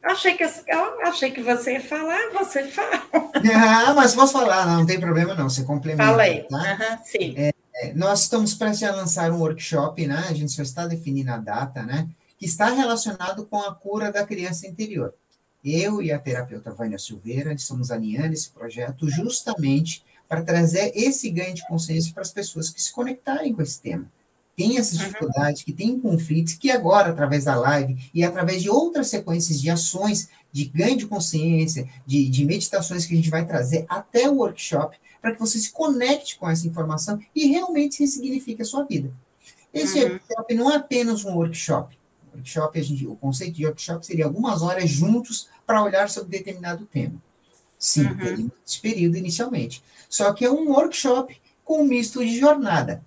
achei 0.01 0.37
que, 0.37 0.43
eu 0.43 1.01
achei 1.01 1.31
que 1.31 1.43
você 1.43 1.73
ia 1.73 1.81
falar, 1.81 2.31
você 2.31 2.63
fala. 2.63 3.03
Ah, 3.53 3.93
mas 3.93 4.15
posso 4.15 4.31
falar, 4.31 4.65
não, 4.65 4.79
não 4.79 4.85
tem 4.85 5.01
problema 5.01 5.35
não, 5.35 5.49
você 5.49 5.65
complementa. 5.65 6.05
Fala 6.05 6.23
aí, 6.23 6.47
tá? 6.47 6.57
Uhum, 6.57 6.97
sim. 7.03 7.33
É, 7.35 7.51
é, 7.75 7.93
nós 7.93 8.21
estamos 8.21 8.53
prestes 8.53 8.87
a 8.87 8.95
lançar 8.95 9.29
um 9.31 9.39
workshop, 9.39 10.07
né? 10.07 10.27
A 10.29 10.33
gente 10.33 10.53
só 10.53 10.61
está 10.61 10.87
definindo 10.87 11.29
a 11.29 11.37
data, 11.37 11.83
né? 11.83 12.07
Que 12.37 12.45
está 12.45 12.69
relacionado 12.69 13.45
com 13.45 13.59
a 13.59 13.75
cura 13.75 14.09
da 14.09 14.25
criança 14.25 14.65
interior. 14.65 15.13
Eu 15.61 16.01
e 16.01 16.09
a 16.09 16.19
terapeuta 16.19 16.71
Vânia 16.71 16.97
Silveira 16.97 17.51
estamos 17.51 17.91
alinhando 17.91 18.33
esse 18.33 18.49
projeto 18.49 19.09
justamente 19.09 20.05
para 20.29 20.41
trazer 20.41 20.93
esse 20.95 21.29
ganho 21.29 21.53
de 21.53 21.67
consciência 21.67 22.13
para 22.13 22.21
as 22.23 22.31
pessoas 22.31 22.69
que 22.69 22.81
se 22.81 22.93
conectarem 22.93 23.53
com 23.53 23.61
esse 23.61 23.81
tema. 23.81 24.09
Tem 24.55 24.77
essas 24.77 24.99
uhum. 24.99 25.05
dificuldades, 25.05 25.63
que 25.63 25.73
tem 25.73 25.99
conflitos, 25.99 26.53
que 26.53 26.69
agora, 26.69 27.09
através 27.09 27.45
da 27.45 27.55
live 27.55 27.97
e 28.13 28.23
através 28.23 28.61
de 28.61 28.69
outras 28.69 29.07
sequências 29.07 29.59
de 29.59 29.69
ações 29.69 30.29
de 30.51 30.65
ganho 30.65 30.95
de 30.95 31.07
consciência, 31.07 31.89
de, 32.05 32.29
de 32.29 32.45
meditações 32.45 33.05
que 33.05 33.13
a 33.13 33.17
gente 33.17 33.31
vai 33.31 33.45
trazer 33.45 33.85
até 33.89 34.29
o 34.29 34.35
workshop, 34.35 34.95
para 35.19 35.33
que 35.33 35.39
você 35.39 35.57
se 35.57 35.71
conecte 35.71 36.37
com 36.37 36.47
essa 36.47 36.67
informação 36.67 37.19
e 37.33 37.47
realmente 37.47 37.99
ressignifique 37.99 38.61
a 38.61 38.65
sua 38.65 38.83
vida. 38.83 39.11
Esse 39.73 40.03
uhum. 40.03 40.11
workshop 40.11 40.53
não 40.53 40.71
é 40.71 40.75
apenas 40.75 41.25
um 41.25 41.33
workshop. 41.33 41.97
O, 42.31 42.37
workshop, 42.37 42.79
a 42.79 42.83
gente, 42.83 43.07
o 43.07 43.15
conceito 43.15 43.55
de 43.55 43.65
workshop 43.65 44.05
seria 44.05 44.25
algumas 44.25 44.61
horas 44.61 44.89
juntos 44.89 45.47
para 45.65 45.81
olhar 45.81 46.07
sobre 46.09 46.37
determinado 46.37 46.85
tema. 46.85 47.19
Sim, 47.79 48.05
uhum. 48.05 48.51
esse 48.65 48.79
período 48.79 49.17
inicialmente. 49.17 49.83
Só 50.07 50.31
que 50.33 50.45
é 50.45 50.51
um 50.51 50.69
workshop 50.69 51.35
com 51.65 51.81
um 51.81 51.85
misto 51.85 52.23
de 52.23 52.39
jornada. 52.39 53.03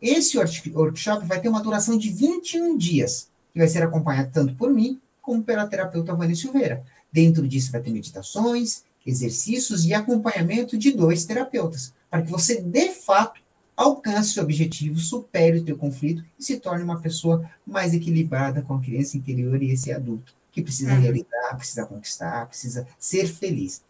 Esse 0.00 0.38
workshop 0.38 1.26
vai 1.26 1.40
ter 1.40 1.48
uma 1.48 1.62
duração 1.62 1.98
de 1.98 2.10
21 2.10 2.76
dias, 2.76 3.28
que 3.52 3.58
vai 3.58 3.68
ser 3.68 3.82
acompanhado 3.82 4.30
tanto 4.32 4.54
por 4.54 4.70
mim 4.70 5.00
como 5.20 5.42
pela 5.42 5.66
terapeuta 5.66 6.14
Vânia 6.14 6.34
Silveira. 6.34 6.84
Dentro 7.12 7.46
disso 7.46 7.72
vai 7.72 7.80
ter 7.80 7.90
meditações, 7.90 8.84
exercícios 9.06 9.84
e 9.84 9.92
acompanhamento 9.92 10.78
de 10.78 10.92
dois 10.92 11.24
terapeutas, 11.24 11.92
para 12.08 12.22
que 12.22 12.30
você, 12.30 12.60
de 12.60 12.90
fato, 12.90 13.40
alcance 13.76 14.32
seu 14.32 14.42
objetivo, 14.42 14.98
supere 14.98 15.58
o 15.58 15.64
teu 15.64 15.76
conflito 15.76 16.24
e 16.38 16.44
se 16.44 16.58
torne 16.58 16.84
uma 16.84 17.00
pessoa 17.00 17.48
mais 17.66 17.94
equilibrada 17.94 18.62
com 18.62 18.74
a 18.74 18.80
criança 18.80 19.16
interior 19.16 19.62
e 19.62 19.70
esse 19.70 19.92
adulto, 19.92 20.34
que 20.52 20.62
precisa 20.62 20.92
uhum. 20.92 21.00
realizar, 21.00 21.56
precisa 21.56 21.86
conquistar, 21.86 22.46
precisa 22.46 22.86
ser 22.98 23.26
feliz. 23.26 23.82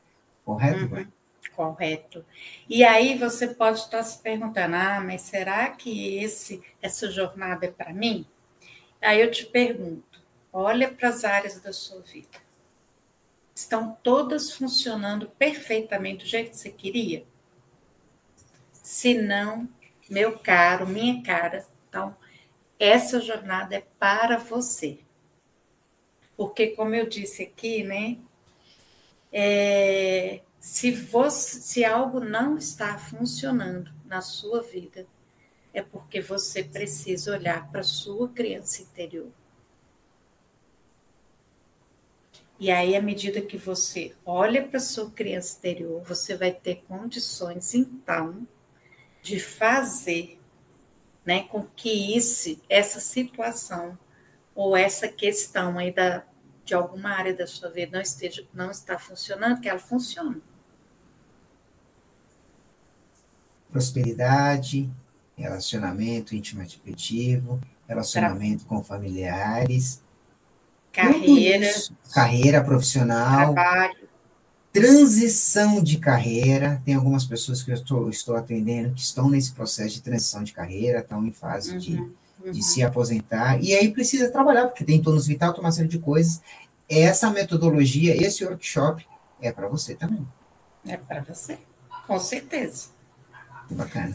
Correto? 0.44 0.94
Uhum. 0.94 1.06
Correto. 1.61 2.24
E 2.66 2.82
aí 2.82 3.18
você 3.18 3.48
pode 3.48 3.80
estar 3.80 4.02
se 4.02 4.18
perguntando, 4.22 4.76
ah, 4.76 4.98
mas 4.98 5.20
será 5.20 5.68
que 5.68 6.16
esse, 6.16 6.62
essa 6.80 7.11
jornada 7.11 7.66
é 7.66 7.70
para 7.70 7.92
mim? 7.92 8.24
Aí 8.98 9.20
eu 9.20 9.30
te 9.30 9.44
pergunto, 9.44 10.22
olha 10.50 10.90
para 10.90 11.11
as 11.11 11.22
áreas 11.22 11.61
da 11.61 11.70
sua 11.70 12.00
vida 12.00 12.38
estão 13.54 13.94
todas 14.02 14.54
funcionando 14.54 15.28
perfeitamente 15.38 16.24
do 16.24 16.30
jeito 16.30 16.52
que 16.52 16.56
você 16.56 16.70
queria? 16.70 17.26
Se 18.72 19.12
não, 19.12 19.68
meu 20.08 20.38
caro, 20.38 20.86
minha 20.86 21.22
cara, 21.22 21.66
então 21.90 22.16
essa 22.78 23.20
jornada 23.20 23.74
é 23.74 23.84
para 23.98 24.38
você. 24.38 25.00
Porque, 26.38 26.68
como 26.68 26.94
eu 26.94 27.06
disse 27.06 27.42
aqui, 27.42 27.82
né? 27.82 28.16
É, 29.30 30.40
se, 30.61 30.94
se 31.32 31.84
algo 31.84 32.20
não 32.20 32.58
está 32.58 32.98
funcionando 32.98 33.90
na 34.04 34.20
sua 34.20 34.62
vida, 34.62 35.06
é 35.72 35.80
porque 35.80 36.20
você 36.20 36.62
precisa 36.62 37.32
olhar 37.32 37.70
para 37.70 37.80
a 37.80 37.84
sua 37.84 38.28
criança 38.28 38.82
interior. 38.82 39.30
E 42.58 42.70
aí, 42.70 42.94
à 42.94 43.00
medida 43.00 43.40
que 43.40 43.56
você 43.56 44.14
olha 44.22 44.62
para 44.62 44.76
a 44.76 44.82
sua 44.82 45.11
criança 45.11 45.56
interior, 45.56 46.02
você 46.02 46.36
vai 46.36 46.52
ter 46.52 46.82
condições, 46.86 47.74
então, 47.74 48.46
de 49.22 49.40
fazer 49.40 50.38
né, 51.24 51.44
com 51.44 51.64
que 51.64 52.14
esse, 52.14 52.62
essa 52.68 53.00
situação 53.00 53.98
ou 54.54 54.76
essa 54.76 55.08
questão 55.08 55.78
aí 55.78 55.90
da, 55.90 56.22
de 56.62 56.74
alguma 56.74 57.11
área 57.11 57.34
da 57.34 57.46
sua 57.46 57.70
vida 57.70 57.92
não 57.92 58.02
esteja 58.02 58.46
não 58.52 58.70
está 58.70 58.98
funcionando, 58.98 59.61
que 59.61 59.68
ela 59.68 59.78
funcione. 59.78 60.42
Prosperidade, 63.70 64.90
relacionamento 65.36 66.34
íntimo 66.34 66.62
afetivo, 66.62 67.60
relacionamento 67.86 68.64
com 68.66 68.82
familiares, 68.82 70.02
Carreira. 70.92 71.72
Carreira 72.12 72.64
profissional. 72.64 73.54
Trabalho. 73.54 74.10
Transição 74.72 75.82
de 75.82 75.98
carreira. 75.98 76.80
Tem 76.84 76.94
algumas 76.94 77.24
pessoas 77.24 77.62
que 77.62 77.70
eu 77.70 77.74
estou, 77.74 78.10
estou 78.10 78.36
atendendo 78.36 78.94
que 78.94 79.00
estão 79.00 79.28
nesse 79.28 79.52
processo 79.52 79.94
de 79.94 80.02
transição 80.02 80.42
de 80.42 80.52
carreira, 80.52 81.00
estão 81.00 81.24
em 81.24 81.32
fase 81.32 81.72
uhum, 81.72 81.78
de, 81.78 81.96
uhum. 81.96 82.52
de 82.52 82.62
se 82.62 82.82
aposentar. 82.82 83.62
E 83.62 83.74
aí 83.74 83.90
precisa 83.90 84.30
trabalhar, 84.30 84.66
porque 84.66 84.84
tem 84.84 85.02
tônus 85.02 85.26
vital, 85.26 85.52
tem 85.52 85.62
uma 85.62 85.72
série 85.72 85.88
de 85.88 85.98
coisas. 85.98 86.40
Essa 86.88 87.30
metodologia, 87.30 88.16
esse 88.16 88.44
workshop 88.44 89.06
é 89.40 89.52
para 89.52 89.68
você 89.68 89.94
também. 89.94 90.26
É 90.86 90.96
para 90.96 91.22
você, 91.22 91.58
com 92.06 92.18
certeza. 92.18 92.88
Bacana. 93.70 94.14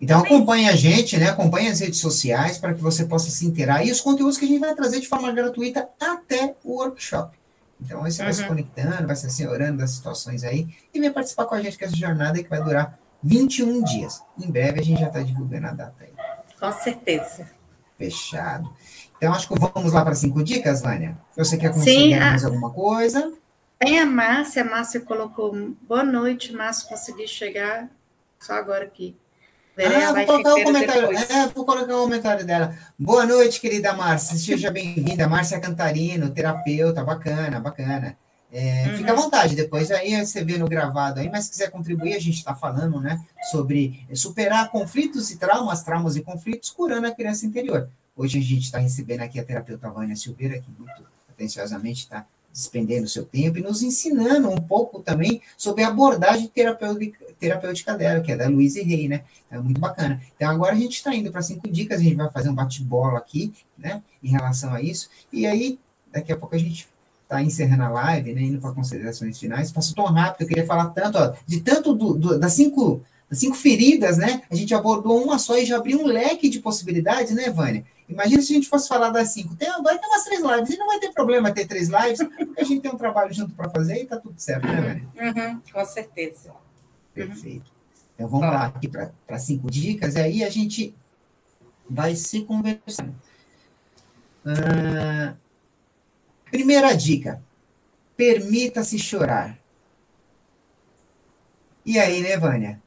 Então 0.00 0.20
acompanhe 0.20 0.68
a 0.68 0.76
gente, 0.76 1.16
né? 1.16 1.28
Acompanhe 1.28 1.68
as 1.68 1.80
redes 1.80 1.98
sociais 1.98 2.56
para 2.56 2.72
que 2.72 2.80
você 2.80 3.04
possa 3.04 3.30
se 3.30 3.44
inteirar. 3.44 3.84
E 3.84 3.90
os 3.90 4.00
conteúdos 4.00 4.38
que 4.38 4.44
a 4.44 4.48
gente 4.48 4.60
vai 4.60 4.74
trazer 4.74 5.00
de 5.00 5.08
forma 5.08 5.32
gratuita 5.32 5.88
até 6.00 6.54
o 6.62 6.74
workshop. 6.74 7.36
Então 7.80 8.04
aí 8.04 8.12
você 8.12 8.20
uhum. 8.20 8.26
vai 8.26 8.34
se 8.34 8.42
uhum. 8.42 8.48
conectando, 8.48 9.06
vai 9.06 9.16
se 9.16 9.26
assessorando 9.26 9.78
das 9.78 9.90
situações 9.90 10.44
aí 10.44 10.68
e 10.94 11.00
vem 11.00 11.12
participar 11.12 11.46
com 11.46 11.54
a 11.54 11.62
gente 11.62 11.82
essa 11.82 11.96
jornada 11.96 12.42
que 12.42 12.48
vai 12.48 12.62
durar 12.62 12.98
21 13.22 13.82
dias. 13.84 14.22
Em 14.38 14.50
breve 14.50 14.80
a 14.80 14.84
gente 14.84 15.00
já 15.00 15.08
está 15.08 15.20
divulgando 15.20 15.66
a 15.66 15.72
data 15.72 15.94
aí. 16.00 16.12
Com 16.58 16.72
certeza. 16.72 17.48
Fechado. 17.96 18.70
Então 19.16 19.32
acho 19.32 19.48
que 19.48 19.58
vamos 19.58 19.92
lá 19.92 20.04
para 20.04 20.14
cinco 20.14 20.42
dicas, 20.44 20.80
Vânia. 20.80 21.16
Você 21.36 21.56
quer 21.56 21.72
conseguir 21.72 22.18
mais 22.18 22.44
alguma 22.44 22.70
coisa? 22.70 23.32
Tem 23.78 24.00
a 24.00 24.06
Márcia, 24.06 24.62
a 24.62 24.64
Márcia 24.64 25.00
colocou 25.00 25.54
boa 25.86 26.02
noite, 26.02 26.52
Márcia, 26.52 26.88
consegui 26.88 27.28
chegar 27.28 27.88
só 28.40 28.54
agora 28.54 28.84
aqui. 28.84 29.16
Ah, 29.78 30.12
vou 30.12 30.26
colocar, 30.26 30.54
o 30.54 30.64
comentário, 30.64 31.16
é, 31.16 31.46
vou 31.54 31.64
colocar 31.64 31.96
o 31.96 32.02
comentário 32.02 32.44
dela. 32.44 32.76
Boa 32.98 33.24
noite, 33.24 33.60
querida 33.60 33.92
Márcia. 33.92 34.36
Seja 34.36 34.72
bem-vinda. 34.72 35.28
Márcia 35.28 35.60
Cantarino, 35.60 36.30
terapeuta, 36.30 37.04
bacana, 37.04 37.60
bacana. 37.60 38.18
É, 38.50 38.88
uhum. 38.88 38.96
Fica 38.96 39.12
à 39.12 39.14
vontade, 39.14 39.54
depois 39.54 39.92
aí 39.92 40.26
você 40.26 40.42
vê 40.42 40.58
no 40.58 40.66
gravado 40.66 41.20
aí, 41.20 41.30
mas 41.30 41.44
se 41.44 41.50
quiser 41.50 41.70
contribuir, 41.70 42.14
a 42.14 42.18
gente 42.18 42.38
está 42.38 42.56
falando, 42.56 43.00
né, 43.00 43.22
sobre 43.50 44.04
superar 44.14 44.70
conflitos 44.70 45.30
e 45.30 45.36
traumas, 45.36 45.82
traumas 45.84 46.16
e 46.16 46.22
conflitos, 46.22 46.70
curando 46.70 47.06
a 47.06 47.14
criança 47.14 47.46
interior. 47.46 47.88
Hoje 48.16 48.38
a 48.38 48.42
gente 48.42 48.64
está 48.64 48.78
recebendo 48.78 49.20
aqui 49.20 49.38
a 49.38 49.44
terapeuta 49.44 49.88
Vânia 49.90 50.16
Silveira, 50.16 50.58
que 50.58 50.70
muito 50.76 51.02
pretensiosamente 51.26 52.04
está 52.04 52.26
despendendo 52.58 53.06
seu 53.06 53.24
tempo 53.24 53.56
e 53.56 53.62
nos 53.62 53.84
ensinando 53.84 54.50
um 54.50 54.56
pouco 54.56 55.00
também 55.00 55.40
sobre 55.56 55.84
a 55.84 55.88
abordagem 55.88 56.48
terapêutica, 56.48 57.24
terapêutica 57.38 57.96
dela, 57.96 58.20
que 58.20 58.32
é 58.32 58.36
da 58.36 58.48
Luiz 58.48 58.74
Rey, 58.74 59.06
né? 59.06 59.22
É 59.48 59.56
muito 59.58 59.80
bacana. 59.80 60.20
Então, 60.34 60.50
agora 60.50 60.72
a 60.72 60.78
gente 60.78 60.94
está 60.94 61.14
indo 61.14 61.30
para 61.30 61.40
cinco 61.40 61.68
dicas, 61.70 62.00
a 62.00 62.02
gente 62.02 62.16
vai 62.16 62.28
fazer 62.30 62.50
um 62.50 62.54
bate-bola 62.54 63.16
aqui, 63.16 63.54
né, 63.78 64.02
em 64.20 64.28
relação 64.28 64.74
a 64.74 64.82
isso. 64.82 65.08
E 65.32 65.46
aí, 65.46 65.78
daqui 66.12 66.32
a 66.32 66.36
pouco 66.36 66.56
a 66.56 66.58
gente 66.58 66.88
está 67.22 67.40
encerrando 67.40 67.84
a 67.84 67.90
live, 67.90 68.34
né, 68.34 68.42
indo 68.42 68.60
para 68.60 68.72
considerações 68.72 69.38
finais. 69.38 69.70
Passou 69.70 69.94
tão 69.94 70.06
rápido, 70.06 70.42
eu 70.42 70.48
queria 70.48 70.66
falar 70.66 70.86
tanto, 70.86 71.16
ó, 71.16 71.32
de 71.46 71.60
tanto 71.60 71.94
do, 71.94 72.14
do, 72.14 72.38
das 72.38 72.54
cinco 72.54 73.02
das 73.30 73.40
cinco 73.40 73.56
feridas, 73.56 74.16
né? 74.16 74.40
A 74.50 74.54
gente 74.54 74.74
abordou 74.74 75.22
uma 75.22 75.38
só 75.38 75.58
e 75.58 75.66
já 75.66 75.76
abriu 75.76 76.00
um 76.00 76.06
leque 76.06 76.48
de 76.48 76.60
possibilidades, 76.60 77.34
né, 77.34 77.50
Vânia? 77.50 77.84
Imagina 78.08 78.40
se 78.40 78.52
a 78.52 78.56
gente 78.56 78.68
fosse 78.68 78.88
falar 78.88 79.10
das 79.10 79.28
cinco. 79.28 79.54
Tem, 79.54 79.70
vai 79.82 79.98
ter 79.98 80.06
umas 80.06 80.24
três 80.24 80.40
lives, 80.42 80.70
e 80.70 80.78
não 80.78 80.86
vai 80.86 80.98
ter 80.98 81.12
problema 81.12 81.52
ter 81.52 81.66
três 81.66 81.88
lives, 81.88 82.18
porque 82.18 82.60
a 82.60 82.64
gente 82.64 82.80
tem 82.80 82.90
um 82.90 82.96
trabalho 82.96 83.32
junto 83.34 83.54
para 83.54 83.68
fazer 83.68 84.02
e 84.02 84.06
tá 84.06 84.16
tudo 84.16 84.40
certo, 84.40 84.66
né, 84.66 84.80
Vânia? 85.14 85.50
Uhum, 85.50 85.60
com 85.72 85.84
certeza. 85.84 86.54
Perfeito. 87.12 87.70
Então 88.14 88.26
vamos 88.26 88.46
lá 88.46 88.66
aqui 88.66 88.88
para 88.88 89.38
cinco 89.38 89.70
dicas, 89.70 90.14
e 90.14 90.20
aí 90.20 90.42
a 90.42 90.50
gente 90.50 90.94
vai 91.88 92.16
se 92.16 92.42
conversando. 92.44 93.14
Ah, 94.44 95.34
primeira 96.50 96.96
dica: 96.96 97.42
permita-se 98.16 98.98
chorar. 98.98 99.58
E 101.84 101.98
aí, 101.98 102.22
né, 102.22 102.36
Vânia? 102.36 102.82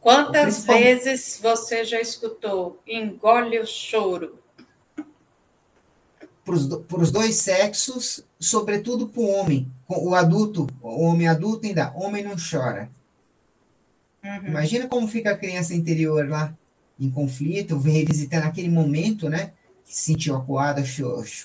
Quantas 0.00 0.64
vezes 0.64 1.38
você 1.40 1.84
já 1.84 2.00
escutou 2.00 2.82
engole 2.86 3.58
o 3.60 3.66
choro? 3.66 4.41
Para 6.44 6.54
os 6.54 7.12
dois 7.12 7.36
sexos, 7.36 8.24
sobretudo 8.38 9.08
para 9.08 9.22
o 9.22 9.28
homem. 9.28 9.70
O 9.88 10.14
adulto, 10.14 10.66
o 10.80 11.04
homem 11.04 11.28
adulto 11.28 11.66
ainda, 11.66 11.92
homem 11.94 12.24
não 12.24 12.34
chora. 12.34 12.90
Uhum. 14.24 14.48
Imagina 14.48 14.88
como 14.88 15.06
fica 15.06 15.30
a 15.30 15.36
criança 15.36 15.74
interior 15.74 16.28
lá, 16.28 16.52
em 16.98 17.10
conflito, 17.10 17.78
revisitando 17.78 18.46
aquele 18.46 18.68
momento, 18.68 19.28
né? 19.28 19.52
Que 19.84 19.94
se 19.94 20.12
sentiu 20.12 20.36
acuada, 20.36 20.82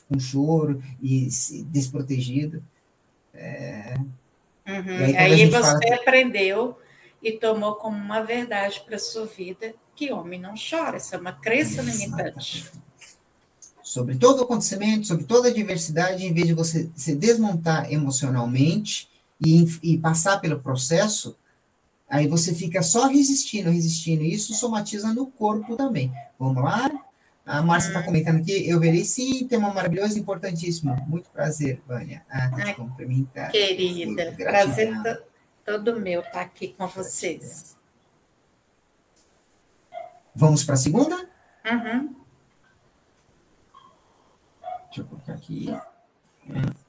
com 0.08 0.20
choro 0.20 0.82
e 1.02 1.28
desprotegido. 1.66 2.64
É... 3.34 3.96
Uhum. 4.68 4.98
Aí, 4.98 5.18
aí 5.18 5.46
você 5.46 5.62
fala... 5.62 5.96
aprendeu 5.96 6.78
e 7.22 7.32
tomou 7.32 7.76
como 7.76 7.98
uma 7.98 8.22
verdade 8.22 8.82
para 8.86 8.96
a 8.96 9.00
sua 9.00 9.26
vida 9.26 9.74
que 9.96 10.12
homem 10.12 10.40
não 10.40 10.54
chora. 10.54 10.98
Essa 10.98 11.16
é 11.16 11.20
uma 11.20 11.34
crença 11.34 11.82
limitante. 11.82 12.72
Sobre 13.88 14.18
todo 14.18 14.40
o 14.40 14.44
acontecimento, 14.44 15.08
sobre 15.08 15.24
toda 15.24 15.48
a 15.48 15.54
diversidade, 15.54 16.26
em 16.26 16.34
vez 16.34 16.46
de 16.46 16.54
você 16.54 16.90
se 16.94 17.16
desmontar 17.16 17.90
emocionalmente 17.90 19.08
e, 19.40 19.64
e 19.82 19.98
passar 19.98 20.42
pelo 20.42 20.60
processo, 20.60 21.38
aí 22.10 22.28
você 22.28 22.54
fica 22.54 22.82
só 22.82 23.08
resistindo, 23.08 23.70
resistindo. 23.70 24.24
E 24.24 24.34
isso 24.34 24.54
somatiza 24.54 25.14
no 25.14 25.28
corpo 25.28 25.78
também. 25.78 26.12
Vamos 26.38 26.62
lá? 26.62 26.92
A 27.46 27.62
Márcia 27.62 27.88
está 27.88 28.04
comentando 28.04 28.42
aqui, 28.42 28.68
eu 28.68 28.78
verei 28.78 29.06
sim, 29.06 29.48
tema 29.48 29.74
maravilhoso, 29.74 30.20
importantíssimo. 30.20 30.94
Muito 31.08 31.30
prazer, 31.30 31.82
Vânia. 31.88 32.26
Ah, 32.30 32.50
te 32.50 32.74
cumprimentar. 32.74 33.54
Querida, 33.54 34.34
prazer 34.34 34.92
todo 35.66 35.98
meu 35.98 36.20
estar 36.20 36.32
tá 36.34 36.42
aqui 36.42 36.76
com 36.78 36.88
vocês. 36.88 37.78
Vamos 40.36 40.66
para 40.66 40.74
a 40.74 40.78
segunda? 40.78 41.16
Uhum. 41.66 42.27
Deixa 44.88 45.02
eu 45.02 45.06
colocar 45.06 45.34
aqui. 45.34 45.68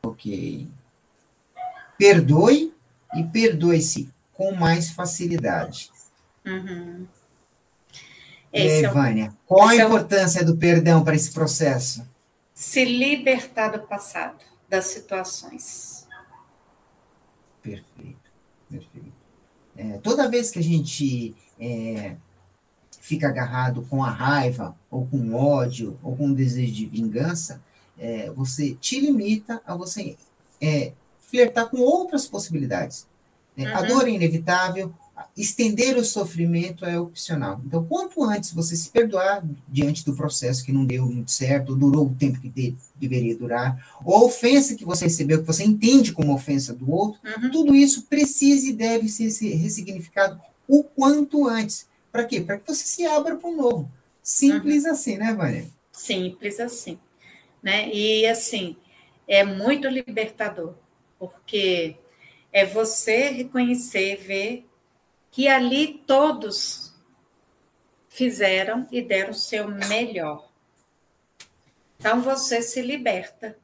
Ok. 0.03 0.69
Perdoe 1.97 2.73
e 3.15 3.25
perdoe-se 3.25 4.09
com 4.33 4.55
mais 4.55 4.91
facilidade. 4.91 5.91
Uhum. 6.47 7.07
E 8.53 8.61
aí, 8.61 8.85
é 8.85 8.89
Vânia, 8.89 9.35
qual 9.47 9.69
a 9.69 9.77
importância 9.77 10.41
é 10.41 10.45
do 10.45 10.57
perdão 10.57 11.05
para 11.05 11.15
esse 11.15 11.33
processo? 11.33 12.07
Se 12.55 12.85
libertar 12.85 13.69
do 13.69 13.81
passado, 13.81 14.39
das 14.69 14.87
situações. 14.87 16.07
Perfeito. 17.63 18.31
Perfeito. 18.71 19.13
É, 19.77 19.99
toda 19.99 20.29
vez 20.29 20.51
que 20.51 20.59
a 20.59 20.63
gente 20.63 21.37
é, 21.61 22.17
fica 23.01 23.29
agarrado 23.29 23.83
com 23.83 24.03
a 24.03 24.11
raiva, 24.11 24.75
ou 24.91 25.07
com 25.07 25.35
ódio, 25.35 25.99
ou 26.03 26.17
com 26.17 26.29
o 26.29 26.35
desejo 26.35 26.73
de 26.73 26.87
vingança, 26.87 27.63
é, 27.99 28.31
você 28.31 28.77
te 28.81 29.01
limita 29.01 29.61
a 29.67 29.75
você 29.75 30.17
é, 30.61 30.93
flertar 31.19 31.69
com 31.69 31.79
outras 31.79 32.27
possibilidades. 32.27 33.07
É, 33.57 33.65
uhum. 33.65 33.77
A 33.77 33.83
dor 33.83 34.09
é 34.09 34.13
inevitável, 34.13 34.95
estender 35.37 35.97
o 35.97 36.05
sofrimento 36.05 36.85
é 36.85 36.99
opcional. 36.99 37.61
Então, 37.67 37.85
quanto 37.85 38.23
antes 38.23 38.53
você 38.53 38.77
se 38.77 38.91
perdoar 38.91 39.45
diante 39.69 40.05
do 40.05 40.15
processo 40.15 40.65
que 40.65 40.73
não 40.73 40.85
deu 40.85 41.07
muito 41.07 41.31
certo, 41.31 41.71
ou 41.71 41.77
durou 41.77 42.07
o 42.07 42.15
tempo 42.15 42.41
que 42.41 42.49
de, 42.49 42.75
deveria 42.95 43.37
durar, 43.37 43.99
ou 44.05 44.15
a 44.15 44.25
ofensa 44.25 44.75
que 44.75 44.85
você 44.85 45.05
recebeu, 45.05 45.41
que 45.41 45.47
você 45.47 45.65
entende 45.65 46.13
como 46.13 46.33
ofensa 46.35 46.73
do 46.73 46.91
outro, 46.91 47.21
uhum. 47.25 47.51
tudo 47.51 47.75
isso 47.75 48.03
precisa 48.03 48.69
e 48.69 48.73
deve 48.73 49.09
ser 49.09 49.29
ressignificado 49.57 50.41
o 50.67 50.85
quanto 50.85 51.49
antes. 51.49 51.87
Para 52.11 52.25
quê? 52.25 52.41
Para 52.41 52.59
que 52.59 52.67
você 52.67 52.85
se 52.85 53.07
abra 53.07 53.37
para 53.37 53.49
o 53.49 53.57
novo. 53.57 53.91
Simples 54.23 54.85
uhum. 54.85 54.91
assim, 54.91 55.17
né, 55.17 55.35
Vânia? 55.35 55.67
Simples 55.93 56.61
assim. 56.61 56.99
Né? 57.63 57.89
E 57.93 58.27
assim, 58.27 58.77
é 59.27 59.45
muito 59.45 59.89
libertador, 59.89 60.75
porque 61.19 61.97
é 62.53 62.65
você 62.65 63.31
reconhecer, 63.31 64.17
ver 64.17 64.69
que 65.31 65.49
ali 65.49 66.03
todos 66.07 66.95
fizeram 68.09 68.87
e 68.91 69.03
deram 69.03 69.31
o 69.31 69.35
seu 69.35 69.69
melhor. 69.69 70.49
Então 71.99 72.23
você 72.23 72.63
se 72.63 72.81
liberta. 72.81 73.59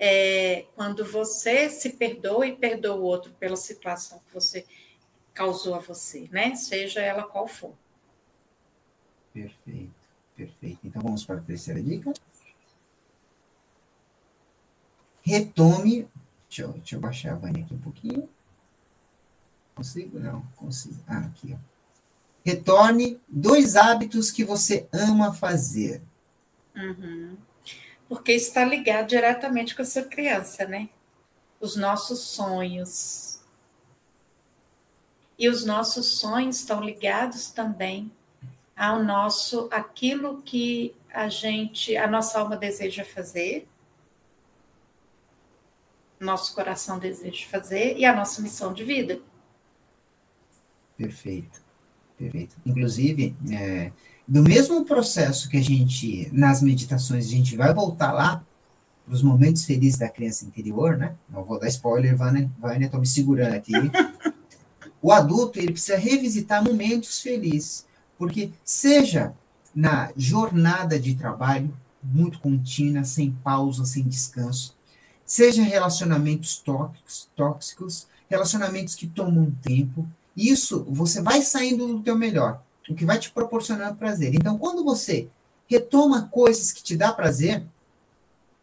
É, 0.00 0.66
quando 0.76 1.04
você 1.04 1.68
se 1.68 1.90
perdoa 1.90 2.46
e 2.46 2.54
perdoa 2.54 2.94
o 2.94 3.02
outro 3.02 3.32
pela 3.32 3.56
situação 3.56 4.20
que 4.20 4.32
você 4.32 4.64
causou 5.34 5.74
a 5.74 5.80
você, 5.80 6.28
né? 6.30 6.54
Seja 6.54 7.00
ela 7.00 7.24
qual 7.24 7.48
for. 7.48 7.74
Perfeito, 9.32 9.90
perfeito. 10.36 10.78
Então 10.84 11.02
vamos 11.02 11.24
para 11.24 11.36
a 11.36 11.40
terceira 11.40 11.82
dica. 11.82 12.12
Retome. 15.28 16.08
Deixa 16.48 16.62
eu, 16.62 16.72
deixa 16.72 16.96
eu 16.96 17.00
baixar 17.00 17.32
a 17.32 17.36
Vânia 17.36 17.62
aqui 17.62 17.74
um 17.74 17.78
pouquinho. 17.78 18.28
Consigo? 19.74 20.18
Não, 20.18 20.40
consigo. 20.56 20.96
Ah, 21.06 21.18
aqui, 21.18 21.54
ó. 21.54 21.58
Retorne 22.44 23.20
dois 23.28 23.76
hábitos 23.76 24.30
que 24.30 24.42
você 24.42 24.88
ama 24.90 25.34
fazer. 25.34 26.00
Uhum. 26.74 27.36
Porque 28.08 28.32
está 28.32 28.64
ligado 28.64 29.08
diretamente 29.08 29.76
com 29.76 29.82
a 29.82 29.84
sua 29.84 30.02
criança, 30.02 30.66
né? 30.66 30.88
Os 31.60 31.76
nossos 31.76 32.20
sonhos. 32.20 33.40
E 35.38 35.48
os 35.48 35.64
nossos 35.64 36.06
sonhos 36.18 36.56
estão 36.56 36.82
ligados 36.82 37.50
também 37.50 38.10
ao 38.74 39.02
nosso 39.02 39.68
aquilo 39.70 40.40
que 40.42 40.96
a 41.12 41.28
gente, 41.28 41.96
a 41.96 42.06
nossa 42.06 42.38
alma 42.38 42.56
deseja 42.56 43.04
fazer, 43.04 43.68
nosso 46.20 46.54
coração 46.54 46.98
deseja 46.98 47.46
fazer 47.48 47.96
e 47.96 48.04
a 48.04 48.14
nossa 48.14 48.42
missão 48.42 48.72
de 48.72 48.84
vida. 48.84 49.20
Perfeito, 50.96 51.60
perfeito. 52.16 52.56
Inclusive, 52.66 53.36
é, 53.52 53.92
do 54.26 54.42
mesmo 54.42 54.84
processo 54.84 55.48
que 55.48 55.56
a 55.56 55.62
gente, 55.62 56.28
nas 56.32 56.60
meditações, 56.60 57.26
a 57.26 57.30
gente 57.30 57.56
vai 57.56 57.72
voltar 57.72 58.12
lá 58.12 58.44
para 59.04 59.14
os 59.14 59.22
momentos 59.22 59.64
felizes 59.64 59.98
da 59.98 60.08
criança 60.08 60.44
interior, 60.44 60.96
né? 60.98 61.14
Não 61.30 61.42
vou 61.42 61.58
dar 61.58 61.68
spoiler, 61.68 62.16
Vânia, 62.16 62.50
Vânia, 62.58 62.86
estou 62.86 63.00
me 63.00 63.06
segurando 63.06 63.54
aqui. 63.54 63.72
o 65.00 65.12
adulto, 65.12 65.58
ele 65.58 65.72
precisa 65.72 65.96
revisitar 65.96 66.62
momentos 66.62 67.20
felizes, 67.20 67.86
porque 68.18 68.50
seja 68.62 69.32
na 69.74 70.12
jornada 70.16 70.98
de 70.98 71.14
trabalho, 71.14 71.74
muito 72.02 72.38
contínua, 72.40 73.04
sem 73.04 73.30
pausa, 73.30 73.84
sem 73.84 74.02
descanso, 74.02 74.76
seja 75.28 75.62
relacionamentos 75.62 76.56
tóxicos, 76.56 77.28
tóxicos 77.36 78.08
relacionamentos 78.30 78.94
que 78.94 79.06
tomam 79.06 79.50
tempo, 79.62 80.08
isso, 80.34 80.86
você 80.88 81.20
vai 81.20 81.42
saindo 81.42 81.86
do 81.86 82.00
teu 82.00 82.16
melhor, 82.16 82.62
o 82.88 82.94
que 82.94 83.04
vai 83.04 83.18
te 83.18 83.30
proporcionando 83.30 83.96
prazer. 83.96 84.34
Então, 84.34 84.56
quando 84.56 84.82
você 84.82 85.28
retoma 85.66 86.28
coisas 86.28 86.72
que 86.72 86.82
te 86.82 86.96
dá 86.96 87.12
prazer, 87.12 87.62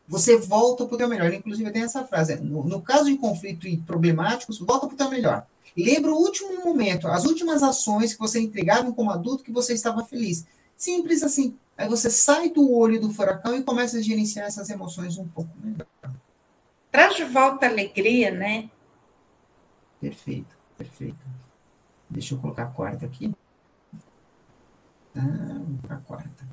você 0.07 0.37
volta 0.37 0.85
para 0.85 0.95
o 0.95 0.97
teu 0.97 1.07
melhor. 1.07 1.31
Inclusive, 1.31 1.71
tem 1.71 1.83
essa 1.83 2.03
frase: 2.03 2.35
no, 2.37 2.63
no 2.63 2.81
caso 2.81 3.05
de 3.05 3.17
conflito 3.17 3.67
e 3.67 3.77
problemáticos, 3.77 4.59
volta 4.59 4.87
para 4.87 4.95
o 4.95 4.97
teu 4.97 5.09
melhor. 5.09 5.45
Lembra 5.77 6.11
o 6.13 6.17
último 6.17 6.63
momento, 6.63 7.07
as 7.07 7.25
últimas 7.25 7.61
ações 7.61 8.13
que 8.13 8.19
você 8.19 8.39
entregava 8.39 8.91
como 8.91 9.11
adulto 9.11 9.43
que 9.43 9.51
você 9.51 9.73
estava 9.73 10.03
feliz. 10.03 10.45
Simples 10.75 11.21
assim. 11.21 11.55
Aí 11.77 11.89
você 11.89 12.09
sai 12.09 12.49
do 12.49 12.71
olho 12.71 13.01
do 13.01 13.11
furacão 13.11 13.55
e 13.55 13.63
começa 13.63 13.97
a 13.97 14.01
gerenciar 14.01 14.47
essas 14.47 14.69
emoções 14.69 15.17
um 15.17 15.27
pouco 15.27 15.51
melhor. 15.61 15.85
Traz 16.95 17.17
de 17.17 17.25
volta 17.25 17.65
a 17.65 17.69
alegria, 17.69 18.31
né? 18.31 18.69
Perfeito, 19.99 20.55
perfeito. 20.77 21.25
Deixa 22.09 22.33
eu 22.33 22.39
colocar 22.39 22.63
a 22.63 22.71
quarta 22.71 23.05
aqui. 23.05 23.35
Ah, 25.13 25.93
a 25.93 25.97
quarta. 25.97 26.47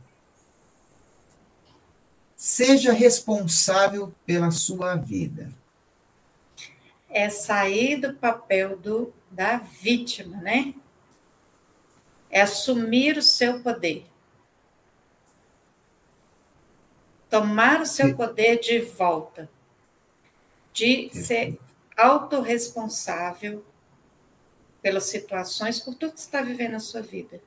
Seja 2.34 2.92
responsável 2.92 4.12
pela 4.26 4.50
sua 4.50 4.96
vida. 4.96 5.48
É 7.08 7.30
sair 7.30 7.98
do 8.00 8.12
papel 8.12 8.76
do, 8.76 9.14
da 9.30 9.58
vítima, 9.58 10.38
né? 10.38 10.74
É 12.28 12.40
assumir 12.40 13.16
o 13.16 13.22
seu 13.22 13.62
poder. 13.62 14.04
Tomar 17.30 17.80
o 17.80 17.86
seu 17.86 18.16
poder 18.16 18.58
de 18.58 18.80
volta. 18.80 19.48
De 20.72 21.10
ser 21.12 21.58
autorresponsável 21.96 23.64
pelas 24.80 25.04
situações, 25.04 25.78
por 25.78 25.94
tudo 25.94 26.14
que 26.14 26.20
está 26.20 26.42
vivendo 26.42 26.72
na 26.72 26.80
sua 26.80 27.00
vida. 27.00 27.40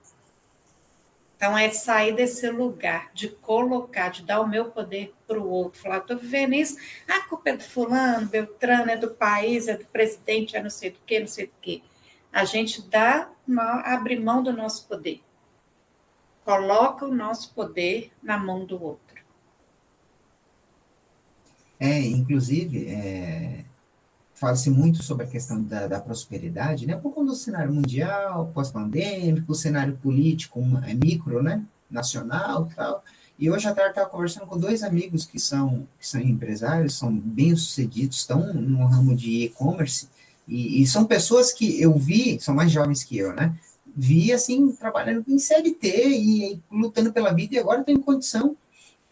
Então, 1.35 1.57
é 1.57 1.69
sair 1.69 2.15
desse 2.15 2.49
lugar 2.49 3.11
de 3.13 3.27
colocar, 3.27 4.09
de 4.09 4.23
dar 4.23 4.39
o 4.39 4.47
meu 4.47 4.71
poder 4.71 5.13
para 5.27 5.39
o 5.39 5.49
outro. 5.49 5.81
Falar, 5.81 5.97
estou 5.97 6.17
vivendo 6.17 6.53
isso, 6.53 6.77
ah, 7.07 7.17
a 7.17 7.27
culpa 7.27 7.49
é 7.49 7.57
do 7.57 7.63
fulano, 7.63 8.27
Beltrano, 8.27 8.89
é 8.89 8.95
do 8.95 9.11
país, 9.11 9.67
é 9.67 9.75
do 9.75 9.85
presidente, 9.85 10.55
é 10.55 10.63
não 10.63 10.69
sei 10.69 10.91
do 10.91 10.99
que, 11.05 11.19
não 11.19 11.27
sei 11.27 11.47
do 11.47 11.53
que. 11.61 11.83
A 12.31 12.45
gente 12.45 12.81
dá, 12.81 13.29
abre 13.83 14.17
mão 14.17 14.41
do 14.41 14.53
nosso 14.53 14.87
poder. 14.87 15.21
Coloca 16.45 17.05
o 17.05 17.13
nosso 17.13 17.53
poder 17.53 18.11
na 18.23 18.37
mão 18.37 18.65
do 18.65 18.81
outro. 18.81 19.04
É, 21.85 21.99
inclusive, 22.01 22.87
é, 22.87 23.63
fala-se 24.33 24.71
muito 24.71 25.03
sobre 25.03 25.25
a 25.25 25.29
questão 25.29 25.61
da, 25.61 25.85
da, 25.85 25.99
prosperidade, 25.99 26.87
né? 26.87 26.95
Por 26.95 27.13
conta 27.13 27.27
do 27.27 27.35
cenário 27.35 27.71
mundial, 27.71 28.49
pós-pandêmico, 28.55 29.51
o 29.51 29.55
cenário 29.55 29.95
político 30.01 30.59
é 30.83 30.95
micro, 30.95 31.43
né? 31.43 31.63
Nacional 31.89 32.67
e 32.71 32.75
tal. 32.75 33.03
E 33.37 33.51
hoje 33.51 33.67
à 33.67 33.75
tarde 33.75 33.91
estava 33.91 34.09
conversando 34.09 34.47
com 34.47 34.57
dois 34.57 34.81
amigos 34.81 35.25
que 35.27 35.39
são, 35.39 35.87
que 35.99 36.07
são 36.07 36.19
empresários, 36.21 36.97
são 36.97 37.15
bem-sucedidos, 37.15 38.17
estão 38.17 38.51
no 38.53 38.83
ramo 38.87 39.15
de 39.15 39.43
e-commerce, 39.43 40.09
e, 40.47 40.81
e, 40.81 40.87
são 40.87 41.05
pessoas 41.05 41.51
que 41.51 41.81
eu 41.81 41.93
vi, 41.97 42.39
são 42.39 42.53
mais 42.55 42.71
jovens 42.71 43.03
que 43.03 43.17
eu, 43.17 43.33
né? 43.33 43.55
Vi, 43.95 44.33
assim, 44.33 44.71
trabalhando 44.71 45.23
em 45.27 45.37
CLT 45.37 46.07
e, 46.07 46.53
e 46.53 46.61
lutando 46.71 47.11
pela 47.13 47.33
vida, 47.33 47.55
e 47.55 47.59
agora 47.59 47.83
tem 47.83 47.99
condição 47.99 48.55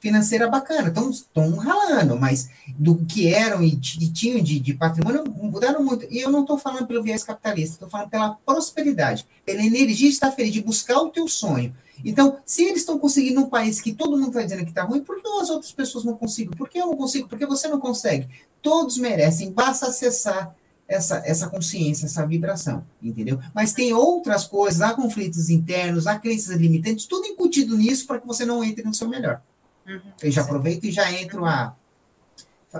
financeira 0.03 0.49
bacana, 0.49 0.93
estão 1.09 1.55
ralando, 1.55 2.19
mas 2.19 2.49
do 2.77 3.05
que 3.05 3.33
eram 3.33 3.63
e, 3.63 3.69
e 3.69 4.11
tinham 4.11 4.43
de, 4.43 4.59
de, 4.59 4.73
patrimônio 4.73 5.23
mudaram 5.25 5.81
muito. 5.81 6.05
E 6.11 6.19
eu 6.19 6.29
não 6.29 6.41
estou 6.41 6.57
falando 6.57 6.85
pelo 6.85 7.01
viés 7.01 7.23
capitalista, 7.23 7.75
estou 7.75 7.87
falando 7.87 8.09
pela 8.09 8.31
prosperidade, 8.45 9.25
pela 9.45 9.63
energia 9.63 10.09
de 10.09 10.13
estar 10.13 10.29
feliz, 10.31 10.51
de 10.51 10.61
buscar 10.61 10.99
o 10.99 11.09
teu 11.09 11.25
sonho. 11.29 11.73
Então, 12.03 12.37
se 12.45 12.65
eles 12.65 12.81
estão 12.81 12.99
conseguindo 12.99 13.39
num 13.39 13.49
país 13.49 13.79
que 13.79 13.93
todo 13.93 14.17
mundo 14.17 14.27
está 14.27 14.41
dizendo 14.41 14.65
que 14.65 14.71
está 14.71 14.83
ruim, 14.83 15.01
por 15.01 15.21
que 15.21 15.27
as 15.41 15.49
outras 15.49 15.71
pessoas 15.71 16.03
não 16.03 16.17
conseguem? 16.17 16.51
Por 16.51 16.67
que 16.67 16.79
eu 16.79 16.87
não 16.87 16.97
consigo? 16.97 17.29
Por 17.29 17.37
que 17.37 17.45
você 17.45 17.69
não 17.69 17.79
consegue? 17.79 18.27
Todos 18.61 18.97
merecem, 18.97 19.53
basta 19.53 19.87
acessar 19.87 20.53
essa, 20.85 21.23
essa 21.25 21.47
consciência, 21.47 22.07
essa 22.07 22.27
vibração, 22.27 22.83
entendeu? 23.01 23.39
Mas 23.55 23.71
tem 23.71 23.93
outras 23.93 24.43
coisas, 24.43 24.81
há 24.81 24.93
conflitos 24.93 25.49
internos, 25.49 26.07
há 26.07 26.19
crenças 26.19 26.57
limitantes, 26.57 27.05
tudo 27.05 27.25
incutido 27.25 27.77
nisso 27.77 28.05
para 28.05 28.19
que 28.19 28.27
você 28.27 28.43
não 28.43 28.61
entre 28.61 28.83
no 28.83 28.93
seu 28.93 29.07
melhor. 29.07 29.41
Uhum. 29.87 30.13
Eu 30.21 30.31
já 30.31 30.41
aproveito 30.41 30.85
e 30.85 30.91
já 30.91 31.11
entro 31.11 31.45
a 31.45 31.75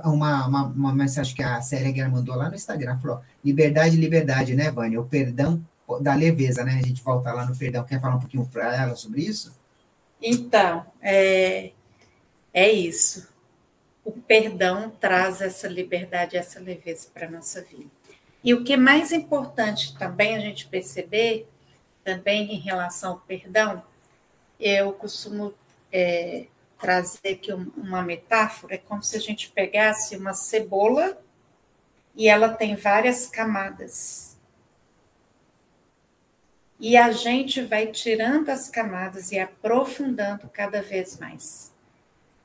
uma, 0.05 0.47
uma, 0.47 0.63
uma, 0.67 0.93
mensagem 0.93 1.35
que 1.35 1.43
a 1.43 1.61
Célia 1.61 1.91
Guerra 1.91 2.09
mandou 2.09 2.35
lá 2.35 2.49
no 2.49 2.55
Instagram, 2.55 2.97
falou, 2.99 3.21
liberdade, 3.43 3.95
liberdade, 3.95 4.55
né, 4.55 4.71
Vânia? 4.71 4.99
O 4.99 5.05
perdão 5.05 5.63
da 6.01 6.15
leveza, 6.15 6.63
né? 6.63 6.79
A 6.83 6.87
gente 6.87 7.03
volta 7.03 7.31
lá 7.31 7.45
no 7.45 7.55
perdão. 7.55 7.83
Quer 7.83 8.01
falar 8.01 8.15
um 8.15 8.19
pouquinho 8.19 8.45
para 8.47 8.75
ela 8.75 8.95
sobre 8.95 9.21
isso? 9.21 9.53
Então, 10.21 10.85
é, 11.01 11.71
é 12.53 12.71
isso. 12.71 13.27
O 14.03 14.11
perdão 14.11 14.89
traz 14.89 15.41
essa 15.41 15.67
liberdade, 15.67 16.37
essa 16.37 16.59
leveza 16.59 17.07
para 17.13 17.27
a 17.27 17.31
nossa 17.31 17.61
vida. 17.61 17.91
E 18.43 18.53
o 18.53 18.63
que 18.63 18.73
é 18.73 18.77
mais 18.77 19.11
importante 19.11 19.97
também 19.97 20.35
a 20.35 20.39
gente 20.39 20.67
perceber, 20.67 21.47
também 22.03 22.53
em 22.53 22.59
relação 22.59 23.11
ao 23.11 23.19
perdão, 23.19 23.83
eu 24.59 24.91
costumo 24.93 25.53
é, 25.91 26.47
trazer 26.83 27.29
aqui 27.29 27.53
uma 27.53 28.01
metáfora, 28.01 28.75
é 28.75 28.77
como 28.77 29.01
se 29.01 29.15
a 29.15 29.19
gente 29.19 29.49
pegasse 29.49 30.17
uma 30.17 30.33
cebola 30.33 31.17
e 32.13 32.27
ela 32.27 32.49
tem 32.49 32.75
várias 32.75 33.25
camadas. 33.25 34.37
E 36.77 36.97
a 36.97 37.09
gente 37.13 37.61
vai 37.61 37.87
tirando 37.87 38.49
as 38.49 38.69
camadas 38.69 39.31
e 39.31 39.39
aprofundando 39.39 40.49
cada 40.49 40.81
vez 40.81 41.17
mais. 41.17 41.71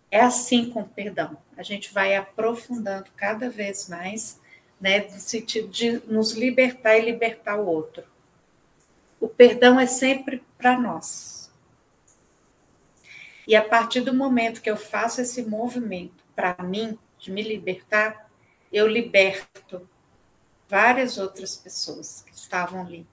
É 0.09 0.20
assim 0.20 0.70
com 0.70 0.82
o 0.82 0.89
perdão. 0.89 1.36
A 1.57 1.64
gente 1.64 1.93
vai 1.93 2.14
aprofundando 2.14 3.11
cada 3.16 3.51
vez 3.51 3.89
mais, 3.89 4.41
né, 4.80 5.01
no 5.01 5.18
sentido 5.18 5.66
de 5.66 5.99
nos 6.07 6.34
libertar 6.34 6.97
e 6.97 7.05
libertar 7.05 7.57
o 7.57 7.66
outro. 7.66 8.05
O 9.18 9.28
perdão 9.28 9.80
é 9.80 9.86
sempre 9.86 10.45
para 10.57 10.78
nós 10.78 11.38
e 13.49 13.57
a 13.57 13.66
partir 13.66 14.03
do 14.03 14.12
momento 14.12 14.61
que 14.61 14.70
eu 14.70 14.76
faço 14.76 15.22
esse 15.22 15.42
movimento 15.42 16.22
para 16.36 16.62
mim, 16.62 16.99
de 17.18 17.32
me 17.32 17.42
libertar, 17.42 18.30
eu 18.70 18.86
liberto 18.86 19.88
várias 20.68 21.16
outras 21.16 21.57
pessoas 21.57 22.22
que 22.26 22.34
estavam 22.34 22.82
ali 22.82 23.07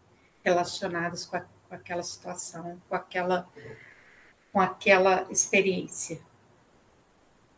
relacionadas 0.43 1.25
com, 1.25 1.37
a, 1.37 1.39
com 1.39 1.75
aquela 1.75 2.03
situação, 2.03 2.77
com 2.89 2.95
aquela, 2.95 3.47
com 4.51 4.59
aquela 4.59 5.25
experiência. 5.31 6.19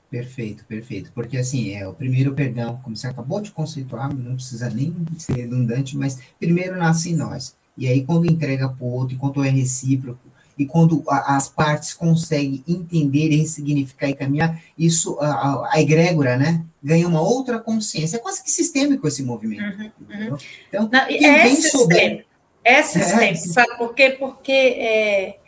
Perfeito, 0.07 0.63
perfeito. 0.65 1.11
Porque 1.13 1.35
assim, 1.35 1.73
é 1.73 1.87
o 1.87 1.95
primeiro 1.95 2.35
perdão, 2.35 2.79
como 2.83 2.95
você 2.95 3.07
acabou 3.07 3.41
de 3.41 3.49
conceituar, 3.49 4.13
não 4.13 4.35
precisa 4.35 4.69
nem 4.69 4.95
ser 5.17 5.33
redundante, 5.33 5.97
mas 5.97 6.21
primeiro 6.39 6.77
nasce 6.77 7.09
em 7.09 7.15
nós. 7.15 7.55
E 7.75 7.87
aí, 7.87 8.05
quando 8.05 8.31
entrega 8.31 8.69
para 8.69 8.85
o 8.85 8.91
outro, 8.91 9.15
enquanto 9.15 9.43
é 9.43 9.49
recíproco, 9.49 10.26
e 10.57 10.65
quando 10.65 11.03
a, 11.07 11.35
as 11.35 11.49
partes 11.49 11.93
conseguem 11.93 12.63
entender 12.67 13.31
e 13.31 13.37
ressignificar 13.37 14.09
e 14.09 14.15
caminhar, 14.15 14.61
isso, 14.77 15.17
a, 15.19 15.73
a, 15.73 15.81
egrégora, 15.81 16.37
né, 16.37 16.65
ganha 16.81 17.07
uma 17.07 17.21
outra 17.21 17.59
consciência. 17.59 18.17
É 18.17 18.19
quase 18.19 18.43
que 18.43 18.51
sistêmico 18.51 19.07
esse 19.07 19.23
movimento. 19.23 19.63
Uhum, 19.63 19.91
uhum. 20.09 20.37
Então, 20.67 20.89
Não, 20.91 21.05
quem 21.07 21.25
é 21.25 21.43
bem 21.43 21.55
souber... 21.55 22.25
É 22.63 22.83
sistêmico, 22.83 23.23
é, 23.23 23.35
sabe 23.35 23.77
por 23.77 23.93
quê? 23.93 24.09
Porque 24.09 24.51
é, 24.51 25.39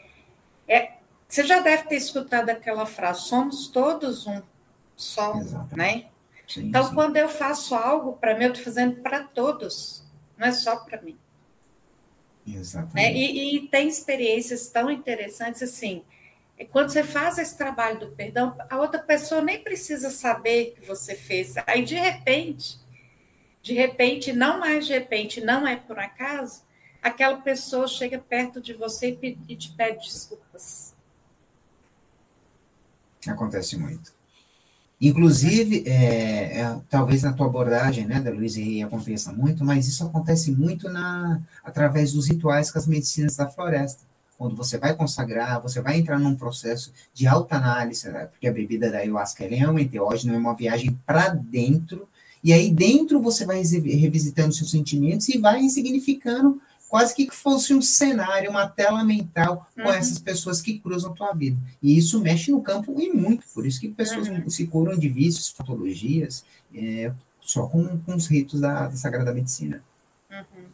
é, 0.70 0.91
você 1.28 1.43
já 1.45 1.60
deve 1.60 1.84
ter 1.84 1.97
escutado 1.97 2.49
aquela 2.49 2.86
frase, 2.86 3.24
somos 3.24 3.68
todos 3.68 4.26
um 4.26 4.41
só, 4.95 5.38
Exatamente. 5.38 5.76
né? 5.76 6.05
Sim, 6.47 6.68
então, 6.68 6.88
sim. 6.88 6.93
quando 6.95 7.18
eu 7.18 7.28
faço 7.28 7.76
algo 7.76 8.14
para 8.14 8.38
mim, 8.38 8.45
eu 8.45 8.51
estou 8.51 8.64
fazendo 8.64 9.01
para 9.01 9.24
todos, 9.24 10.03
não 10.38 10.47
é 10.47 10.51
só 10.53 10.78
para 10.78 11.01
mim. 11.01 11.18
Exatamente. 12.48 12.96
Né? 12.96 13.14
E, 13.14 13.56
e, 13.58 13.68
tem 13.68 13.88
experiências 13.88 14.70
tão 14.70 14.90
interessantes 14.90 15.62
assim. 15.62 16.04
É 16.58 16.66
quando 16.66 16.90
você 16.90 17.04
faz 17.04 17.38
esse 17.38 17.58
trabalho 17.58 18.00
do 18.00 18.12
perdão, 18.12 18.56
a 18.70 18.78
outra 18.78 19.00
pessoa 19.00 19.42
nem 19.42 19.64
precisa 19.64 20.10
saber 20.10 20.76
que 20.76 20.86
você 20.86 21.16
fez. 21.16 21.56
Aí, 21.66 21.84
de 21.84 21.96
repente, 21.96 22.78
de 23.62 23.74
repente, 23.74 24.34
não 24.34 24.60
mais 24.60 24.86
de 24.86 24.94
repente, 24.94 25.40
não 25.42 25.68
é 25.68 25.76
por 25.76 25.98
acaso, 26.00 26.64
aquela 27.02 27.38
pessoa 27.38 27.88
chega 27.88 28.20
perto 28.20 28.60
de 28.60 28.74
você 28.74 29.18
e 29.48 29.56
te 29.56 29.72
pede 29.72 30.06
desculpas. 30.06 30.96
Acontece 33.28 33.78
muito. 33.78 34.18
Inclusive, 35.02 35.84
é, 35.86 36.60
é, 36.60 36.78
talvez 36.89 37.24
na 37.24 37.32
tua 37.32 37.45
abordagem, 37.45 38.06
né, 38.06 38.20
da 38.20 38.32
Luísa, 38.32 38.60
aconteça 38.86 39.32
muito, 39.32 39.64
mas 39.64 39.88
isso 39.88 40.04
acontece 40.04 40.52
muito 40.52 40.89
na, 40.89 41.39
através 41.64 42.12
dos 42.12 42.28
rituais 42.28 42.70
com 42.70 42.80
as 42.80 42.86
medicinas 42.86 43.38
da 43.38 43.47
floresta. 43.47 44.02
Quando 44.38 44.58
você 44.58 44.78
vai 44.78 44.93
consagrar, 44.93 45.62
você 45.62 45.82
vai 45.82 45.97
entrar 45.97 46.20
num 46.20 46.36
processo 46.36 46.91
de 47.14 47.28
alta 47.28 47.56
análise, 47.56 48.10
né, 48.10 48.26
porque 48.26 48.47
a 48.47 48.52
bebida 48.52 48.91
da 48.91 48.97
ayahuasca 48.97 49.45
é 49.45 49.70
um 49.70 49.80
enteógeno, 49.80 50.34
é 50.34 50.38
uma 50.38 50.54
viagem 50.54 50.97
para 51.06 51.30
dentro, 51.30 52.06
e 52.43 52.52
aí 52.52 52.70
dentro 52.70 53.22
você 53.22 53.45
vai 53.45 53.62
revisitando 53.62 54.54
seus 54.54 54.72
sentimentos 54.72 55.30
e 55.30 55.38
vai 55.38 55.68
significando 55.70 56.62
quase 56.90 57.14
que 57.14 57.30
fosse 57.30 57.74
um 57.74 57.82
cenário, 57.82 58.50
uma 58.50 58.68
tela 58.68 59.04
mental 59.04 59.70
com 59.76 59.84
uhum. 59.84 59.94
essas 59.94 60.18
pessoas 60.18 60.60
que 60.60 60.80
cruzam 60.80 61.12
a 61.12 61.14
tua 61.14 61.34
vida. 61.34 61.58
E 61.82 61.96
isso 61.96 62.20
mexe 62.20 62.52
no 62.52 62.62
campo 62.62 63.00
e 63.00 63.14
muito, 63.14 63.46
por 63.54 63.66
isso 63.66 63.80
que 63.80 63.88
pessoas 63.88 64.28
uhum. 64.28 64.50
se 64.50 64.66
curam 64.66 64.98
de 64.98 65.08
vícios, 65.08 65.52
patologias, 65.52 66.44
é, 66.76 67.14
só 67.40 67.68
com, 67.68 68.00
com, 68.00 68.16
os 68.16 68.26
ritos 68.26 68.60
da, 68.60 68.88
da 68.88 68.96
Sagrada 68.96 69.32
Medicina. 69.32 69.84
Uhum. 70.32 70.66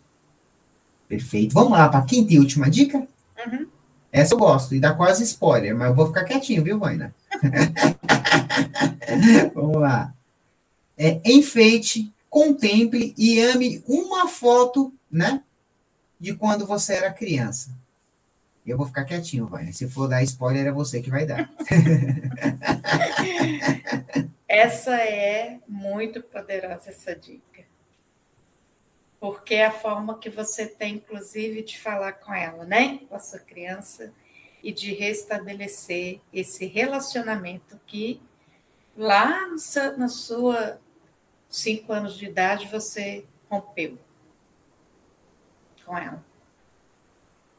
Perfeito. 1.08 1.54
Vamos 1.54 1.74
lá 1.74 1.90
para 1.90 2.00
a 2.00 2.06
quinta 2.06 2.34
e 2.34 2.40
última 2.40 2.70
dica? 2.70 3.06
Uhum. 3.46 3.68
Essa 4.12 4.34
eu 4.34 4.38
gosto, 4.38 4.74
e 4.74 4.80
dá 4.80 4.94
quase 4.94 5.24
spoiler, 5.24 5.76
mas 5.76 5.90
eu 5.90 5.96
vou 5.96 6.08
ficar 6.08 6.24
quietinho, 6.24 6.64
viu, 6.64 6.80
Vaina? 6.80 7.14
Vamos 9.54 9.82
lá. 9.82 10.14
É, 10.98 11.20
enfeite, 11.26 12.10
contemple 12.30 13.14
e 13.18 13.42
ame 13.42 13.84
uma 13.86 14.30
foto, 14.30 14.94
né? 15.12 15.44
De 16.20 16.36
quando 16.36 16.66
você 16.66 16.96
era 16.96 17.14
criança. 17.14 17.72
Eu 18.66 18.78
vou 18.78 18.88
ficar 18.88 19.06
quietinho, 19.06 19.46
vai. 19.46 19.72
Se 19.72 19.88
for 19.88 20.08
dar 20.08 20.24
spoiler, 20.24 20.66
é 20.66 20.72
você 20.72 21.02
que 21.02 21.12
vai 21.12 21.26
dar. 21.26 21.52
essa 24.48 24.96
é 24.96 25.60
muito 25.68 26.24
poderosa, 26.24 26.90
essa 26.90 27.16
dica. 27.16 27.64
Porque 29.20 29.56
é 29.56 29.66
a 29.66 29.72
forma 29.72 30.18
que 30.18 30.30
você 30.30 30.66
tem, 30.66 30.96
inclusive, 30.96 31.62
de 31.62 31.80
falar 31.80 32.14
com 32.14 32.34
ela, 32.34 32.66
né? 32.66 33.02
Com 33.08 33.16
a 33.16 33.20
sua 33.20 33.40
criança, 33.40 34.12
e 34.66 34.72
de 34.72 34.96
restabelecer 34.96 36.20
esse 36.34 36.66
relacionamento 36.66 37.80
que 37.86 38.20
lá 38.98 39.48
na 39.96 40.08
sua 40.08 40.82
cinco 41.48 41.94
anos 41.94 42.18
de 42.18 42.26
idade 42.26 42.68
você 42.68 43.28
rompeu 43.48 44.00
com 45.86 45.98
ela. 45.98 46.24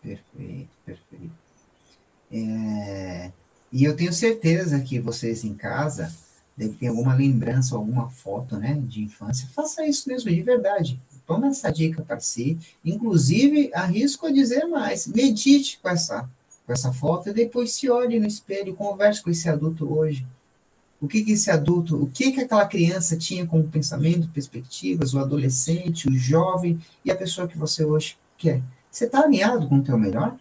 Perfeito, 0.02 0.70
perfeito. 0.84 1.32
É, 2.30 3.30
e 3.72 3.84
eu 3.84 3.96
tenho 3.96 4.12
certeza 4.12 4.80
que 4.80 4.98
vocês 4.98 5.44
em 5.44 5.54
casa 5.54 6.12
devem 6.56 6.74
ter 6.74 6.88
alguma 6.88 7.14
lembrança, 7.14 7.76
alguma 7.76 8.08
foto, 8.08 8.56
né, 8.56 8.80
de 8.86 9.02
infância. 9.02 9.48
Faça 9.54 9.86
isso 9.86 10.08
mesmo, 10.08 10.30
de 10.30 10.42
verdade. 10.42 10.98
Toma 11.26 11.48
essa 11.48 11.70
dica 11.70 12.02
para 12.02 12.20
si. 12.20 12.58
Inclusive, 12.84 13.70
arrisco 13.74 14.26
a 14.26 14.32
dizer 14.32 14.64
mais. 14.66 15.06
Medite 15.06 15.78
com 15.82 15.88
essa, 15.88 16.28
com 16.64 16.72
essa 16.72 16.92
foto 16.92 17.28
e 17.28 17.34
depois 17.34 17.72
se 17.72 17.90
olhe 17.90 18.18
no 18.18 18.26
espelho 18.26 18.74
converse 18.74 19.22
com 19.22 19.30
esse 19.30 19.48
adulto 19.48 19.92
hoje. 19.92 20.24
O 21.00 21.06
que, 21.06 21.22
que 21.22 21.32
esse 21.32 21.50
adulto, 21.50 22.02
o 22.02 22.06
que, 22.06 22.32
que 22.32 22.40
aquela 22.40 22.66
criança 22.66 23.16
tinha 23.16 23.46
como 23.46 23.68
pensamento, 23.68 24.28
perspectivas, 24.28 25.12
o 25.12 25.18
adolescente, 25.18 26.08
o 26.08 26.14
jovem 26.14 26.80
e 27.04 27.10
a 27.10 27.16
pessoa 27.16 27.46
que 27.46 27.58
você 27.58 27.84
hoje 27.84 28.16
quer. 28.38 28.62
Você 28.90 29.04
está 29.04 29.20
alinhado 29.20 29.68
com 29.68 29.76
o 29.76 29.82
teu 29.82 29.98
melhor? 29.98 30.36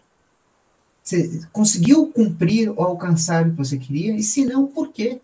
Você 1.02 1.42
conseguiu 1.52 2.06
cumprir 2.08 2.70
ou 2.70 2.82
alcançar 2.82 3.46
o 3.46 3.50
que 3.50 3.56
você 3.56 3.78
queria? 3.78 4.16
E 4.16 4.22
se 4.22 4.44
não, 4.44 4.66
por 4.66 4.92
quê? 4.92 5.20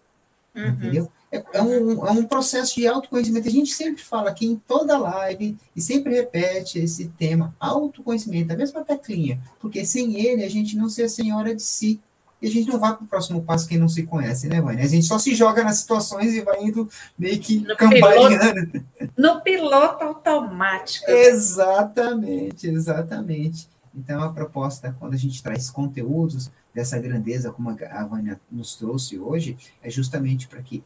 Uhum. 0.55 0.69
Entendeu? 0.69 1.13
É, 1.33 1.43
é, 1.55 1.63
um, 1.63 2.07
é 2.07 2.11
um 2.11 2.25
processo 2.25 2.75
de 2.75 2.87
autoconhecimento. 2.87 3.49
A 3.49 3.51
gente 3.51 3.73
sempre 3.73 4.03
fala 4.03 4.31
aqui 4.31 4.47
em 4.47 4.57
toda 4.57 4.99
live 4.99 5.57
e 5.75 5.81
sempre 5.81 6.15
repete 6.15 6.79
esse 6.79 7.09
tema, 7.09 7.57
autoconhecimento, 7.59 8.53
a 8.53 8.57
mesma 8.57 8.85
teclinha, 8.85 9.41
porque 9.59 9.85
sem 9.87 10.21
ele 10.21 10.45
a 10.45 10.51
gente 10.51 10.77
não 10.77 10.91
se 10.91 11.09
senhora 11.09 11.55
de 11.55 11.63
si 11.63 11.99
e 12.43 12.49
a 12.49 12.51
gente 12.51 12.69
não 12.69 12.79
vai 12.79 12.93
para 12.97 13.05
o 13.05 13.07
próximo 13.07 13.41
passo 13.45 13.69
quem 13.69 13.79
não 13.79 13.89
se 13.89 14.03
conhece, 14.03 14.49
né, 14.49 14.61
Vânia? 14.61 14.85
A 14.85 14.89
gente 14.89 15.07
só 15.07 15.17
se 15.17 15.33
joga 15.33 15.63
nas 15.63 15.77
situações 15.77 16.35
e 16.35 16.41
vai 16.41 16.65
indo 16.65 16.91
meio 17.17 17.39
que 17.39 17.61
no 17.61 17.77
cambaleando. 17.77 18.69
Piloto, 18.69 19.15
no 19.17 19.41
piloto 19.43 20.05
automático. 20.05 21.09
Exatamente, 21.09 22.67
exatamente. 22.67 23.69
Então, 23.95 24.21
a 24.23 24.33
proposta, 24.33 24.95
quando 24.99 25.15
a 25.15 25.17
gente 25.19 25.41
traz 25.41 25.71
conteúdos 25.71 26.51
dessa 26.75 26.99
grandeza, 26.99 27.53
como 27.53 27.71
a 27.71 28.05
Vânia 28.05 28.41
nos 28.51 28.75
trouxe 28.75 29.19
hoje, 29.19 29.57
é 29.81 29.89
justamente 29.89 30.49
para 30.49 30.63
que 30.63 30.83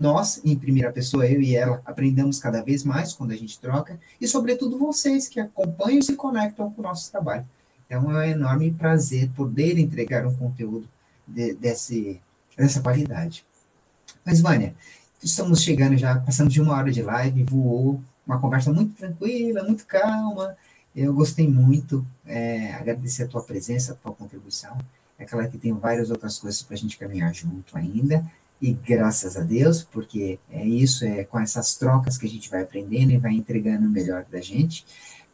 nós, 0.00 0.40
em 0.44 0.56
primeira 0.56 0.90
pessoa, 0.90 1.26
eu 1.26 1.40
e 1.40 1.54
ela, 1.54 1.80
aprendamos 1.84 2.40
cada 2.40 2.62
vez 2.62 2.82
mais 2.82 3.12
quando 3.12 3.30
a 3.30 3.36
gente 3.36 3.60
troca, 3.60 4.00
e 4.20 4.26
sobretudo 4.26 4.76
vocês 4.76 5.28
que 5.28 5.38
acompanham 5.38 6.00
e 6.00 6.02
se 6.02 6.16
conectam 6.16 6.68
com 6.70 6.80
o 6.80 6.84
nosso 6.84 7.10
trabalho. 7.12 7.46
Então, 7.86 8.10
é 8.10 8.26
um 8.26 8.30
enorme 8.30 8.72
prazer 8.72 9.30
poder 9.36 9.78
entregar 9.78 10.26
um 10.26 10.34
conteúdo 10.34 10.88
de, 11.26 11.54
desse, 11.54 12.20
dessa 12.56 12.80
qualidade. 12.80 13.44
Mas, 14.24 14.40
Vânia, 14.40 14.74
estamos 15.22 15.62
chegando 15.62 15.96
já, 15.96 16.18
passando 16.18 16.50
de 16.50 16.60
uma 16.60 16.74
hora 16.74 16.90
de 16.90 17.02
live, 17.02 17.44
voou, 17.44 18.00
uma 18.26 18.40
conversa 18.40 18.72
muito 18.72 18.96
tranquila, 18.96 19.62
muito 19.62 19.86
calma. 19.86 20.56
Eu 20.94 21.12
gostei 21.12 21.48
muito, 21.48 22.06
é, 22.26 22.72
agradecer 22.74 23.24
a 23.24 23.28
tua 23.28 23.42
presença, 23.42 23.92
a 23.92 23.96
tua 23.96 24.12
contribuição. 24.12 24.76
É 25.18 25.24
claro 25.24 25.50
que 25.50 25.58
tem 25.58 25.72
várias 25.72 26.10
outras 26.10 26.38
coisas 26.38 26.62
para 26.62 26.74
a 26.74 26.78
gente 26.78 26.98
caminhar 26.98 27.34
junto 27.34 27.76
ainda, 27.76 28.24
e 28.60 28.72
graças 28.72 29.36
a 29.36 29.42
Deus, 29.42 29.82
porque 29.82 30.38
é 30.50 30.66
isso, 30.66 31.04
é 31.04 31.24
com 31.24 31.38
essas 31.38 31.74
trocas 31.74 32.16
que 32.16 32.26
a 32.26 32.28
gente 32.28 32.50
vai 32.50 32.62
aprendendo 32.62 33.12
e 33.12 33.18
vai 33.18 33.32
entregando 33.32 33.86
o 33.86 33.90
melhor 33.90 34.24
da 34.30 34.40
gente. 34.40 34.84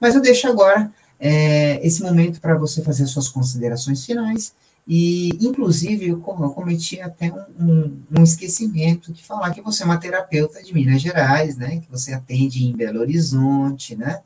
Mas 0.00 0.14
eu 0.14 0.20
deixo 0.20 0.48
agora 0.48 0.92
é, 1.20 1.84
esse 1.86 2.02
momento 2.02 2.40
para 2.40 2.56
você 2.56 2.82
fazer 2.82 3.04
as 3.04 3.10
suas 3.10 3.28
considerações 3.28 4.04
finais 4.04 4.52
e, 4.86 5.30
inclusive, 5.40 6.08
eu, 6.08 6.20
cometi 6.20 7.00
até 7.00 7.32
um, 7.32 7.44
um, 7.58 8.02
um, 8.18 8.22
esquecimento 8.22 9.12
de 9.12 9.22
falar 9.22 9.52
que 9.52 9.60
você 9.60 9.84
é 9.84 9.86
uma 9.86 10.00
terapeuta 10.00 10.62
de 10.62 10.74
Minas 10.74 11.00
Gerais, 11.00 11.56
né? 11.56 11.80
Que 11.80 11.90
você 11.90 12.12
atende 12.12 12.64
em 12.64 12.76
Belo 12.76 13.00
Horizonte, 13.00 13.94
né? 13.94 14.20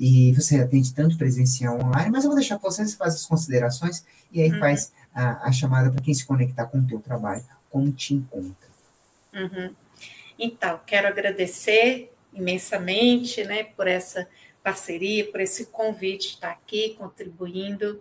E 0.00 0.32
você 0.32 0.60
atende 0.60 0.94
tanto 0.94 1.18
presencial 1.18 1.78
online, 1.78 2.10
mas 2.10 2.24
eu 2.24 2.30
vou 2.30 2.38
deixar 2.38 2.58
para 2.58 2.70
você, 2.70 2.86
você 2.86 2.96
faz 2.96 3.14
as 3.14 3.26
considerações 3.26 4.04
e 4.32 4.40
aí 4.40 4.50
uhum. 4.50 4.58
faz 4.58 4.92
a, 5.12 5.48
a 5.48 5.52
chamada 5.52 5.90
para 5.90 6.00
quem 6.00 6.14
se 6.14 6.24
conectar 6.24 6.66
com 6.66 6.78
o 6.78 6.86
teu 6.86 7.00
trabalho, 7.00 7.44
como 7.68 7.92
te 7.92 8.14
encontra. 8.14 8.68
Uhum. 9.34 9.74
Então, 10.38 10.80
quero 10.86 11.08
agradecer 11.08 12.12
imensamente, 12.32 13.44
né, 13.44 13.64
por 13.64 13.86
essa 13.86 14.26
parceria, 14.62 15.30
por 15.30 15.40
esse 15.40 15.66
convite 15.66 16.28
de 16.28 16.34
estar 16.34 16.50
aqui 16.50 16.94
contribuindo 16.98 18.00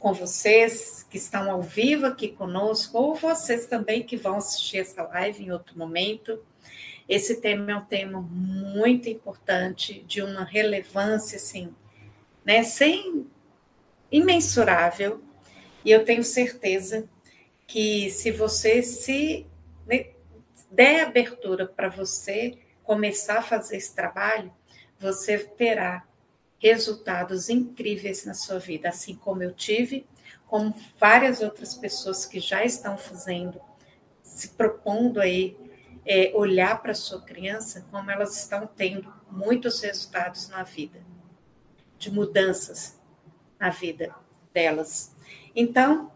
com 0.00 0.14
vocês 0.14 1.06
que 1.10 1.18
estão 1.18 1.50
ao 1.50 1.60
vivo 1.60 2.06
aqui 2.06 2.28
conosco, 2.28 2.96
ou 2.96 3.14
vocês 3.14 3.66
também 3.66 4.02
que 4.02 4.16
vão 4.16 4.38
assistir 4.38 4.78
essa 4.78 5.02
live 5.02 5.44
em 5.44 5.52
outro 5.52 5.78
momento. 5.78 6.42
Esse 7.06 7.38
tema 7.38 7.70
é 7.70 7.76
um 7.76 7.84
tema 7.84 8.20
muito 8.20 9.10
importante, 9.10 10.02
de 10.08 10.22
uma 10.22 10.42
relevância, 10.42 11.36
assim, 11.36 11.74
né, 12.42 12.62
sem 12.62 13.26
imensurável, 14.10 15.22
e 15.84 15.90
eu 15.90 16.02
tenho 16.02 16.24
certeza 16.24 17.06
que 17.66 18.10
se 18.10 18.30
você 18.30 18.82
se 18.82 19.46
né, 19.86 20.06
der 20.70 21.02
abertura 21.02 21.66
para 21.66 21.88
você 21.90 22.58
começar 22.82 23.38
a 23.38 23.42
fazer 23.42 23.76
esse 23.76 23.94
trabalho, 23.94 24.50
você 24.98 25.38
terá 25.38 26.06
resultados 26.60 27.48
incríveis 27.48 28.24
na 28.24 28.34
sua 28.34 28.58
vida, 28.58 28.90
assim 28.90 29.14
como 29.14 29.42
eu 29.42 29.52
tive, 29.52 30.06
como 30.46 30.74
várias 30.98 31.40
outras 31.40 31.74
pessoas 31.74 32.26
que 32.26 32.38
já 32.38 32.64
estão 32.64 32.98
fazendo, 32.98 33.60
se 34.22 34.50
propondo 34.50 35.20
aí 35.20 35.56
é, 36.04 36.32
olhar 36.34 36.80
para 36.82 36.94
sua 36.94 37.22
criança, 37.22 37.86
como 37.90 38.10
elas 38.10 38.36
estão 38.36 38.66
tendo 38.66 39.12
muitos 39.30 39.80
resultados 39.80 40.48
na 40.48 40.62
vida, 40.62 41.00
de 41.98 42.10
mudanças 42.10 42.98
na 43.58 43.70
vida 43.70 44.14
delas. 44.52 45.14
Então, 45.54 46.12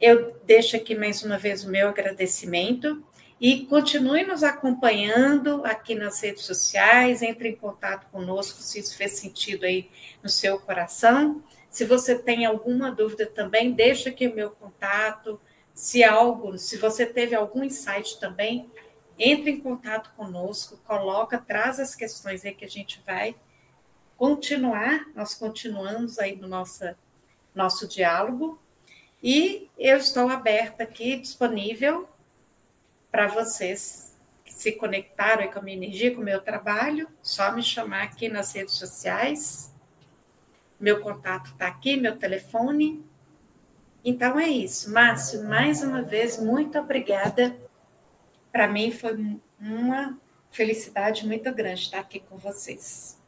eu 0.00 0.40
deixo 0.44 0.76
aqui 0.76 0.94
mais 0.94 1.22
uma 1.22 1.36
vez 1.36 1.64
o 1.64 1.70
meu 1.70 1.88
agradecimento 1.88 3.04
e 3.40 3.64
continue 3.64 4.22
nos 4.22 4.42
acompanhando 4.42 5.64
aqui 5.64 5.94
nas 5.94 6.20
redes 6.20 6.44
sociais, 6.44 7.22
entre 7.22 7.48
em 7.48 7.56
contato 7.56 8.06
conosco 8.10 8.60
se 8.60 8.78
isso 8.78 8.94
fez 8.94 9.12
sentido 9.12 9.64
aí 9.64 9.90
no 10.22 10.28
seu 10.28 10.60
coração. 10.60 11.42
Se 11.70 11.86
você 11.86 12.18
tem 12.18 12.44
alguma 12.44 12.92
dúvida 12.92 13.24
também, 13.24 13.72
deixa 13.72 14.10
aqui 14.10 14.28
o 14.28 14.34
meu 14.34 14.50
contato. 14.50 15.40
Se 15.72 16.04
algo, 16.04 16.58
se 16.58 16.76
você 16.76 17.06
teve 17.06 17.34
algum 17.34 17.64
insight 17.64 18.20
também, 18.20 18.70
entre 19.18 19.52
em 19.52 19.60
contato 19.60 20.12
conosco, 20.14 20.78
coloca, 20.86 21.38
traz 21.38 21.80
as 21.80 21.94
questões 21.94 22.44
aí 22.44 22.52
que 22.52 22.66
a 22.66 22.68
gente 22.68 23.00
vai 23.06 23.34
continuar, 24.18 25.06
nós 25.14 25.34
continuamos 25.34 26.18
aí 26.18 26.36
no 26.36 26.46
nosso, 26.46 26.84
nosso 27.54 27.88
diálogo. 27.88 28.60
E 29.22 29.70
eu 29.78 29.96
estou 29.96 30.28
aberta 30.28 30.82
aqui, 30.82 31.16
disponível 31.16 32.06
para 33.10 33.26
vocês 33.26 34.16
que 34.44 34.52
se 34.52 34.72
conectaram 34.72 35.50
com 35.50 35.58
a 35.58 35.62
minha 35.62 35.76
energia, 35.76 36.14
com 36.14 36.20
o 36.20 36.24
meu 36.24 36.40
trabalho, 36.40 37.08
só 37.22 37.52
me 37.52 37.62
chamar 37.62 38.04
aqui 38.04 38.28
nas 38.28 38.52
redes 38.52 38.74
sociais. 38.74 39.72
Meu 40.78 41.00
contato 41.00 41.50
está 41.50 41.66
aqui, 41.66 41.96
meu 41.96 42.16
telefone. 42.16 43.04
Então 44.04 44.38
é 44.38 44.48
isso. 44.48 44.90
Márcio, 44.92 45.44
mais 45.44 45.82
uma 45.82 46.02
vez, 46.02 46.38
muito 46.38 46.78
obrigada. 46.78 47.54
Para 48.50 48.66
mim 48.66 48.90
foi 48.90 49.38
uma 49.60 50.18
felicidade 50.50 51.26
muito 51.26 51.52
grande 51.52 51.82
estar 51.82 52.00
aqui 52.00 52.20
com 52.20 52.36
vocês. 52.36 53.18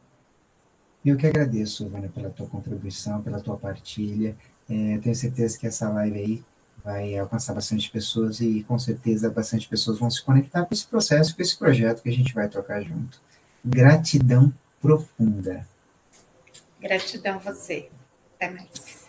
Eu 1.05 1.17
que 1.17 1.27
agradeço, 1.27 1.87
Vânia, 1.89 2.09
pela 2.09 2.29
tua 2.29 2.47
contribuição, 2.47 3.21
pela 3.21 3.41
tua 3.41 3.57
partilha. 3.57 4.35
É, 4.69 4.97
tenho 4.99 5.15
certeza 5.15 5.59
que 5.59 5.67
essa 5.67 5.89
live 5.89 6.17
aí 6.17 6.43
vai 6.83 7.17
alcançar 7.17 7.53
bastante 7.53 7.89
pessoas 7.89 8.41
e 8.41 8.63
com 8.67 8.77
certeza 8.77 9.29
bastante 9.29 9.67
pessoas 9.67 9.97
vão 9.97 10.11
se 10.11 10.21
conectar 10.21 10.65
com 10.65 10.73
esse 10.73 10.85
processo, 10.85 11.35
com 11.35 11.41
esse 11.41 11.57
projeto 11.57 12.03
que 12.03 12.09
a 12.09 12.13
gente 12.13 12.33
vai 12.33 12.49
tocar 12.49 12.81
junto. 12.81 13.19
Gratidão 13.63 14.53
profunda. 14.81 15.65
Gratidão 16.81 17.35
a 17.35 17.37
você. 17.37 17.89
Até 18.35 18.49
mais. 18.49 19.03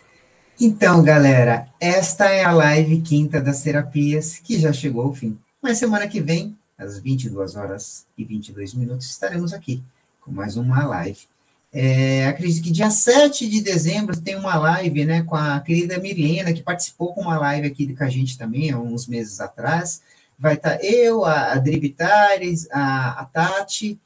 Então, 0.60 1.02
galera, 1.02 1.68
esta 1.80 2.26
é 2.26 2.44
a 2.44 2.52
live 2.52 3.02
quinta 3.02 3.40
das 3.40 3.62
terapias, 3.62 4.38
que 4.38 4.58
já 4.58 4.72
chegou 4.72 5.02
ao 5.02 5.12
fim. 5.12 5.36
Mas 5.60 5.78
semana 5.78 6.06
que 6.06 6.20
vem, 6.20 6.56
às 6.78 6.98
22 7.00 7.56
horas 7.56 8.06
e 8.16 8.24
22 8.24 8.74
minutos, 8.74 9.10
estaremos 9.10 9.52
aqui 9.52 9.82
com 10.20 10.30
mais 10.30 10.56
uma 10.56 10.86
live. 10.86 11.26
É, 11.76 12.28
acredito 12.28 12.62
que 12.62 12.70
dia 12.70 12.88
7 12.88 13.48
de 13.48 13.60
dezembro 13.60 14.16
tem 14.16 14.36
uma 14.36 14.54
live 14.54 15.04
né, 15.04 15.22
com 15.24 15.34
a 15.34 15.58
querida 15.58 15.98
Mirlena, 15.98 16.52
que 16.52 16.62
participou 16.62 17.12
com 17.12 17.22
uma 17.22 17.36
live 17.36 17.66
aqui 17.66 17.92
com 17.92 18.04
a 18.04 18.08
gente 18.08 18.38
também, 18.38 18.70
há 18.70 18.78
uns 18.78 19.08
meses 19.08 19.40
atrás. 19.40 20.00
Vai 20.38 20.54
estar 20.54 20.82
eu, 20.84 21.24
a 21.24 21.52
Adri 21.52 21.80
Bitares, 21.80 22.68
a, 22.70 23.22
a 23.22 23.24
Tati, 23.24 23.98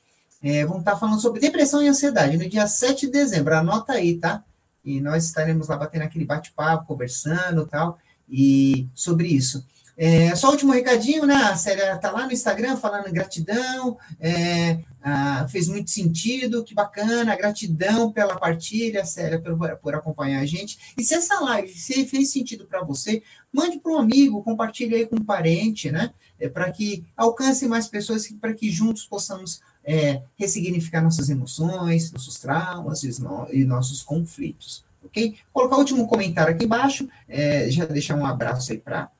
é, 0.43 0.64
vamos 0.64 0.81
estar 0.81 0.97
falando 0.97 1.21
sobre 1.21 1.41
depressão 1.41 1.83
e 1.83 1.89
ansiedade 1.89 2.39
no 2.39 2.49
dia 2.49 2.66
7 2.66 3.07
de 3.07 3.12
dezembro. 3.12 3.55
Anota 3.55 3.93
aí, 3.93 4.16
tá? 4.16 4.43
E 4.83 4.99
nós 4.99 5.27
estaremos 5.27 5.69
lá 5.69 5.77
batendo 5.77 6.03
aquele 6.03 6.25
bate-papo, 6.25 6.87
conversando 6.87 7.66
tal, 7.66 7.99
e 8.27 8.89
sobre 8.95 9.29
isso. 9.29 9.62
É, 9.97 10.35
só 10.37 10.51
último 10.51 10.73
recadinho, 10.73 11.27
né? 11.27 11.35
A 11.35 11.57
Célia 11.57 11.95
está 11.95 12.12
lá 12.12 12.25
no 12.25 12.33
Instagram 12.33 12.77
falando 12.77 13.12
gratidão, 13.12 13.99
é, 14.21 14.79
ah, 15.09 15.49
fez 15.49 15.69
muito 15.69 15.91
sentido, 15.91 16.63
que 16.63 16.75
bacana, 16.75 17.37
gratidão 17.37 18.13
pela 18.13 18.39
partilha, 18.39 19.05
Célia, 19.05 19.41
por, 19.41 19.77
por 19.77 19.95
acompanhar 19.95 20.41
a 20.41 20.47
gente. 20.47 20.79
E 20.97 21.03
se 21.03 21.15
essa 21.15 21.41
live 21.41 21.73
se 21.73 22.05
fez 22.07 22.31
sentido 22.31 22.67
para 22.67 22.83
você, 22.83 23.23
mande 23.53 23.79
para 23.79 23.93
um 23.93 23.99
amigo, 23.99 24.43
compartilhe 24.43 24.95
aí 24.95 25.07
com 25.07 25.17
um 25.17 25.25
parente, 25.25 25.91
né? 25.91 26.13
É, 26.39 26.49
para 26.49 26.71
que 26.71 27.05
alcance 27.17 27.67
mais 27.67 27.89
pessoas, 27.89 28.29
para 28.41 28.55
que 28.55 28.71
juntos 28.71 29.05
possamos 29.05 29.61
é, 29.85 30.23
ressignificar 30.39 31.03
nossas 31.03 31.31
emoções, 31.31 32.13
nossos 32.13 32.39
traumas 32.39 33.03
e, 33.03 33.21
no, 33.21 33.49
e 33.51 33.65
nossos 33.65 34.03
conflitos, 34.03 34.85
ok? 35.03 35.35
Vou 35.53 35.63
colocar 35.63 35.77
o 35.77 35.81
último 35.81 36.07
comentário 36.07 36.55
aqui 36.55 36.65
embaixo, 36.65 37.09
é, 37.27 37.71
já 37.71 37.87
deixar 37.87 38.15
um 38.15 38.27
abraço 38.27 38.71
aí 38.71 38.79
para 38.79 39.11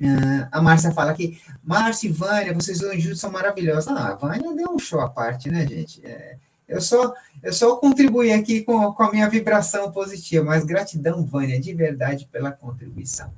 Uh, 0.00 0.48
a 0.50 0.62
Márcia 0.62 0.92
fala 0.92 1.10
aqui, 1.10 1.38
Márcia 1.62 2.08
e 2.08 2.12
Vânia, 2.12 2.54
vocês 2.54 2.78
dois 2.78 3.02
juntos 3.02 3.20
são 3.20 3.30
maravilhosos. 3.30 3.88
Ah, 3.88 4.08
a 4.08 4.14
Vânia 4.14 4.54
deu 4.54 4.70
um 4.70 4.78
show 4.78 5.00
à 5.00 5.10
parte, 5.10 5.50
né, 5.50 5.66
gente? 5.66 6.04
É, 6.04 6.38
eu 6.66 6.80
só, 6.80 7.12
eu 7.42 7.52
só 7.52 7.76
contribuí 7.76 8.32
aqui 8.32 8.62
com, 8.62 8.92
com 8.92 9.02
a 9.02 9.12
minha 9.12 9.28
vibração 9.28 9.92
positiva, 9.92 10.44
mas 10.44 10.64
gratidão, 10.64 11.24
Vânia, 11.26 11.60
de 11.60 11.74
verdade, 11.74 12.26
pela 12.32 12.50
contribuição. 12.50 13.30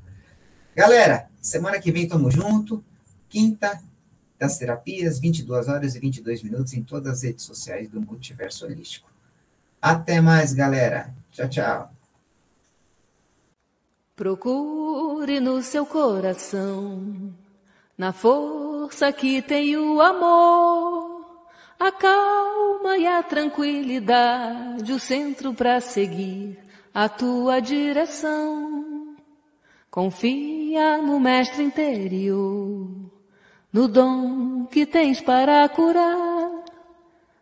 Galera, 0.77 1.29
semana 1.41 1.81
que 1.81 1.91
vem 1.91 2.07
tamo 2.07 2.31
junto, 2.31 2.85
quinta 3.29 3.83
das 4.39 4.57
terapias, 4.57 5.19
22 5.19 5.69
horas 5.69 5.95
e 5.97 5.99
22 5.99 6.43
minutos 6.43 6.73
em 6.75 6.83
todas 6.83 7.19
as 7.19 7.23
redes 7.23 7.45
sociais 7.45 7.89
do 7.89 8.01
Multiverso 8.01 8.67
Holístico. 8.67 9.11
Até 9.81 10.21
mais, 10.21 10.53
galera. 10.53 11.13
Tchau, 11.33 11.49
tchau. 11.49 11.92
Procure 14.23 15.41
no 15.41 15.61
seu 15.65 15.85
coração, 15.85 17.35
na 17.99 18.13
força 18.13 19.11
que 19.13 19.43
tem 19.43 19.77
o 19.77 20.01
amor, 20.01 21.27
a 21.77 21.91
calma 21.91 22.97
e 22.99 23.05
a 23.05 23.21
tranquilidade, 23.25 24.93
o 24.93 25.01
centro 25.01 25.53
para 25.53 25.81
seguir 25.81 26.57
a 26.95 27.09
tua 27.09 27.59
direção. 27.59 29.17
Confia 29.91 30.99
no 30.99 31.19
mestre 31.19 31.65
interior, 31.65 32.89
no 33.73 33.89
dom 33.89 34.67
que 34.67 34.87
tens 34.87 35.21
para 35.21 35.69
curar, 35.69 36.49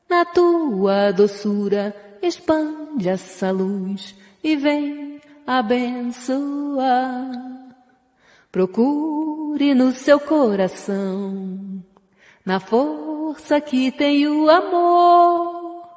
na 0.08 0.24
tua 0.24 1.12
doçura 1.12 1.94
expande 2.22 3.06
essa 3.06 3.50
luz 3.50 4.14
e 4.42 4.56
vem 4.56 5.09
abençoar. 5.58 7.28
Procure 8.52 9.74
no 9.74 9.90
seu 9.90 10.20
coração, 10.20 11.82
na 12.46 12.60
força 12.60 13.60
que 13.60 13.90
tem 13.90 14.28
o 14.28 14.48
amor, 14.48 15.88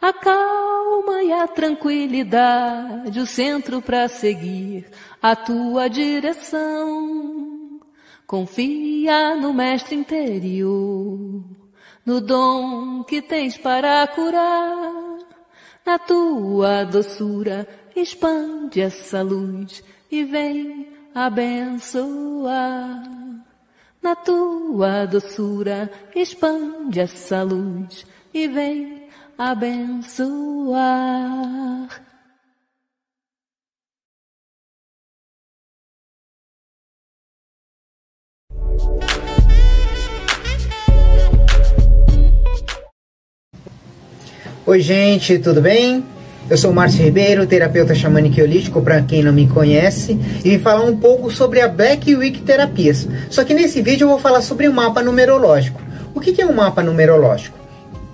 a 0.00 0.12
calma 0.12 1.24
e 1.24 1.32
a 1.32 1.48
tranquilidade, 1.48 3.18
o 3.18 3.26
centro 3.26 3.82
para 3.82 4.06
seguir 4.06 4.86
a 5.20 5.34
tua 5.34 5.88
direção. 5.88 7.80
Confia 8.28 9.34
no 9.34 9.52
mestre 9.52 9.96
interior, 9.96 11.42
no 12.06 12.20
dom 12.20 13.02
que 13.02 13.20
tens 13.20 13.58
para 13.58 14.06
curar, 14.06 15.18
na 15.84 15.98
tua 15.98 16.84
doçura 16.84 17.66
expande 17.96 18.80
essa 18.80 19.22
luz 19.22 19.82
e 20.10 20.24
vem 20.24 20.88
abençoar. 21.14 23.02
Na 24.02 24.16
tua 24.16 25.06
doçura, 25.06 25.90
expande 26.14 27.00
essa 27.00 27.42
luz 27.42 28.06
e 28.32 28.48
vem 28.48 29.08
abençoar. 29.36 30.80
Oi, 44.66 44.80
gente, 44.80 45.38
tudo 45.40 45.60
bem? 45.60 46.19
Eu 46.50 46.56
sou 46.56 46.72
Márcio 46.72 47.04
Ribeiro, 47.04 47.46
terapeuta 47.46 47.94
xamânico 47.94 48.40
holístico, 48.40 48.82
para 48.82 49.00
quem 49.02 49.22
não 49.22 49.32
me 49.32 49.46
conhece, 49.46 50.18
e 50.44 50.50
vim 50.50 50.58
falar 50.58 50.82
um 50.82 50.96
pouco 50.96 51.30
sobre 51.30 51.60
a 51.60 51.68
Black 51.68 52.12
Week 52.12 52.40
Terapias. 52.40 53.06
Só 53.30 53.44
que 53.44 53.54
nesse 53.54 53.80
vídeo 53.80 54.06
eu 54.06 54.08
vou 54.08 54.18
falar 54.18 54.42
sobre 54.42 54.66
o 54.66 54.72
mapa 54.72 55.00
numerológico. 55.00 55.80
O 56.12 56.18
que 56.18 56.42
é 56.42 56.44
um 56.44 56.52
mapa 56.52 56.82
numerológico? 56.82 57.56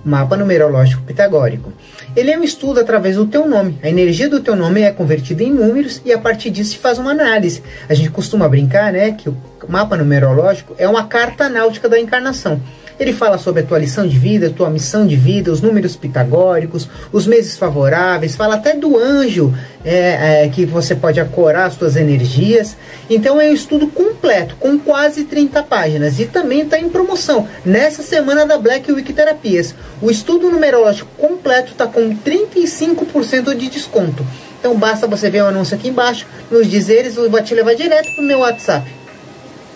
Mapa 0.05 0.37
numerológico 0.37 1.03
pitagórico. 1.03 1.73
Ele 2.15 2.31
é 2.31 2.39
um 2.39 2.45
estudo 2.45 2.79
através 2.79 3.17
do 3.17 3.25
teu 3.25 3.49
nome. 3.49 3.79
A 3.83 3.89
energia 3.89 4.29
do 4.29 4.41
teu 4.41 4.55
nome 4.55 4.83
é 4.83 4.91
convertida 4.91 5.43
em 5.43 5.51
números 5.51 6.03
e 6.05 6.13
a 6.13 6.19
partir 6.19 6.51
disso 6.51 6.73
se 6.73 6.79
faz 6.79 6.99
uma 6.99 7.13
análise. 7.13 7.63
A 7.89 7.95
gente 7.95 8.11
costuma 8.11 8.47
brincar, 8.47 8.93
né, 8.93 9.13
que 9.13 9.31
o 9.31 9.37
mapa 9.67 9.97
numerológico 9.97 10.75
é 10.77 10.87
uma 10.87 11.07
carta 11.07 11.49
náutica 11.49 11.89
da 11.89 11.99
encarnação. 11.99 12.61
Ele 12.99 13.13
fala 13.13 13.37
sobre 13.37 13.63
a 13.63 13.65
tua 13.65 13.79
lição 13.79 14.07
de 14.09 14.19
vida, 14.19 14.47
a 14.47 14.51
tua 14.51 14.71
missão 14.71 15.07
de 15.07 15.17
vida, 15.17 15.53
os 15.53 15.61
números 15.61 15.97
pitagóricos, 15.97 16.89
os 17.13 17.27
meses 17.27 17.57
favoráveis, 17.57 18.35
fala 18.35 18.55
até 18.55 18.75
do 18.75 18.97
anjo 18.97 19.55
é, 19.85 20.45
é, 20.45 20.49
que 20.49 20.65
você 20.65 20.95
pode 20.95 21.21
acorar 21.21 21.67
as 21.67 21.77
tuas 21.77 21.95
energias. 21.95 22.75
Então 23.11 23.39
é 23.41 23.51
um 23.51 23.53
estudo 23.53 23.87
completo, 23.89 24.57
com 24.59 24.79
quase 24.79 25.25
30 25.25 25.63
páginas. 25.63 26.19
E 26.19 26.25
também 26.25 26.63
está 26.63 26.79
em 26.79 26.89
promoção 26.89 27.47
nessa 27.65 28.03
semana 28.03 28.47
da 28.47 28.57
Black 28.57 28.91
Week 28.91 29.13
Terapias. 29.13 29.75
O 30.01 30.11
estudo 30.11 30.51
numerológico 30.51 31.11
completo 31.19 31.73
está 31.73 31.87
com 31.87 32.17
35% 32.17 33.55
de 33.55 33.69
desconto. 33.69 34.27
Então 34.59 34.75
basta 34.75 35.07
você 35.07 35.29
ver 35.29 35.43
o 35.43 35.47
anúncio 35.47 35.77
aqui 35.77 35.89
embaixo, 35.89 36.27
nos 36.51 36.69
dizeres, 36.69 37.17
eu 37.17 37.31
vou 37.31 37.43
te 37.43 37.55
levar 37.55 37.75
direto 37.75 38.15
para 38.15 38.25
o 38.25 38.27
meu 38.27 38.39
WhatsApp. 38.41 38.96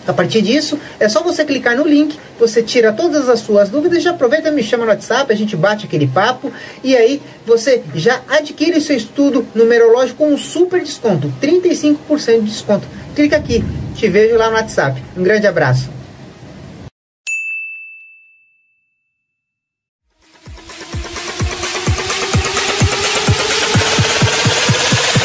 A 0.07 0.13
partir 0.13 0.41
disso, 0.41 0.79
é 0.99 1.07
só 1.07 1.21
você 1.21 1.45
clicar 1.45 1.75
no 1.75 1.87
link, 1.87 2.17
você 2.39 2.63
tira 2.63 2.91
todas 2.91 3.29
as 3.29 3.39
suas 3.39 3.69
dúvidas, 3.69 4.01
já 4.01 4.11
aproveita 4.11 4.49
e 4.49 4.51
me 4.51 4.63
chama 4.63 4.83
no 4.85 4.91
WhatsApp, 4.91 5.31
a 5.31 5.35
gente 5.35 5.55
bate 5.55 5.85
aquele 5.85 6.07
papo 6.07 6.51
e 6.83 6.95
aí 6.95 7.21
você 7.45 7.83
já 7.93 8.21
adquire 8.27 8.81
seu 8.81 8.97
estudo 8.97 9.45
numerológico 9.53 10.17
com 10.17 10.33
um 10.33 10.37
super 10.37 10.81
desconto, 10.81 11.31
35% 11.41 12.39
de 12.39 12.49
desconto. 12.49 12.87
Clica 13.15 13.37
aqui, 13.37 13.63
te 13.95 14.07
vejo 14.07 14.35
lá 14.37 14.49
no 14.49 14.55
WhatsApp. 14.55 15.01
Um 15.15 15.23
grande 15.23 15.45
abraço. 15.45 16.00